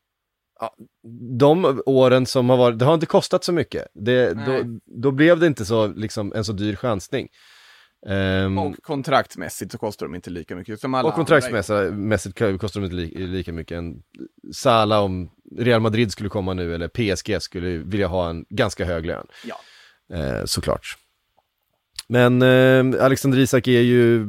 ja, 0.60 0.74
de 1.38 1.82
åren 1.86 2.26
som 2.26 2.50
har 2.50 2.56
varit, 2.56 2.78
det 2.78 2.84
har 2.84 2.94
inte 2.94 3.06
kostat 3.06 3.44
så 3.44 3.52
mycket. 3.52 3.86
Det, 3.94 4.34
då, 4.46 4.62
då 5.02 5.10
blev 5.10 5.38
det 5.40 5.46
inte 5.46 5.64
så, 5.64 5.86
liksom, 5.86 6.32
en 6.36 6.44
så 6.44 6.52
dyr 6.52 6.76
chansning. 6.76 7.28
Ehm, 8.06 8.58
Och 8.58 8.76
kontraktsmässigt 8.82 9.72
så 9.72 9.78
kostar 9.78 10.06
de 10.06 10.14
inte 10.14 10.30
lika 10.30 10.56
mycket 10.56 10.80
som 10.80 10.94
alla 10.94 11.08
och 11.08 11.14
kontraktsmässigt 11.14 12.34
kan- 12.34 12.58
kostar 12.58 12.80
de 12.80 12.84
inte 12.84 12.96
li, 12.96 13.26
lika 13.26 13.52
mycket. 13.52 13.78
En 13.78 14.02
Sala 14.54 15.00
om 15.00 15.30
Real 15.58 15.80
Madrid 15.80 16.12
skulle 16.12 16.28
komma 16.28 16.54
nu 16.54 16.74
eller 16.74 16.88
PSG 16.88 17.42
skulle 17.42 17.68
vilja 17.78 18.06
ha 18.06 18.30
en 18.30 18.44
ganska 18.48 18.84
hög 18.84 19.06
lön. 19.06 19.26
Ja. 19.46 19.60
Eh, 20.16 20.44
såklart. 20.44 20.96
Men 22.10 22.42
eh, 22.42 23.04
Alexander 23.04 23.38
Isak 23.38 23.66
är 23.66 23.80
ju 23.80 24.26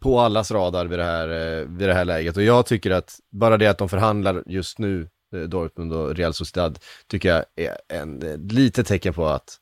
på 0.00 0.20
allas 0.20 0.50
radar 0.50 0.86
vid 0.86 0.98
det, 0.98 1.04
här, 1.04 1.28
eh, 1.28 1.66
vid 1.66 1.88
det 1.88 1.94
här 1.94 2.04
läget 2.04 2.36
och 2.36 2.42
jag 2.42 2.66
tycker 2.66 2.90
att 2.90 3.18
bara 3.32 3.56
det 3.56 3.66
att 3.66 3.78
de 3.78 3.88
förhandlar 3.88 4.42
just 4.46 4.78
nu, 4.78 5.08
eh, 5.34 5.40
Dortmund 5.40 5.92
och 5.92 6.14
Real 6.16 6.34
Sociedad, 6.34 6.78
tycker 7.06 7.28
jag 7.28 7.44
är 7.56 7.76
en 7.88 8.22
eh, 8.22 8.38
litet 8.38 8.86
tecken 8.86 9.14
på 9.14 9.26
att 9.26 9.60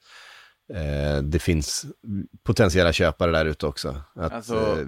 eh, 0.75 1.23
det 1.23 1.39
finns 1.39 1.87
potentiella 2.43 2.93
köpare 2.93 3.31
där 3.31 3.45
ute 3.47 3.67
också. 3.67 3.97
Att 4.15 4.33
Alltså- 4.33 4.81
eh, 4.81 4.87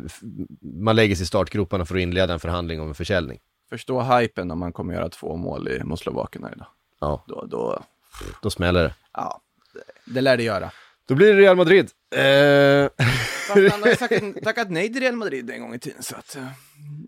man 0.62 0.96
lägger 0.96 1.14
sig 1.16 1.22
i 1.22 1.26
startgroparna 1.26 1.84
för 1.84 1.94
att 1.94 2.00
inleda 2.00 2.32
en 2.32 2.40
förhandling 2.40 2.80
om 2.80 2.88
en 2.88 2.94
försäljning. 2.94 3.38
Förstå 3.70 4.02
hypen 4.02 4.50
om 4.50 4.58
man 4.58 4.72
kommer 4.72 4.94
göra 4.94 5.08
två 5.08 5.36
mål 5.36 5.68
i, 5.68 5.84
mot 5.84 6.00
Slovakerna 6.00 6.52
idag. 6.52 6.66
Ja, 7.00 7.24
Då, 7.28 7.46
då, 7.50 7.82
då 8.42 8.50
smäller 8.50 8.82
det. 8.82 8.94
ja, 9.12 9.40
det, 9.74 10.12
det 10.14 10.20
lär 10.20 10.36
det 10.36 10.42
göra. 10.42 10.70
Då 11.06 11.14
blir 11.14 11.32
det 11.34 11.40
Real 11.40 11.56
Madrid. 11.56 11.90
Eh, 12.16 12.88
Fast 13.48 13.72
han 13.72 13.82
har 13.82 13.94
sagt, 13.96 14.44
tackat 14.44 14.70
nej 14.70 14.92
till 14.92 15.02
Real 15.02 15.16
Madrid 15.16 15.50
en 15.50 15.60
gång 15.60 15.74
i 15.74 15.78
tiden, 15.78 16.02
så 16.02 16.16
att... 16.16 16.36
eh, 16.36 16.46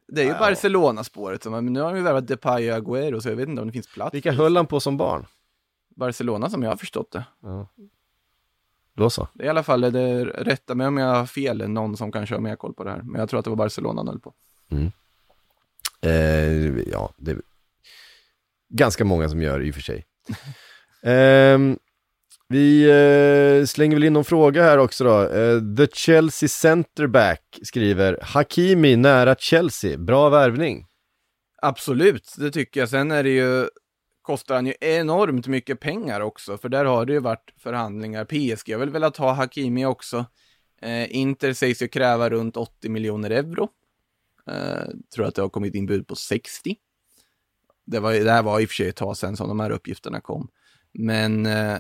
det 0.09 0.21
är 0.23 0.25
ju 0.27 0.33
Barcelona-spåret, 0.33 1.43
som- 1.43 1.53
men 1.53 1.67
nu 1.73 1.81
har 1.81 1.91
de 1.91 1.97
ju 1.99 2.03
värvat 2.05 2.29
Depay 2.29 2.73
och 2.73 2.79
Agüero, 2.79 3.21
så 3.21 3.29
jag 3.29 3.37
vet 3.37 3.49
inte 3.49 3.61
om 3.63 3.67
det 3.69 3.73
finns 3.73 3.87
plats. 3.95 4.15
Vilka 4.15 4.33
höll 4.33 4.57
han 4.57 4.67
på 4.67 4.81
som 4.81 4.97
barn? 4.97 5.27
Barcelona 5.97 6.51
som 6.51 6.63
jag 6.63 6.71
har 6.71 6.77
förstått 6.77 7.11
det. 7.13 7.25
Då 8.95 9.11
så. 9.11 9.29
Det 9.35 9.43
är 9.43 9.47
i 9.47 9.51
alla 9.51 9.63
fall, 9.63 9.81
det 9.81 10.25
rätta 10.25 10.75
mig 10.75 10.87
om 10.87 10.97
jag 10.97 11.15
har 11.15 11.27
fel, 11.27 11.69
någon 11.69 11.97
som 11.97 12.13
kanske 12.13 12.35
har 12.35 12.43
mer 12.43 12.57
koll 12.57 12.75
på 12.75 12.85
det 12.85 12.91
här. 12.91 13.03
Men 13.03 13.21
jag 13.21 13.29
tror 13.29 13.39
att 13.39 13.45
det 13.45 13.51
var 13.51 13.57
Barcelona 13.57 14.01
han 14.01 14.09
höll 14.09 14.21
på. 14.21 14.35
Eh, 16.01 16.79
ja, 16.93 17.13
det 17.17 17.31
är 17.31 17.41
ganska 18.69 19.05
många 19.05 19.29
som 19.29 19.43
gör 19.43 19.63
i 19.63 19.71
och 19.71 19.75
för 19.75 19.83
sig. 19.83 20.05
Ehm, 21.03 21.79
vi 22.49 22.83
eh, 22.83 23.67
slänger 23.67 23.97
väl 23.97 24.05
in 24.05 24.13
någon 24.13 24.25
fråga 24.25 24.63
här 24.63 24.79
också 24.79 25.05
då. 25.05 25.23
Eh, 25.23 25.61
The 25.77 25.87
Chelsea 25.93 26.49
Centerback 26.49 27.59
skriver 27.63 28.19
Hakimi 28.23 28.97
nära 28.97 29.35
Chelsea, 29.35 29.99
bra 29.99 30.29
värvning. 30.29 30.87
Absolut, 31.63 32.35
det 32.39 32.51
tycker 32.51 32.81
jag. 32.81 32.89
Sen 32.89 33.11
är 33.11 33.23
det 33.23 33.31
ju, 33.31 33.69
kostar 34.23 34.55
han 34.55 34.67
ju 34.67 34.75
enormt 34.81 35.47
mycket 35.47 35.81
pengar 35.81 36.21
också, 36.21 36.59
för 36.59 36.69
där 36.69 36.85
har 36.85 37.07
det 37.07 37.13
ju 37.13 37.21
varit 37.21 37.55
förhandlingar. 37.59 38.25
PSG 38.25 38.73
har 38.73 38.79
väl 38.79 38.91
velat 38.91 39.17
ha 39.17 39.33
Hakimi 39.33 39.87
också. 39.87 40.27
Eh, 40.83 41.17
Inter 41.17 41.53
sägs 41.53 41.83
ju 41.83 41.89
kräva 41.89 42.31
runt 42.31 42.57
80 42.57 42.89
miljoner 42.89 43.31
euro. 43.31 43.69
Eh, 44.51 44.89
tror 45.15 45.27
att 45.27 45.35
det 45.35 45.43
har 45.43 45.49
kommit 45.49 45.75
in 45.75 45.87
bud 45.87 46.07
på 46.07 46.17
60. 46.17 46.77
Det, 47.87 48.01
var, 48.01 48.13
det 48.13 48.31
här 48.31 48.43
var 48.43 48.61
i 48.61 48.65
och 48.65 48.69
för 48.69 48.75
sig 48.75 48.89
ett 48.89 48.97
tag 48.97 49.17
sedan 49.17 49.37
som 49.37 49.49
de 49.49 49.61
här 49.61 49.71
uppgifterna 49.71 50.21
kom. 50.21 50.49
Men 50.93 51.47
eh, 51.47 51.79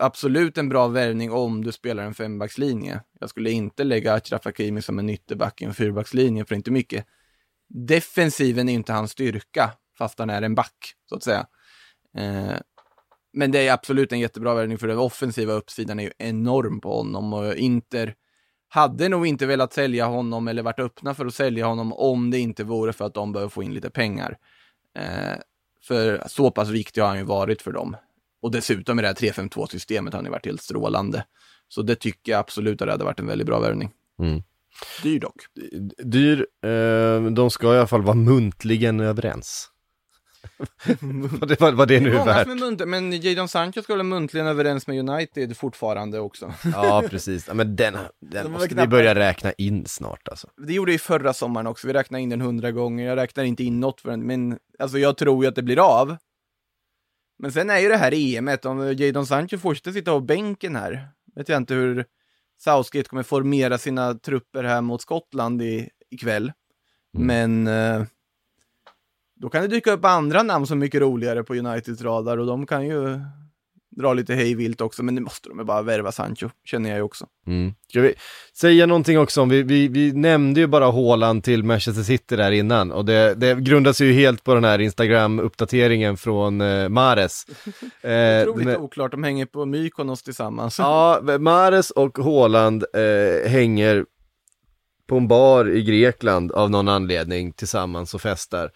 absolut 0.00 0.58
en 0.58 0.68
bra 0.68 0.88
värvning 0.88 1.32
om 1.32 1.64
du 1.64 1.72
spelar 1.72 2.04
en 2.04 2.14
fembackslinje. 2.14 3.00
Jag 3.20 3.30
skulle 3.30 3.50
inte 3.50 3.84
lägga 3.84 4.14
Achraf 4.14 4.44
Hakimi 4.44 4.82
som 4.82 4.98
en 4.98 5.10
ytterback 5.10 5.62
i 5.62 5.64
en 5.64 5.74
fyrbackslinje, 5.74 6.44
för 6.44 6.54
inte 6.54 6.70
mycket. 6.70 7.06
Defensiven 7.68 8.68
är 8.68 8.72
inte 8.72 8.92
hans 8.92 9.10
styrka, 9.10 9.70
fast 9.98 10.18
han 10.18 10.30
är 10.30 10.42
en 10.42 10.54
back, 10.54 10.94
så 11.08 11.16
att 11.16 11.22
säga. 11.22 11.46
Eh, 12.16 12.56
men 13.32 13.50
det 13.50 13.68
är 13.68 13.72
absolut 13.72 14.12
en 14.12 14.20
jättebra 14.20 14.54
värvning, 14.54 14.78
för 14.78 14.88
den 14.88 14.98
offensiva 14.98 15.52
uppsidan 15.52 16.00
är 16.00 16.04
ju 16.04 16.12
enorm 16.18 16.80
på 16.80 16.96
honom 16.96 17.32
och 17.32 17.54
Inter 17.54 18.14
hade 18.68 19.08
nog 19.08 19.26
inte 19.26 19.46
velat 19.46 19.72
sälja 19.72 20.06
honom 20.06 20.48
eller 20.48 20.62
varit 20.62 20.78
öppna 20.78 21.14
för 21.14 21.26
att 21.26 21.34
sälja 21.34 21.66
honom 21.66 21.92
om 21.92 22.30
det 22.30 22.38
inte 22.38 22.64
vore 22.64 22.92
för 22.92 23.04
att 23.04 23.14
de 23.14 23.32
behöver 23.32 23.50
få 23.50 23.62
in 23.62 23.74
lite 23.74 23.90
pengar. 23.90 24.38
Eh, 24.98 25.38
för 25.82 26.22
så 26.26 26.50
pass 26.50 26.68
viktig 26.68 27.00
har 27.00 27.08
han 27.08 27.18
ju 27.18 27.24
varit 27.24 27.62
för 27.62 27.72
dem. 27.72 27.96
Och 28.44 28.50
dessutom 28.50 28.98
i 28.98 29.02
det 29.02 29.08
här 29.08 29.14
3-5-2-systemet 29.14 30.12
har 30.12 30.18
han 30.18 30.24
ju 30.24 30.30
varit 30.30 30.46
helt 30.46 30.62
strålande. 30.62 31.24
Så 31.68 31.82
det 31.82 31.94
tycker 31.94 32.32
jag 32.32 32.38
absolut 32.38 32.82
att 32.82 32.86
det 32.88 32.92
hade 32.92 33.04
varit 33.04 33.20
en 33.20 33.26
väldigt 33.26 33.46
bra 33.46 33.60
värvning. 33.60 33.90
Mm. 34.22 34.42
Dyr 35.02 35.20
dock. 35.20 35.36
Dyr, 36.04 36.46
eh, 36.64 37.30
de 37.30 37.50
ska 37.50 37.74
i 37.74 37.78
alla 37.78 37.86
fall 37.86 38.02
vara 38.02 38.16
muntligen 38.16 39.00
överens. 39.00 39.70
vad, 41.40 41.48
det, 41.48 41.60
vad, 41.60 41.74
vad 41.74 41.88
det 41.88 42.00
nu 42.00 42.16
är 42.16 42.24
värt. 42.24 42.42
som 42.42 42.50
är 42.50 42.56
munt- 42.70 42.86
men 42.86 43.12
Jadon 43.22 43.48
Sancho 43.48 43.82
ska 43.82 43.94
väl 43.96 44.06
muntligen 44.06 44.46
överens 44.46 44.86
med 44.86 45.08
United 45.08 45.56
fortfarande 45.56 46.20
också. 46.20 46.54
Ja, 46.72 47.02
precis. 47.10 47.48
Ja, 47.48 47.54
men 47.54 47.76
den, 47.76 47.92
De 47.92 48.00
den 48.20 48.52
måste 48.52 48.68
vi 48.68 48.74
knappt- 48.74 48.90
börja 48.90 49.14
räkna 49.14 49.52
in 49.52 49.86
snart 49.86 50.28
alltså. 50.28 50.48
Det 50.66 50.72
gjorde 50.72 50.92
ju 50.92 50.98
förra 50.98 51.32
sommaren 51.32 51.66
också, 51.66 51.86
vi 51.86 51.92
räknade 51.92 52.22
in 52.22 52.28
den 52.28 52.40
hundra 52.40 52.72
gånger, 52.72 53.06
jag 53.06 53.16
räknar 53.16 53.44
inte 53.44 53.64
in 53.64 53.80
något 53.80 54.00
för 54.00 54.10
den, 54.10 54.26
men 54.26 54.58
alltså 54.78 54.98
jag 54.98 55.16
tror 55.16 55.44
ju 55.44 55.48
att 55.48 55.54
det 55.56 55.62
blir 55.62 55.78
av. 56.00 56.16
Men 57.38 57.52
sen 57.52 57.70
är 57.70 57.78
ju 57.78 57.88
det 57.88 57.96
här 57.96 58.14
EMet, 58.14 58.64
om 58.64 58.94
Jadon 58.96 59.26
Sancho 59.26 59.58
fortsätter 59.58 59.92
sitta 59.92 60.10
på 60.10 60.20
bänken 60.20 60.76
här, 60.76 61.08
vet 61.34 61.48
jag 61.48 61.56
inte 61.56 61.74
hur 61.74 62.04
Southgate 62.58 63.08
kommer 63.08 63.22
formera 63.22 63.78
sina 63.78 64.14
trupper 64.14 64.64
här 64.64 64.80
mot 64.80 65.02
Skottland 65.02 65.62
i, 65.62 65.88
ikväll. 66.10 66.52
Men 67.12 67.66
eh, 67.66 68.04
då 69.34 69.48
kan 69.48 69.62
det 69.62 69.68
dyka 69.68 69.92
upp 69.92 70.04
andra 70.04 70.42
namn 70.42 70.66
som 70.66 70.78
är 70.78 70.80
mycket 70.80 71.00
roligare 71.00 71.44
på 71.44 71.54
Uniteds 71.54 72.02
radar 72.02 72.38
och 72.38 72.46
de 72.46 72.66
kan 72.66 72.86
ju 72.86 73.20
dra 73.96 74.12
lite 74.14 74.34
hej 74.34 74.54
vilt 74.54 74.80
också, 74.80 75.02
men 75.02 75.14
nu 75.14 75.20
måste 75.20 75.48
de 75.48 75.58
ju 75.58 75.64
bara 75.64 75.82
värva 75.82 76.12
Sancho, 76.12 76.50
känner 76.64 76.90
jag 76.90 76.96
ju 76.96 77.02
också. 77.02 77.26
Mm. 77.46 77.74
Ska 77.88 78.00
vi 78.00 78.14
säga 78.60 78.86
någonting 78.86 79.18
också 79.18 79.42
om, 79.42 79.48
vi, 79.48 79.62
vi, 79.62 79.88
vi 79.88 80.12
nämnde 80.12 80.60
ju 80.60 80.66
bara 80.66 80.90
Haaland 80.90 81.44
till 81.44 81.64
Manchester 81.64 82.02
City 82.02 82.36
där 82.36 82.50
innan 82.52 82.92
och 82.92 83.04
det, 83.04 83.34
det 83.34 83.54
grundas 83.60 84.00
ju 84.00 84.12
helt 84.12 84.44
på 84.44 84.54
den 84.54 84.64
här 84.64 84.78
Instagram-uppdateringen 84.78 86.16
från 86.16 86.60
eh, 86.60 86.88
Mares. 86.88 87.46
Eh, 88.02 88.42
Otroligt 88.42 88.66
med- 88.66 88.76
oklart, 88.76 89.10
de 89.10 89.22
hänger 89.24 89.46
på 89.46 89.64
Mykonos 89.66 90.22
tillsammans. 90.22 90.78
Ja, 90.78 91.20
Mares 91.40 91.90
och 91.90 92.18
Haaland 92.18 92.84
eh, 92.94 93.50
hänger 93.50 94.04
på 95.06 95.16
en 95.16 95.28
bar 95.28 95.68
i 95.70 95.82
Grekland 95.82 96.52
av 96.52 96.70
någon 96.70 96.88
anledning 96.88 97.52
tillsammans 97.52 98.14
och 98.14 98.20
festar. 98.22 98.70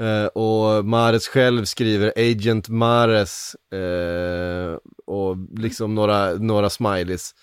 Eh, 0.00 0.26
och 0.26 0.84
Mares 0.84 1.28
själv 1.28 1.64
skriver 1.64 2.12
Agent 2.16 2.68
Mares 2.68 3.56
eh, 3.72 4.78
och 5.06 5.36
liksom 5.58 5.94
några, 5.94 6.34
några 6.34 6.70
smileys. 6.70 7.34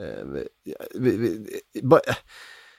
Eh, 0.00 0.44
vi, 0.94 1.16
vi, 1.16 1.46
ba, 1.82 2.00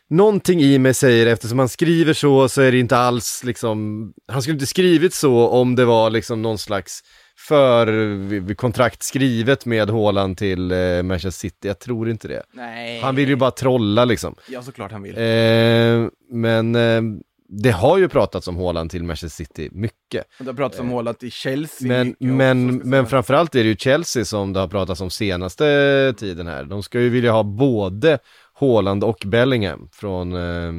någonting 0.10 0.62
i 0.62 0.80
mig 0.80 0.94
säger 0.94 1.28
eftersom 1.28 1.60
han 1.60 1.70
skriver 1.70 2.14
så 2.14 2.50
så 2.50 2.62
är 2.62 2.72
det 2.72 2.80
inte 2.80 2.98
alls 2.98 3.44
liksom, 3.44 4.14
han 4.28 4.42
skulle 4.42 4.54
inte 4.54 4.68
skrivit 4.68 5.14
så 5.14 5.48
om 5.48 5.76
det 5.76 5.86
var 5.86 6.10
liksom 6.10 6.42
någon 6.42 6.58
slags 6.58 7.04
för 7.48 8.54
kontrakt 8.56 9.04
skrivet 9.04 9.66
med 9.66 9.90
Haaland 9.90 10.38
till 10.38 10.72
eh, 10.72 11.04
Manchester 11.04 11.40
City, 11.40 11.68
jag 11.68 11.80
tror 11.80 12.10
inte 12.10 12.28
det. 12.28 12.44
Nej. 12.54 13.00
Han 13.00 13.16
vill 13.16 13.30
ju 13.30 13.36
bara 13.36 13.52
trolla 13.52 14.06
liksom. 14.06 14.36
Ja, 14.50 14.64
såklart 14.64 14.92
han 14.92 15.04
vill. 15.04 15.18
Eh, 15.18 16.10
men 16.32 16.76
eh, 16.76 17.02
det 17.50 17.72
har 17.72 17.98
ju 17.98 18.10
pratats 18.10 18.48
om 18.48 18.58
Haaland 18.58 18.92
till 18.92 19.04
Manchester 19.04 19.44
City 19.44 19.70
mycket. 19.72 20.26
Det 20.40 20.46
har 20.46 20.54
pratats 20.54 20.80
om 20.80 20.92
Haaland 20.92 21.18
i 21.24 21.32
Chelsea. 21.32 21.88
Men, 21.88 22.16
men, 22.20 22.78
men 22.78 23.08
framförallt 23.08 23.56
är 23.56 23.64
det 23.64 23.70
ju 23.70 23.76
Chelsea 23.76 24.26
som 24.26 24.54
det 24.54 24.60
har 24.60 24.68
pratats 24.68 25.02
om 25.02 25.10
senaste 25.10 26.14
tiden 26.18 26.48
här. 26.48 26.64
De 26.64 26.84
ska 26.84 27.00
ju 27.00 27.10
vilja 27.10 27.32
ha 27.32 27.44
både 27.44 28.20
Haaland 28.54 29.04
och 29.04 29.24
Bellingham 29.26 29.90
från... 29.94 30.34
Eh, 30.34 30.74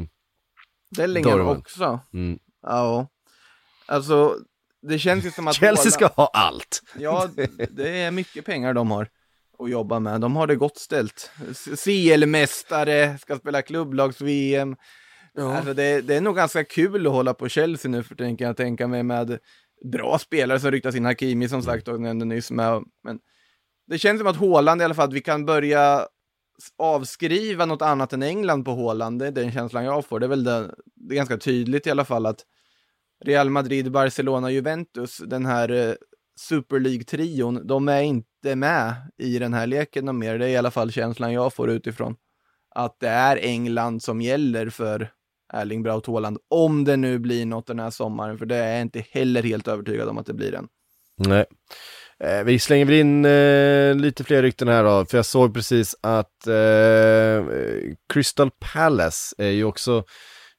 Bellingham 0.96 1.38
Dortmund. 1.38 1.58
också. 1.58 2.00
mm. 2.12 2.38
Ja. 2.62 3.06
Alltså, 3.86 4.34
det 4.82 4.98
känns 4.98 5.24
ju 5.24 5.30
som 5.30 5.48
att 5.48 5.54
Chelsea 5.60 5.84
Haaland- 5.84 5.92
ska 5.92 6.06
ha 6.06 6.30
allt. 6.34 6.82
Ja, 6.98 7.28
det 7.70 7.98
är 7.98 8.10
mycket 8.10 8.44
pengar 8.44 8.74
de 8.74 8.90
har 8.90 9.08
att 9.58 9.70
jobba 9.70 9.98
med. 9.98 10.20
De 10.20 10.36
har 10.36 10.46
det 10.46 10.56
gott 10.56 10.78
ställt. 10.78 11.30
CL-mästare, 11.84 13.18
ska 13.18 13.36
spela 13.36 13.62
klubblags-VM. 13.62 14.76
Alltså 15.46 15.74
det, 15.74 16.00
det 16.00 16.14
är 16.14 16.20
nog 16.20 16.36
ganska 16.36 16.64
kul 16.64 17.06
att 17.06 17.12
hålla 17.12 17.34
på 17.34 17.48
Chelsea 17.48 17.90
nu 17.90 18.02
för 18.02 18.14
tänker 18.14 18.44
jag 18.44 18.56
tänka 18.56 18.86
mig 18.86 19.02
med 19.02 19.38
bra 19.92 20.18
spelare 20.18 20.60
som 20.60 20.70
ryktas 20.70 20.94
in, 20.94 21.04
Hakimi 21.04 21.48
som 21.48 21.62
sagt 21.62 21.88
och 21.88 22.00
nämnde 22.00 22.24
nyss 22.24 22.50
med. 22.50 22.84
Men 23.04 23.18
det 23.86 23.98
känns 23.98 24.18
som 24.20 24.26
att 24.26 24.36
Håland 24.36 24.80
i 24.80 24.84
alla 24.84 24.94
fall, 24.94 25.08
att 25.08 25.14
vi 25.14 25.20
kan 25.20 25.46
börja 25.46 26.06
avskriva 26.78 27.66
något 27.66 27.82
annat 27.82 28.12
än 28.12 28.22
England 28.22 28.64
på 28.64 28.70
Håland, 28.70 29.18
Det 29.18 29.26
är 29.26 29.30
den 29.32 29.52
känslan 29.52 29.84
jag 29.84 30.06
får. 30.06 30.20
Det 30.20 30.26
är 30.26 30.28
väl 30.28 30.44
det, 30.44 30.74
det 30.94 31.14
är 31.14 31.16
ganska 31.16 31.38
tydligt 31.38 31.86
i 31.86 31.90
alla 31.90 32.04
fall 32.04 32.26
att 32.26 32.44
Real 33.24 33.50
Madrid, 33.50 33.92
Barcelona, 33.92 34.50
Juventus, 34.50 35.18
den 35.18 35.46
här 35.46 35.68
eh, 35.70 35.94
Super 36.40 36.80
League-trion, 36.80 37.66
de 37.66 37.88
är 37.88 38.02
inte 38.02 38.56
med 38.56 38.94
i 39.18 39.38
den 39.38 39.54
här 39.54 39.66
leken 39.66 40.08
och 40.08 40.14
mer. 40.14 40.38
Det 40.38 40.44
är 40.44 40.48
i 40.48 40.56
alla 40.56 40.70
fall 40.70 40.92
känslan 40.92 41.32
jag 41.32 41.54
får 41.54 41.70
utifrån. 41.70 42.16
Att 42.74 43.00
det 43.00 43.08
är 43.08 43.36
England 43.36 44.02
som 44.02 44.20
gäller 44.20 44.70
för 44.70 45.10
Erling 45.52 45.82
Braut 45.82 46.06
Haaland, 46.06 46.38
om 46.50 46.84
det 46.84 46.96
nu 46.96 47.18
blir 47.18 47.46
något 47.46 47.66
den 47.66 47.78
här 47.78 47.90
sommaren, 47.90 48.38
för 48.38 48.46
det 48.46 48.56
är 48.56 48.72
jag 48.72 48.80
inte 48.80 49.04
heller 49.10 49.42
helt 49.42 49.68
övertygad 49.68 50.08
om 50.08 50.18
att 50.18 50.26
det 50.26 50.34
blir 50.34 50.54
än. 50.54 50.66
Nej. 51.16 51.44
Eh, 52.24 52.44
vi 52.44 52.58
slänger 52.58 52.84
väl 52.84 52.94
in 52.94 53.24
eh, 53.24 53.94
lite 53.94 54.24
fler 54.24 54.42
rykten 54.42 54.68
här 54.68 54.84
då, 54.84 55.04
för 55.04 55.18
jag 55.18 55.26
såg 55.26 55.54
precis 55.54 55.94
att 56.00 56.46
eh, 56.46 57.44
Crystal 58.12 58.50
Palace 58.60 59.34
är 59.38 59.50
ju 59.50 59.64
också 59.64 60.04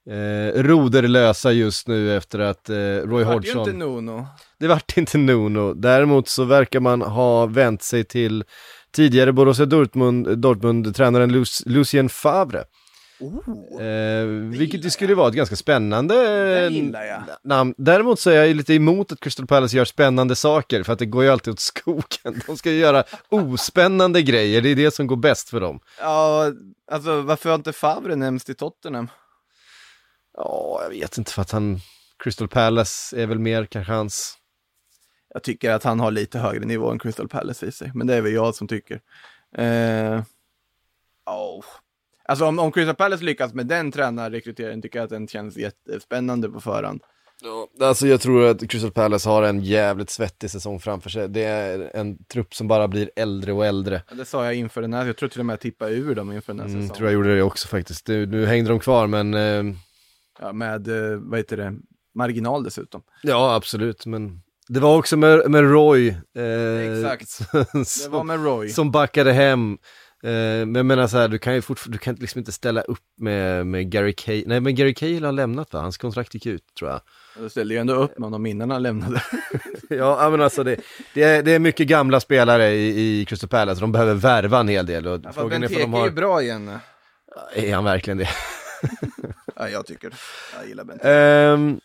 eh, 0.10 0.62
roderlösa 0.64 1.52
just 1.52 1.88
nu 1.88 2.18
efter 2.18 2.40
att 2.40 2.70
eh, 2.70 2.76
Roy 2.76 3.04
Det 3.04 3.08
vart 3.10 3.46
ju 3.46 3.54
Hodgson... 3.54 3.60
inte 3.60 3.86
Nuno. 3.86 4.28
Det 4.60 4.68
vart 4.68 4.98
inte 4.98 5.18
Nuno. 5.18 5.74
Däremot 5.74 6.28
så 6.28 6.44
verkar 6.44 6.80
man 6.80 7.02
ha 7.02 7.46
vänt 7.46 7.84
sig 7.84 8.04
till 8.04 8.44
tidigare 8.92 9.32
Borussia 9.34 9.66
Dortmund, 9.66 10.38
Dortmund-tränaren 10.38 11.32
Luc- 11.32 11.64
Lucien 11.66 12.10
Favre. 12.10 12.64
Eh, 13.80 14.26
vilket 14.60 14.86
ju 14.86 14.90
skulle 14.90 15.16
vara 15.16 15.28
ett 15.28 15.34
ganska 15.34 15.56
spännande 15.56 16.16
eh, 16.68 17.08
jag. 17.08 17.24
namn. 17.44 17.74
Däremot 17.78 18.20
så 18.20 18.30
är 18.30 18.36
jag 18.36 18.56
lite 18.56 18.74
emot 18.74 19.12
att 19.12 19.20
Crystal 19.20 19.48
Palace 19.48 19.78
gör 19.78 19.86
spännande 19.86 20.36
saker, 20.36 20.84
för 20.84 20.94
att 20.94 21.00
det 21.00 21.06
går 21.06 21.24
ju 21.24 21.30
alltid 21.30 21.54
åt 21.54 21.60
skogen. 21.60 22.42
De 22.48 22.58
ska 22.58 22.72
ju 22.72 22.78
göra 22.78 23.04
ospännande 23.30 24.22
grejer, 24.22 24.62
det 24.62 24.70
är 24.70 24.76
det 24.76 24.94
som 24.94 25.08
går 25.08 25.16
bäst 25.16 25.50
för 25.50 25.62
dem. 25.62 25.80
Ja, 26.00 26.52
alltså 26.92 27.22
varför 27.22 27.50
har 27.50 27.56
inte 27.56 27.74
Favre 27.74 28.16
nämnts 28.16 28.46
till 28.46 28.56
Tottenham? 28.56 29.10
Ja, 30.38 30.80
jag 30.84 30.90
vet 30.90 31.18
inte, 31.18 31.32
för 31.32 31.42
att 31.42 31.52
han, 31.52 31.80
Crystal 32.24 32.48
Palace 32.48 33.22
är 33.22 33.28
väl 33.28 33.40
mer 33.40 33.66
kanske 33.66 33.94
hans... 33.94 34.36
Jag 35.34 35.44
tycker 35.44 35.72
att 35.72 35.84
han 35.84 36.00
har 36.00 36.12
lite 36.12 36.40
högre 36.40 36.66
nivå 36.66 36.92
än 36.92 37.00
Crystal 37.00 37.28
Palace 37.28 37.66
i 37.66 37.72
sig, 37.72 37.92
men 37.96 38.08
det 38.08 38.16
är 38.16 38.22
väl 38.22 38.34
jag 38.34 38.56
som 38.56 38.68
tycker. 38.68 39.02
Eh, 39.58 40.22
oh. 41.26 41.66
Alltså 42.30 42.46
om, 42.46 42.60
om 42.60 42.72
Crystal 42.72 42.96
Palace 42.96 43.24
lyckas 43.24 43.54
med 43.54 43.66
den 43.68 43.92
tränarrekryteringen 43.92 44.82
tycker 44.82 45.00
jag 45.00 45.04
att 45.04 45.10
den 45.10 45.28
känns 45.28 45.58
jättespännande 45.58 46.50
på 46.50 46.60
förhand. 46.62 47.02
Ja, 47.42 47.88
alltså 47.88 48.08
jag 48.08 48.22
tror 48.22 48.46
att 48.46 48.70
Crystal 48.70 48.92
Palace 48.92 49.30
har 49.30 49.44
en 49.44 49.60
jävligt 49.64 50.10
svettig 50.10 50.50
säsong 50.52 50.80
framför 50.80 51.10
sig. 51.10 51.30
Det 51.30 51.44
är 51.44 51.92
en 51.94 52.24
trupp 52.26 52.54
som 52.56 52.68
bara 52.68 52.88
blir 52.88 53.12
äldre 53.16 53.54
och 53.54 53.66
äldre. 53.66 54.02
Ja, 54.10 54.16
Det 54.16 54.26
sa 54.26 54.46
jag 54.46 54.56
inför 54.56 54.82
den 54.82 54.94
här, 54.94 55.06
jag 55.06 55.18
tror 55.18 55.30
till 55.30 55.40
och 55.40 55.46
med 55.46 55.54
jag 55.54 55.60
tippade 55.60 55.92
ur 55.92 56.16
dem 56.16 56.32
inför 56.32 56.54
den 56.54 56.60
här 56.60 56.68
Mm, 56.68 56.82
säsongen. 56.82 56.98
tror 56.98 57.08
jag 57.10 57.14
gjorde 57.14 57.36
det 57.36 57.42
också 57.44 57.68
faktiskt. 57.68 58.08
Nu, 58.08 58.26
nu 58.26 58.46
hängde 58.46 58.70
de 58.70 58.80
kvar 58.80 59.08
men 59.08 59.34
eh, 59.34 59.64
Ja, 60.42 60.54
med, 60.54 60.88
eh, 60.88 61.18
vad 61.20 61.40
heter 61.40 61.58
det, 61.58 61.74
marginal 62.16 62.64
dessutom. 62.64 63.02
ja 63.24 63.56
absolut. 63.56 64.06
Men 64.06 64.42
det 64.68 64.80
var 64.80 64.98
också 64.98 65.18
med, 65.18 65.52
med 65.52 65.72
Roy. 65.72 66.08
Eh, 66.38 66.98
Exakt. 66.98 67.30
som, 67.30 67.46
Det 68.12 68.18
var 68.18 68.24
med 68.24 68.44
Roy. 68.44 68.70
som 68.70 68.92
backade 68.92 69.32
hem. 69.34 69.78
Eh, 70.24 70.30
men 70.66 70.76
jag 70.76 70.86
menar 70.86 71.08
så 71.08 71.18
här, 71.18 71.28
du 71.28 71.38
kan 71.40 71.54
ju 71.56 71.62
fortfarande, 71.62 71.96
du 71.96 72.00
kan 72.00 72.16
liksom 72.16 72.40
inte 72.40 72.52
ställa 72.52 72.82
upp 72.82 73.04
med, 73.18 73.68
med 73.68 73.92
Gary 73.92 74.14
Cahill. 74.14 74.48
Nej 74.48 74.60
men 74.60 74.76
Gary 74.76 74.94
Cahill 74.94 75.26
har 75.26 75.32
lämnat 75.32 75.74
va? 75.74 75.80
Hans 75.80 75.98
kontrakt 75.98 76.34
gick 76.34 76.46
ut 76.46 76.64
tror 76.80 76.92
jag. 76.92 77.02
Jag 77.40 77.52
ställde 77.52 77.74
ju 77.74 77.80
ändå 77.80 77.94
upp 77.94 78.18
med 78.20 78.26
honom 78.26 78.46
innan 78.46 78.72
han 78.72 78.84
lämnade. 78.84 79.24
Ja, 79.92 80.30
men 80.30 80.42
alltså 80.42 80.64
det, 80.64 80.80
det, 81.14 81.24
är, 81.24 81.44
det 81.44 81.52
är 81.52 81.60
mycket 81.60 81.88
gamla 81.88 82.20
spelare 82.20 82.72
i, 82.72 83.20
i 83.22 83.26
Crystal 83.26 83.50
Palace, 83.50 83.82
de 83.82 83.92
behöver 83.92 84.14
värva 84.14 84.60
en 84.60 84.68
hel 84.68 84.86
del. 84.86 85.08
Och 85.08 85.22
Ja, 85.24 85.32
frågan 85.34 85.64
är 85.64 85.68
de 85.70 85.76
är 85.76 85.88
har... 85.88 86.06
ju 86.06 86.12
bra 86.12 86.42
igen. 86.42 86.80
Är 87.56 87.76
han 87.76 87.84
verkligen 87.84 88.18
det? 88.18 88.30
Ja, 89.56 89.70
jag 89.70 89.86
tycker. 89.86 90.14
Jag 90.58 90.68
gillar 90.68 90.84
Benteke. 90.84 91.10
Ehm, 91.10 91.80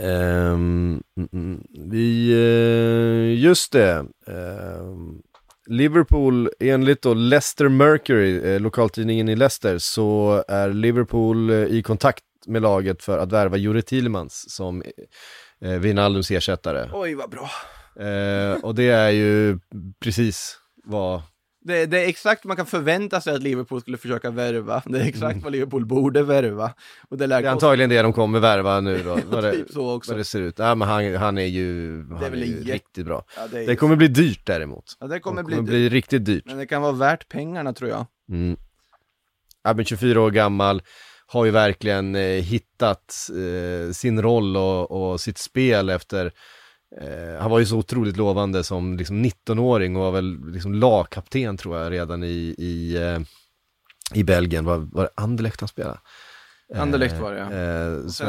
ehm, 0.00 1.02
mm, 1.16 1.28
mm, 1.32 1.64
vi, 1.90 2.32
eh, 2.32 3.44
just 3.44 3.72
det. 3.72 4.06
Ehm, 4.26 5.22
Liverpool, 5.66 6.50
enligt 6.60 7.02
då 7.02 7.14
Leicester 7.14 7.68
Mercury, 7.68 8.54
eh, 8.54 8.60
lokaltidningen 8.60 9.28
i 9.28 9.36
Leicester, 9.36 9.78
så 9.78 10.44
är 10.48 10.68
Liverpool 10.72 11.50
eh, 11.50 11.56
i 11.56 11.82
kontakt 11.82 12.24
med 12.46 12.62
laget 12.62 13.02
för 13.02 13.18
att 13.18 13.32
värva 13.32 13.56
Jure 13.56 13.82
Tilmans 13.82 14.44
som 14.48 14.82
eh, 15.60 15.70
Wijnaldums 15.70 16.30
ersättare. 16.30 16.90
Oj, 16.92 17.14
vad 17.14 17.30
bra. 17.30 17.50
Eh, 18.06 18.64
och 18.64 18.74
det 18.74 18.88
är 18.88 19.10
ju 19.10 19.58
precis 20.00 20.58
vad 20.84 21.22
Det, 21.64 21.86
det 21.86 22.04
är 22.04 22.08
exakt 22.08 22.44
vad 22.44 22.48
man 22.48 22.56
kan 22.56 22.66
förvänta 22.66 23.20
sig 23.20 23.34
att 23.34 23.42
Liverpool 23.42 23.80
skulle 23.80 23.96
försöka 23.96 24.30
värva. 24.30 24.82
Det 24.86 24.98
är 25.00 25.04
exakt 25.04 25.32
Mm. 25.32 25.42
vad 25.42 25.52
Liverpool 25.52 25.86
borde 25.86 26.22
värva. 26.22 26.74
Och 27.08 27.18
det 27.18 27.26
lär 27.26 27.42
Det 27.42 27.48
är 27.48 27.52
antagligen 27.52 27.90
det 27.90 28.02
de 28.02 28.12
kommer 28.12 28.40
värva 28.40 28.80
nu 28.80 29.02
då, 29.02 29.18
vad 29.30 29.44
det, 29.44 29.52
typ 29.52 29.70
så 29.70 29.92
också. 29.94 30.10
vad 30.12 30.20
det 30.20 30.24
ser 30.24 30.40
ut. 30.40 30.58
Ja, 30.58 30.74
men 30.74 30.88
han, 30.88 31.14
han 31.16 31.38
är 31.38 31.46
ju, 31.46 31.96
han 32.10 32.22
är 32.24 32.30
väl 32.30 32.42
ju 32.44 32.64
riktigt 32.64 33.04
bra. 33.06 33.24
Ja, 33.36 33.42
det, 33.50 33.62
är, 33.62 33.66
Det 33.66 33.76
kommer 33.76 33.96
bli 33.96 34.08
dyrt 34.08 34.46
däremot. 34.46 34.84
ja, 35.00 35.06
det 35.06 35.20
kommer 35.20 35.42
Det 35.42 35.46
bli, 35.46 35.56
kommer 35.56 35.68
bli 35.68 35.88
riktigt 35.88 36.24
dyrt. 36.24 36.44
Men 36.46 36.58
det 36.58 36.66
kan 36.66 36.82
vara 36.82 36.92
värt 36.92 37.28
pengarna 37.28 37.72
tror 37.72 37.90
jag. 37.90 38.06
Mm. 38.30 38.56
Ja, 39.64 39.74
men 39.74 39.84
24 39.84 40.20
år 40.20 40.30
gammal, 40.30 40.82
har 41.26 41.44
ju 41.44 41.50
verkligen 41.50 42.14
eh, 42.14 42.22
hittat 42.22 43.14
eh, 43.30 43.92
sin 43.92 44.22
roll 44.22 44.56
och, 44.56 44.90
och 45.12 45.20
sitt 45.20 45.38
spel 45.38 45.90
efter 45.90 46.32
eh, 47.00 47.40
han 47.40 47.50
var 47.50 47.58
ju 47.58 47.66
så 47.66 47.76
otroligt 47.78 48.16
lovande 48.16 48.64
som 48.64 48.96
liksom 48.96 49.24
19-åring 49.24 49.96
och 49.96 50.02
var 50.02 50.12
väl 50.12 50.52
liksom 50.52 50.74
lagkapten 50.74 51.56
tror 51.56 51.78
jag 51.78 51.92
redan 51.92 52.24
i, 52.24 52.54
i, 52.58 52.96
eh, 52.96 53.20
i 54.20 54.24
Belgien. 54.24 54.64
Var, 54.64 54.76
var 54.92 55.02
det 55.02 55.10
Anderlecht 55.14 55.60
han 55.60 55.68
spelade? 55.68 55.98
Anderlecht 56.74 57.18
var 57.20 57.32
det, 57.32 57.38
ja. 57.38 57.52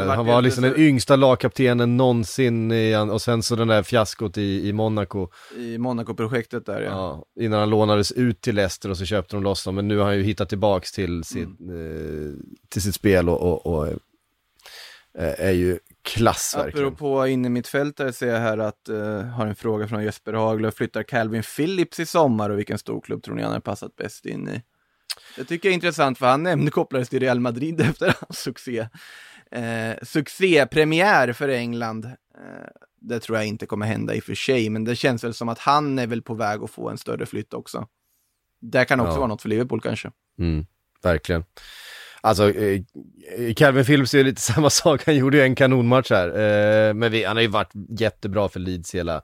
Eh, 0.03 0.07
han 0.15 0.25
var 0.25 0.41
liksom 0.41 0.63
så- 0.63 0.69
den 0.69 0.79
yngsta 0.79 1.15
lagkaptenen 1.15 1.97
någonsin 1.97 2.71
i, 2.71 2.95
och 3.11 3.21
sen 3.21 3.43
så 3.43 3.55
den 3.55 3.67
där 3.67 3.83
fiaskot 3.83 4.37
i, 4.37 4.67
i 4.69 4.73
Monaco. 4.73 5.27
I 5.57 5.77
Monaco-projektet 5.77 6.65
där 6.65 6.81
ja. 6.81 6.89
Ja, 6.89 7.43
innan 7.43 7.59
han 7.59 7.69
lånades 7.69 8.11
ut 8.11 8.41
till 8.41 8.55
Leicester 8.55 8.89
och 8.89 8.97
så 8.97 9.05
köpte 9.05 9.35
de 9.35 9.43
loss 9.43 9.65
honom. 9.65 9.75
Men 9.75 9.87
nu 9.87 9.97
har 9.97 10.05
han 10.05 10.17
ju 10.17 10.23
hittat 10.23 10.49
tillbaks 10.49 10.91
till 10.91 11.23
sitt, 11.23 11.59
Mm. 11.59 12.27
eh, 12.27 12.33
till 12.69 12.81
sitt 12.81 12.95
spel 12.95 13.29
och, 13.29 13.41
och, 13.41 13.65
och 13.65 13.87
eh, 13.87 13.97
är 15.47 15.51
ju 15.51 15.79
klass 16.03 16.55
verkligen. 16.57 16.87
Apropå 16.87 17.27
inne 17.27 17.49
mittfältare 17.49 18.13
ser 18.13 18.27
jag 18.27 18.39
här 18.39 18.57
att, 18.57 18.89
uh, 18.89 19.21
har 19.21 19.45
en 19.47 19.55
fråga 19.55 19.87
från 19.87 20.03
Jesper 20.03 20.33
Haglöf, 20.33 20.73
flyttar 20.75 21.03
Calvin 21.03 21.43
Phillips 21.43 21.99
i 21.99 22.05
sommar 22.05 22.49
och 22.49 22.57
vilken 22.59 22.77
storklubb 22.77 23.23
tror 23.23 23.35
ni 23.35 23.43
han 23.43 23.51
har 23.53 23.59
passat 23.59 23.95
bäst 23.95 24.25
in 24.25 24.49
i? 24.49 24.61
Det 25.35 25.43
tycker 25.43 25.69
jag 25.69 25.71
är 25.71 25.75
intressant 25.75 26.17
för 26.17 26.25
han 26.25 26.43
nämnde 26.43 26.71
kopplades 26.71 27.09
till 27.09 27.19
Real 27.19 27.39
Madrid 27.39 27.81
efter 27.89 28.15
hans 28.19 28.39
succé. 28.39 28.87
Eh, 29.51 29.95
succépremiär 30.01 31.33
för 31.33 31.49
England. 31.49 32.05
Eh, 32.05 32.11
det 33.01 33.19
tror 33.19 33.37
jag 33.37 33.47
inte 33.47 33.65
kommer 33.65 33.85
hända 33.85 34.15
i 34.15 34.19
och 34.19 34.23
för 34.23 34.35
sig, 34.35 34.69
men 34.69 34.83
det 34.83 34.95
känns 34.95 35.23
väl 35.23 35.33
som 35.33 35.49
att 35.49 35.59
han 35.59 35.99
är 35.99 36.07
väl 36.07 36.21
på 36.21 36.33
väg 36.33 36.63
att 36.63 36.71
få 36.71 36.89
en 36.89 36.97
större 36.97 37.25
flytt 37.25 37.53
också. 37.53 37.87
Det 38.61 38.85
kan 38.85 38.99
också 38.99 39.13
Ja. 39.13 39.17
vara 39.17 39.27
något 39.27 39.41
för 39.41 39.49
Liverpool 39.49 39.81
kanske. 39.81 40.11
Mm, 40.39 40.65
verkligen. 41.03 41.43
Alltså, 42.23 42.53
eh, 42.53 42.81
Calvin 43.55 43.85
Phillips 43.85 44.13
är 44.13 44.23
lite 44.23 44.41
samma 44.53 44.69
sak, 44.69 45.05
han 45.05 45.15
gjorde 45.15 45.37
ju 45.37 45.43
en 45.43 45.55
kanonmatch 45.55 46.11
här. 46.11 46.27
Eh, 46.27 46.93
men 46.93 47.11
vi, 47.11 47.23
han 47.23 47.37
har 47.37 47.41
ju 47.41 47.47
varit 47.47 47.71
jättebra 47.99 48.49
för 48.49 48.59
Leeds 48.59 48.95
hela, 48.95 49.21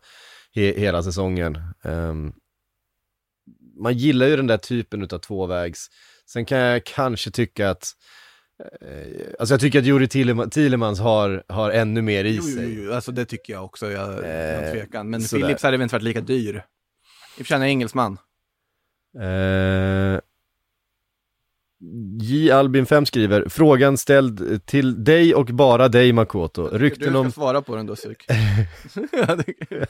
he, 0.55 0.61
hela 0.79 1.03
säsongen. 1.03 1.57
Ehm, 1.83 2.33
man 3.81 3.93
gillar 3.97 4.27
ju 4.27 4.35
den 4.35 4.47
där 4.47 4.57
typen 4.57 5.03
av 5.03 5.17
tvåvägs. 5.19 5.87
Sen 6.25 6.45
kan 6.45 6.57
jag 6.57 6.83
kanske 6.85 7.31
tycka 7.31 7.69
att 7.69 7.87
eh, 8.81 9.27
Alltså 9.39 9.53
jag 9.53 9.61
tycker 9.61 9.79
att 9.79 9.85
Juri 9.85 10.07
Thielemans 10.49 10.99
har, 10.99 11.43
har 11.47 11.71
ännu 11.71 12.01
mer 12.01 12.25
i 12.25 12.35
Jo, 12.35 12.43
jo, 12.45 12.55
sig. 12.55 12.83
jo, 12.83 12.93
alltså 12.93 13.11
det 13.11 13.25
tycker 13.25 13.53
jag 13.53 13.65
också, 13.65 13.91
jag, 13.91 14.09
Eh, 14.13 14.71
tvekan. 14.71 15.09
Men 15.09 15.21
sådär. 15.21 15.43
Phillips 15.43 15.63
hade 15.63 15.77
väl 15.77 15.83
inte 15.83 15.95
varit 15.95 16.03
lika 16.03 16.21
dyr. 16.21 16.55
I 16.55 16.59
och 16.59 16.63
för 17.37 17.43
sig 17.43 17.55
han 17.55 17.61
är 17.63 17.67
engelsman. 17.67 18.17
Eh, 19.19 20.19
J. 22.21 22.51
Albin 22.51 22.85
5 22.85 23.05
skriver, 23.05 23.49
frågan 23.49 23.97
ställd 23.97 24.65
till 24.65 25.03
dig 25.03 25.35
och 25.35 25.45
bara 25.45 25.87
dig 25.87 26.13
Makoto. 26.13 26.69
Du 26.69 26.77
Rykten 26.77 27.09
ska 27.09 27.19
om, 27.19 27.31
svara 27.31 27.61
på 27.61 27.75
den 27.75 27.85
då, 27.85 27.95
det- 27.95 29.85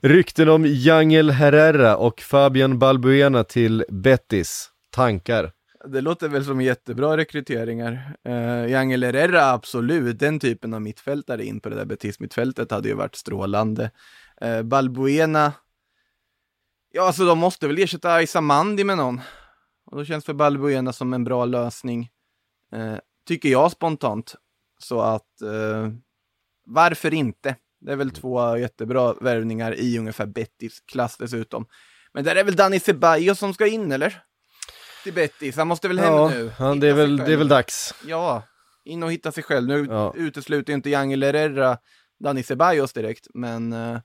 rykten 0.00 0.48
om 0.48 0.64
Jangel 0.66 1.30
Herrera 1.30 1.96
och 1.96 2.20
Fabian 2.20 2.78
Balbuena 2.78 3.44
till 3.44 3.84
Betis. 3.88 4.70
Tankar? 4.90 5.52
Det 5.88 6.00
låter 6.00 6.28
väl 6.28 6.44
som 6.44 6.60
jättebra 6.60 7.16
rekryteringar. 7.16 8.16
Uh, 8.28 8.70
Jangel 8.70 9.04
Herrera, 9.04 9.50
absolut. 9.50 10.18
Den 10.18 10.40
typen 10.40 10.74
av 10.74 10.82
mittfältare 10.82 11.44
in 11.44 11.60
på 11.60 11.68
det 11.68 11.76
där 11.76 11.84
Betis-mittfältet 11.84 12.70
hade 12.70 12.88
ju 12.88 12.94
varit 12.94 13.14
strålande. 13.14 13.90
Uh, 14.44 14.62
Balbuena, 14.62 15.52
ja 16.92 17.06
alltså 17.06 17.24
de 17.24 17.38
måste 17.38 17.66
väl 17.66 17.78
ersätta 17.78 18.22
Isamandi 18.22 18.84
med 18.84 18.96
någon. 18.96 19.20
Och 19.86 19.96
då 19.96 20.04
känns 20.04 20.24
för 20.24 20.34
Balbuena 20.34 20.92
som 20.92 21.12
en 21.14 21.24
bra 21.24 21.44
lösning. 21.44 22.10
Eh, 22.72 22.94
tycker 23.28 23.48
jag 23.48 23.72
spontant. 23.72 24.34
Så 24.78 25.00
att, 25.00 25.40
eh, 25.42 25.88
varför 26.66 27.14
inte? 27.14 27.56
Det 27.80 27.92
är 27.92 27.96
väl 27.96 28.10
två 28.10 28.56
jättebra 28.56 29.14
värvningar 29.20 29.74
i 29.74 29.98
ungefär 29.98 30.26
Betis 30.26 30.80
klass 30.80 31.16
dessutom. 31.16 31.66
Men 32.12 32.24
där 32.24 32.36
är 32.36 32.44
väl 32.44 32.56
Dani 32.56 32.80
Ceballos 32.80 33.38
som 33.38 33.54
ska 33.54 33.66
in 33.66 33.92
eller? 33.92 34.22
Till 35.04 35.12
Betis, 35.14 35.56
han 35.56 35.68
måste 35.68 35.88
väl 35.88 35.98
hem 35.98 36.12
Ja, 36.14 36.28
nu? 36.28 36.44
Hitta 36.48 36.74
det, 36.74 36.88
är 36.88 36.92
väl, 36.94 37.16
det 37.16 37.32
är 37.32 37.36
väl 37.36 37.48
dags. 37.48 37.94
Ja, 38.06 38.42
in 38.84 39.02
och 39.02 39.12
hitta 39.12 39.32
sig 39.32 39.42
själv. 39.42 39.68
Nu 39.68 39.86
Ja. 39.90 40.12
utesluter 40.16 40.72
ju 40.72 40.74
inte 40.74 40.90
Jangel 40.90 41.22
Herrera 41.22 41.78
Dani 42.20 42.42
Ceballos 42.42 42.92
direkt, 42.92 43.26
men 43.34 43.72
eh, 43.72 43.98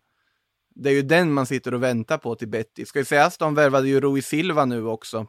det 0.75 0.89
är 0.89 0.93
ju 0.93 1.01
den 1.01 1.33
man 1.33 1.45
sitter 1.45 1.73
och 1.73 1.83
väntar 1.83 2.17
på 2.17 2.35
till 2.35 2.47
Betis. 2.47 2.89
Ska 2.89 2.99
ju 2.99 3.05
sägas, 3.05 3.37
de 3.37 3.55
värvade 3.55 3.87
ju 3.87 4.01
Rui 4.01 4.21
Silva 4.21 4.65
nu 4.65 4.85
också, 4.85 5.27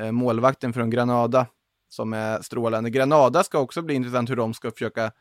Eh, 0.00 0.12
målvakten 0.12 0.72
från 0.72 0.90
Granada, 0.90 1.46
som 1.88 2.12
är 2.12 2.42
strålande. 2.42 2.90
Granada 2.90 3.44
ska 3.44 3.58
också 3.58 3.82
bli 3.82 3.94
intressant 3.94 4.30
hur 4.30 4.36
de 4.36 4.54
ska 4.54 4.70
försöka 4.70 5.12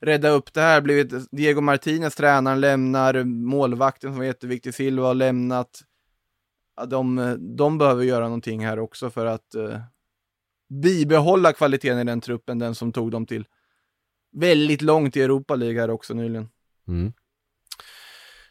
rädda 0.00 0.28
upp 0.28 0.52
det 0.52 0.60
här. 0.60 0.80
Blivit 0.80 1.30
Diego 1.30 1.60
Martinez, 1.60 2.14
tränaren, 2.14 2.60
lämnar, 2.60 3.24
målvakten 3.24 4.10
som 4.10 4.18
var 4.18 4.24
jätteviktig, 4.24 4.74
Silva 4.74 5.06
har 5.06 5.14
lämnat. 5.14 5.80
De, 6.86 7.36
de 7.56 7.78
behöver 7.78 8.04
göra 8.04 8.24
någonting 8.24 8.66
här 8.66 8.78
också 8.78 9.10
för 9.10 9.26
att 9.26 9.54
eh, 9.54 9.80
bibehålla 10.68 11.52
kvaliteten 11.52 11.98
i 11.98 12.04
den 12.04 12.20
truppen, 12.20 12.58
den 12.58 12.74
som 12.74 12.92
tog 12.92 13.10
dem 13.10 13.26
till 13.26 13.46
väldigt 14.32 14.82
långt 14.82 15.16
i 15.16 15.22
Europa 15.22 15.54
League 15.54 15.80
här 15.80 15.90
också 15.90 16.14
nyligen. 16.14 16.48
Mm. 16.88 17.12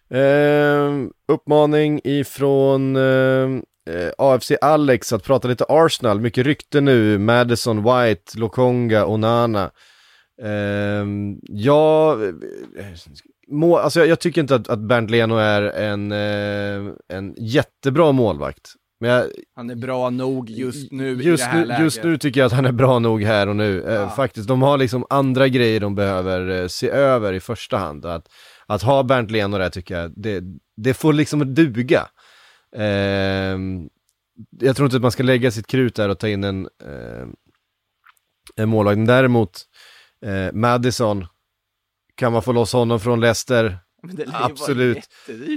Eh, 0.09 1.09
uppmaning 1.27 2.01
ifrån 2.03 2.95
eh, 2.95 3.49
eh, 3.89 4.09
AFC 4.17 4.51
Alex 4.61 5.13
att 5.13 5.23
prata 5.23 5.47
lite 5.47 5.65
Arsenal. 5.69 6.19
Mycket 6.21 6.45
rykte 6.45 6.81
nu. 6.81 7.17
Madison, 7.17 7.83
White, 7.83 8.39
Lokonga, 8.39 9.05
Onana. 9.05 9.71
Eh, 10.41 11.05
ja, 11.41 12.13
eh, 12.13 12.33
må, 13.47 13.77
alltså 13.77 13.99
jag, 13.99 14.09
jag 14.09 14.19
tycker 14.19 14.41
inte 14.41 14.55
att, 14.55 14.69
att 14.69 14.79
Bernt 14.79 15.11
Leno 15.11 15.35
är 15.37 15.61
en, 15.61 16.11
eh, 16.11 16.93
en 17.13 17.33
jättebra 17.37 18.11
målvakt. 18.11 18.73
Men 18.99 19.09
jag, 19.09 19.25
Han 19.55 19.69
är 19.69 19.75
bra 19.75 20.09
nog 20.09 20.49
just 20.49 20.91
nu 20.91 21.21
i 21.21 21.23
just 21.25 21.43
det 21.43 21.49
här 21.49 21.59
nu, 21.59 21.65
läget. 21.65 21.83
just 21.83 22.03
nu 22.03 22.17
tycker 22.17 22.39
jag 22.39 22.45
att 22.47 22.53
han 22.53 22.65
är 22.65 22.71
bra 22.71 22.99
nog 22.99 23.23
här 23.23 23.49
och 23.49 23.55
nu. 23.55 23.83
Eh, 23.83 23.93
Ja. 23.93 24.09
faktiskt, 24.09 24.47
de 24.47 24.61
har 24.61 24.77
liksom 24.77 25.05
andra 25.09 25.47
grejer 25.47 25.79
de 25.79 25.95
behöver 25.95 26.61
eh, 26.61 26.67
se 26.67 26.89
över 26.89 27.33
i 27.33 27.39
första 27.39 27.77
hand. 27.77 28.05
Att, 28.05 28.27
att 28.67 28.81
ha 28.81 29.03
Bernt 29.03 29.31
Leno 29.31 29.57
där 29.57 29.69
tycker 29.69 29.99
jag, 30.01 30.11
det, 30.15 30.43
det 30.77 30.93
får 30.93 31.13
liksom 31.13 31.53
duga. 31.53 32.07
Ehm, 32.75 33.89
jag 34.59 34.75
tror 34.75 34.85
inte 34.85 34.95
att 34.95 35.01
man 35.01 35.11
ska 35.11 35.23
lägga 35.23 35.51
sitt 35.51 35.67
krut 35.67 35.95
där 35.95 36.09
och 36.09 36.19
ta 36.19 36.27
in 36.27 36.43
en, 36.43 36.65
eh, 36.65 37.27
en 38.55 38.69
målvakt. 38.69 39.07
Däremot, 39.07 39.61
eh, 40.25 40.53
Madison, 40.53 41.25
kan 42.15 42.33
man 42.33 42.41
få 42.41 42.51
loss 42.51 42.73
honom 42.73 42.99
från 42.99 43.19
Leicester? 43.19 43.77
Men 44.03 44.15
det 44.15 44.25
lär 44.25 44.39
ju 44.39 44.45
Absolut. 44.45 45.09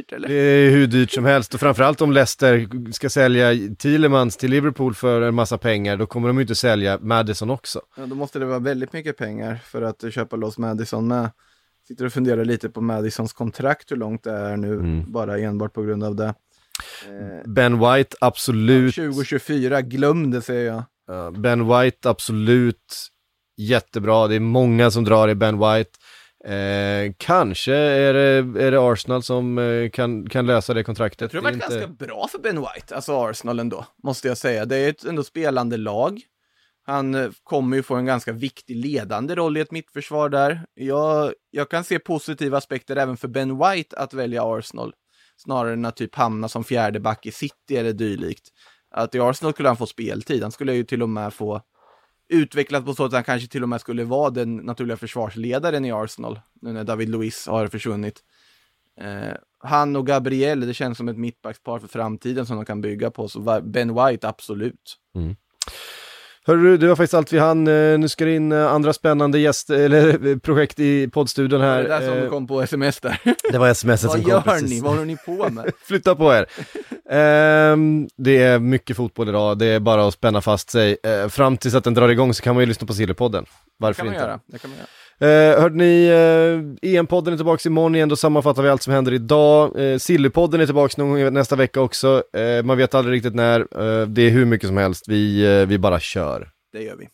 Det 0.09 0.33
är 0.35 0.71
hur 0.71 0.87
dyrt 0.87 1.11
som 1.11 1.25
helst 1.25 1.55
och 1.55 1.61
framförallt 1.61 2.01
om 2.01 2.13
Leicester 2.13 2.69
ska 2.93 3.11
sälja 3.11 3.75
Thielemans 3.79 4.37
till 4.37 4.51
Liverpool 4.51 4.95
för 4.95 5.21
en 5.23 5.35
massa 5.35 5.59
pengar, 5.59 5.97
då 5.97 6.07
kommer 6.07 6.29
de 6.29 6.37
ju 6.37 6.43
inte 6.43 6.55
sälja 6.55 6.99
Madison 7.03 7.51
också. 7.51 7.81
Ja, 7.97 8.07
då 8.07 8.15
måste 8.15 8.39
det 8.39 8.45
vara 8.45 8.59
väldigt 8.59 8.93
mycket 8.93 9.17
pengar 9.17 9.59
för 9.65 9.83
att 9.83 10.15
köpa 10.15 10.37
loss 10.37 10.59
Madison 10.59 11.09
med. 11.09 11.31
Sitter 11.89 12.05
och 12.05 12.13
funderar 12.13 12.45
lite 12.45 12.69
på 12.69 12.81
Madisons 12.81 13.33
kontrakt, 13.33 13.93
hur 13.93 13.97
långt 13.97 14.23
det 14.25 14.31
är 14.33 14.57
nu, 14.57 14.75
Mm. 14.75 15.13
bara 15.13 15.39
enbart 15.39 15.73
på 15.73 15.83
grund 15.83 16.05
av 16.05 16.17
det. 16.17 16.35
Eh, 17.07 17.51
Ben 17.51 17.79
White, 17.79 18.17
absolut. 18.21 18.95
2024, 18.95 19.83
glöm 19.83 20.31
det 20.31 20.43
säger 20.43 20.67
jag. 20.67 20.83
Ja, 21.07 21.31
Ben 21.31 21.69
White, 21.69 22.11
absolut 22.11 23.09
jättebra. 23.57 24.27
Det 24.29 24.35
är 24.35 24.41
många 24.41 24.91
som 24.91 25.05
drar 25.05 25.29
i 25.29 25.35
Ben 25.35 25.59
White. 25.59 25.91
Eh, 26.45 27.13
kanske 27.19 27.75
är 27.75 28.15
det, 28.15 28.63
är 28.65 28.71
det 28.71 28.81
Arsenal 28.81 29.23
som 29.23 29.59
eh, 29.59 29.91
kan, 29.91 30.29
kan 30.29 30.47
lösa 30.47 30.75
det 30.75 30.85
kontraktet. 30.85 31.21
Jag 31.21 31.31
tror 31.31 31.41
det 31.43 31.47
har 31.49 31.53
varit 31.53 31.65
inte- 31.65 31.87
ganska 31.87 32.07
bra 32.07 32.29
för 32.29 32.39
Ben 32.39 32.57
White, 32.61 32.95
alltså 32.97 33.13
Arsenal 33.25 33.61
ändå, 33.61 33.87
måste 34.03 34.29
jag 34.29 34.39
säga. 34.39 34.65
Det 34.65 34.77
är 34.77 34.89
ett 34.89 35.05
ändå 35.05 35.23
spelande 35.25 35.77
lag. 35.77 36.21
Han 36.87 37.15
eh, 37.15 37.29
kommer 37.43 37.77
ju 37.77 37.83
få 37.83 37.95
en 37.95 38.07
ganska 38.07 38.33
viktig 38.33 38.77
ledande 38.77 39.35
roll 39.35 39.57
i 39.57 39.61
ett 39.61 39.71
mittförsvar 39.71 40.29
där. 40.29 40.61
Jag, 40.75 41.33
jag 41.51 41.71
kan 41.71 41.85
se 41.85 41.99
positiva 41.99 42.59
aspekter 42.59 42.97
även 42.97 43.17
för 43.17 43.29
Ben 43.29 43.59
White 43.59 43.97
att 43.97 44.15
välja 44.15 44.45
Arsenal. 44.45 44.93
Snarare 45.37 45.73
än 45.73 45.85
att 45.85 45.97
typ 45.97 46.15
hamna 46.15 46.49
som 46.49 46.65
fjärde 46.65 47.01
back 47.01 47.27
i 47.27 47.33
City 47.33 47.77
eller 47.77 47.93
dylikt. 47.93 48.49
Att 48.91 49.15
i 49.15 49.21
Arsenal 49.21 49.53
skulle 49.53 49.69
han 49.69 49.77
få 49.77 49.87
speltid. 49.87 50.43
Han 50.43 50.53
skulle 50.53 50.75
ju 50.75 50.85
till 50.85 51.03
och 51.03 51.09
med 51.09 51.35
få 51.35 51.63
utvecklat 52.29 52.85
på 52.85 52.95
så 52.95 53.05
att 53.05 53.13
han 53.13 53.25
kanske 53.25 53.49
till 53.49 53.63
och 53.63 53.69
med 53.69 53.81
skulle 53.81 54.05
vara 54.05 54.31
den 54.31 54.57
naturliga 54.57 54.97
försvarsledaren 54.97 55.85
i 55.85 55.93
Arsenal. 55.93 56.41
Nu 56.63 56.73
när 56.73 56.85
David 56.85 57.09
Luiz 57.09 57.47
har 57.47 57.69
försvunnit. 57.69 58.21
Eh, 59.01 59.35
han 59.59 59.97
och 59.97 60.07
Gabriel, 60.07 60.61
det 60.61 60.75
känns 60.75 60.99
som 60.99 61.09
ett 61.09 61.19
mittbackspar 61.19 61.79
för 61.79 61.89
framtiden 61.89 62.47
som 62.47 62.57
de 62.57 62.65
kan 62.65 62.81
bygga 62.81 63.11
på. 63.11 63.29
Så 63.29 63.61
Ben 63.63 63.95
White, 63.95 64.29
absolut. 64.29 64.99
Mm. 65.15 65.37
Hörru, 66.47 66.77
det 66.77 66.89
var 66.89 66.97
faktiskt 66.97 67.15
allt 67.15 67.33
vi 67.33 67.39
hann. 67.39 67.67
Eh, 67.69 67.99
Nu 67.99 68.09
ska 68.09 68.25
det 68.25 68.35
in 68.37 68.53
eh, 68.53 68.67
andra 68.73 68.93
spännande 68.93 69.39
gäst, 69.39 69.71
eller 69.71 70.27
eh, 70.29 70.37
projekt 70.39 70.81
i 70.81 71.09
poddstudion 71.09 71.61
Det 71.61 71.67
här. 71.67 71.85
är 71.85 72.01
det 72.01 72.07
som 72.07 72.19
Eh, 72.19 72.29
kom 72.29 72.47
på 72.47 72.63
sms 72.63 73.01
där. 73.01 73.19
det 73.53 73.59
var 73.59 73.69
sms 73.69 74.01
som 74.01 74.09
Vad 74.09 74.21
kom 74.23 74.31
gör 74.31 74.41
precis. 74.41 74.71
ni? 74.71 74.81
Vad 74.81 74.91
håller 74.93 75.05
ni 75.05 75.17
på 75.27 75.51
med? 75.51 75.71
Flytta 75.85 76.15
på 76.15 76.33
er. 76.35 76.47
Ehm, 77.11 78.09
det 78.17 78.43
är 78.43 78.59
mycket 78.59 78.97
fotboll 78.97 79.29
idag, 79.29 79.59
det 79.59 79.67
är 79.67 79.81
bara 79.81 80.09
att 80.09 80.15
spänna 80.15 80.41
fast 80.41 80.71
sig. 80.71 80.97
Fram 81.31 81.57
tills 81.57 81.75
att 81.75 81.85
den 81.85 81.95
drar 81.95 82.09
igång 82.09 82.35
så 82.35 82.43
kan 82.43 82.55
man 82.55 82.63
ju 82.63 82.67
lyssna 82.67 82.87
på 82.87 82.95
Sillypodden. 82.95 83.45
Det 83.45 83.51
Varför 83.79 83.97
kan 83.99 84.07
man 84.07 84.15
inte? 84.15 84.25
göra. 84.27 84.41
Det 84.47 84.59
kan 84.59 84.71
man 84.71 84.79
göra. 84.79 84.89
Eh, 85.21 85.61
hörde 85.61 85.77
ni, 85.77 86.07
eh, 86.07 86.91
EM-podden 86.91 87.33
är 87.33 87.37
tillbaka 87.37 87.69
imorgon 87.69 87.95
igen, 87.95 88.09
då 88.09 88.17
sammanfattar 88.17 88.63
vi 88.63 88.69
allt 88.69 88.83
som 88.83 88.93
händer 88.93 89.13
idag. 89.13 89.81
Eh, 89.81 89.99
Sillypodden 89.99 90.61
är 90.61 90.67
tillbaka 90.67 91.03
någon 91.03 91.23
gång 91.23 91.33
nästa 91.33 91.57
vecka 91.57 91.81
också. 91.81 92.23
Eh, 92.37 92.65
man 92.65 92.79
vet 92.79 92.95
aldrig 92.95 93.17
riktigt 93.17 93.35
när, 93.35 93.61
eh, 93.61 94.07
det 94.07 94.23
är 94.23 94.31
hur 94.31 94.45
mycket 94.45 94.69
som 94.69 94.77
helst, 94.77 95.05
vi, 95.09 95.47
eh, 95.61 95.67
vi 95.67 95.79
bara 95.79 96.01
kör. 96.01 96.49
Det 96.73 96.83
gör 96.83 96.97
vi. 96.97 97.09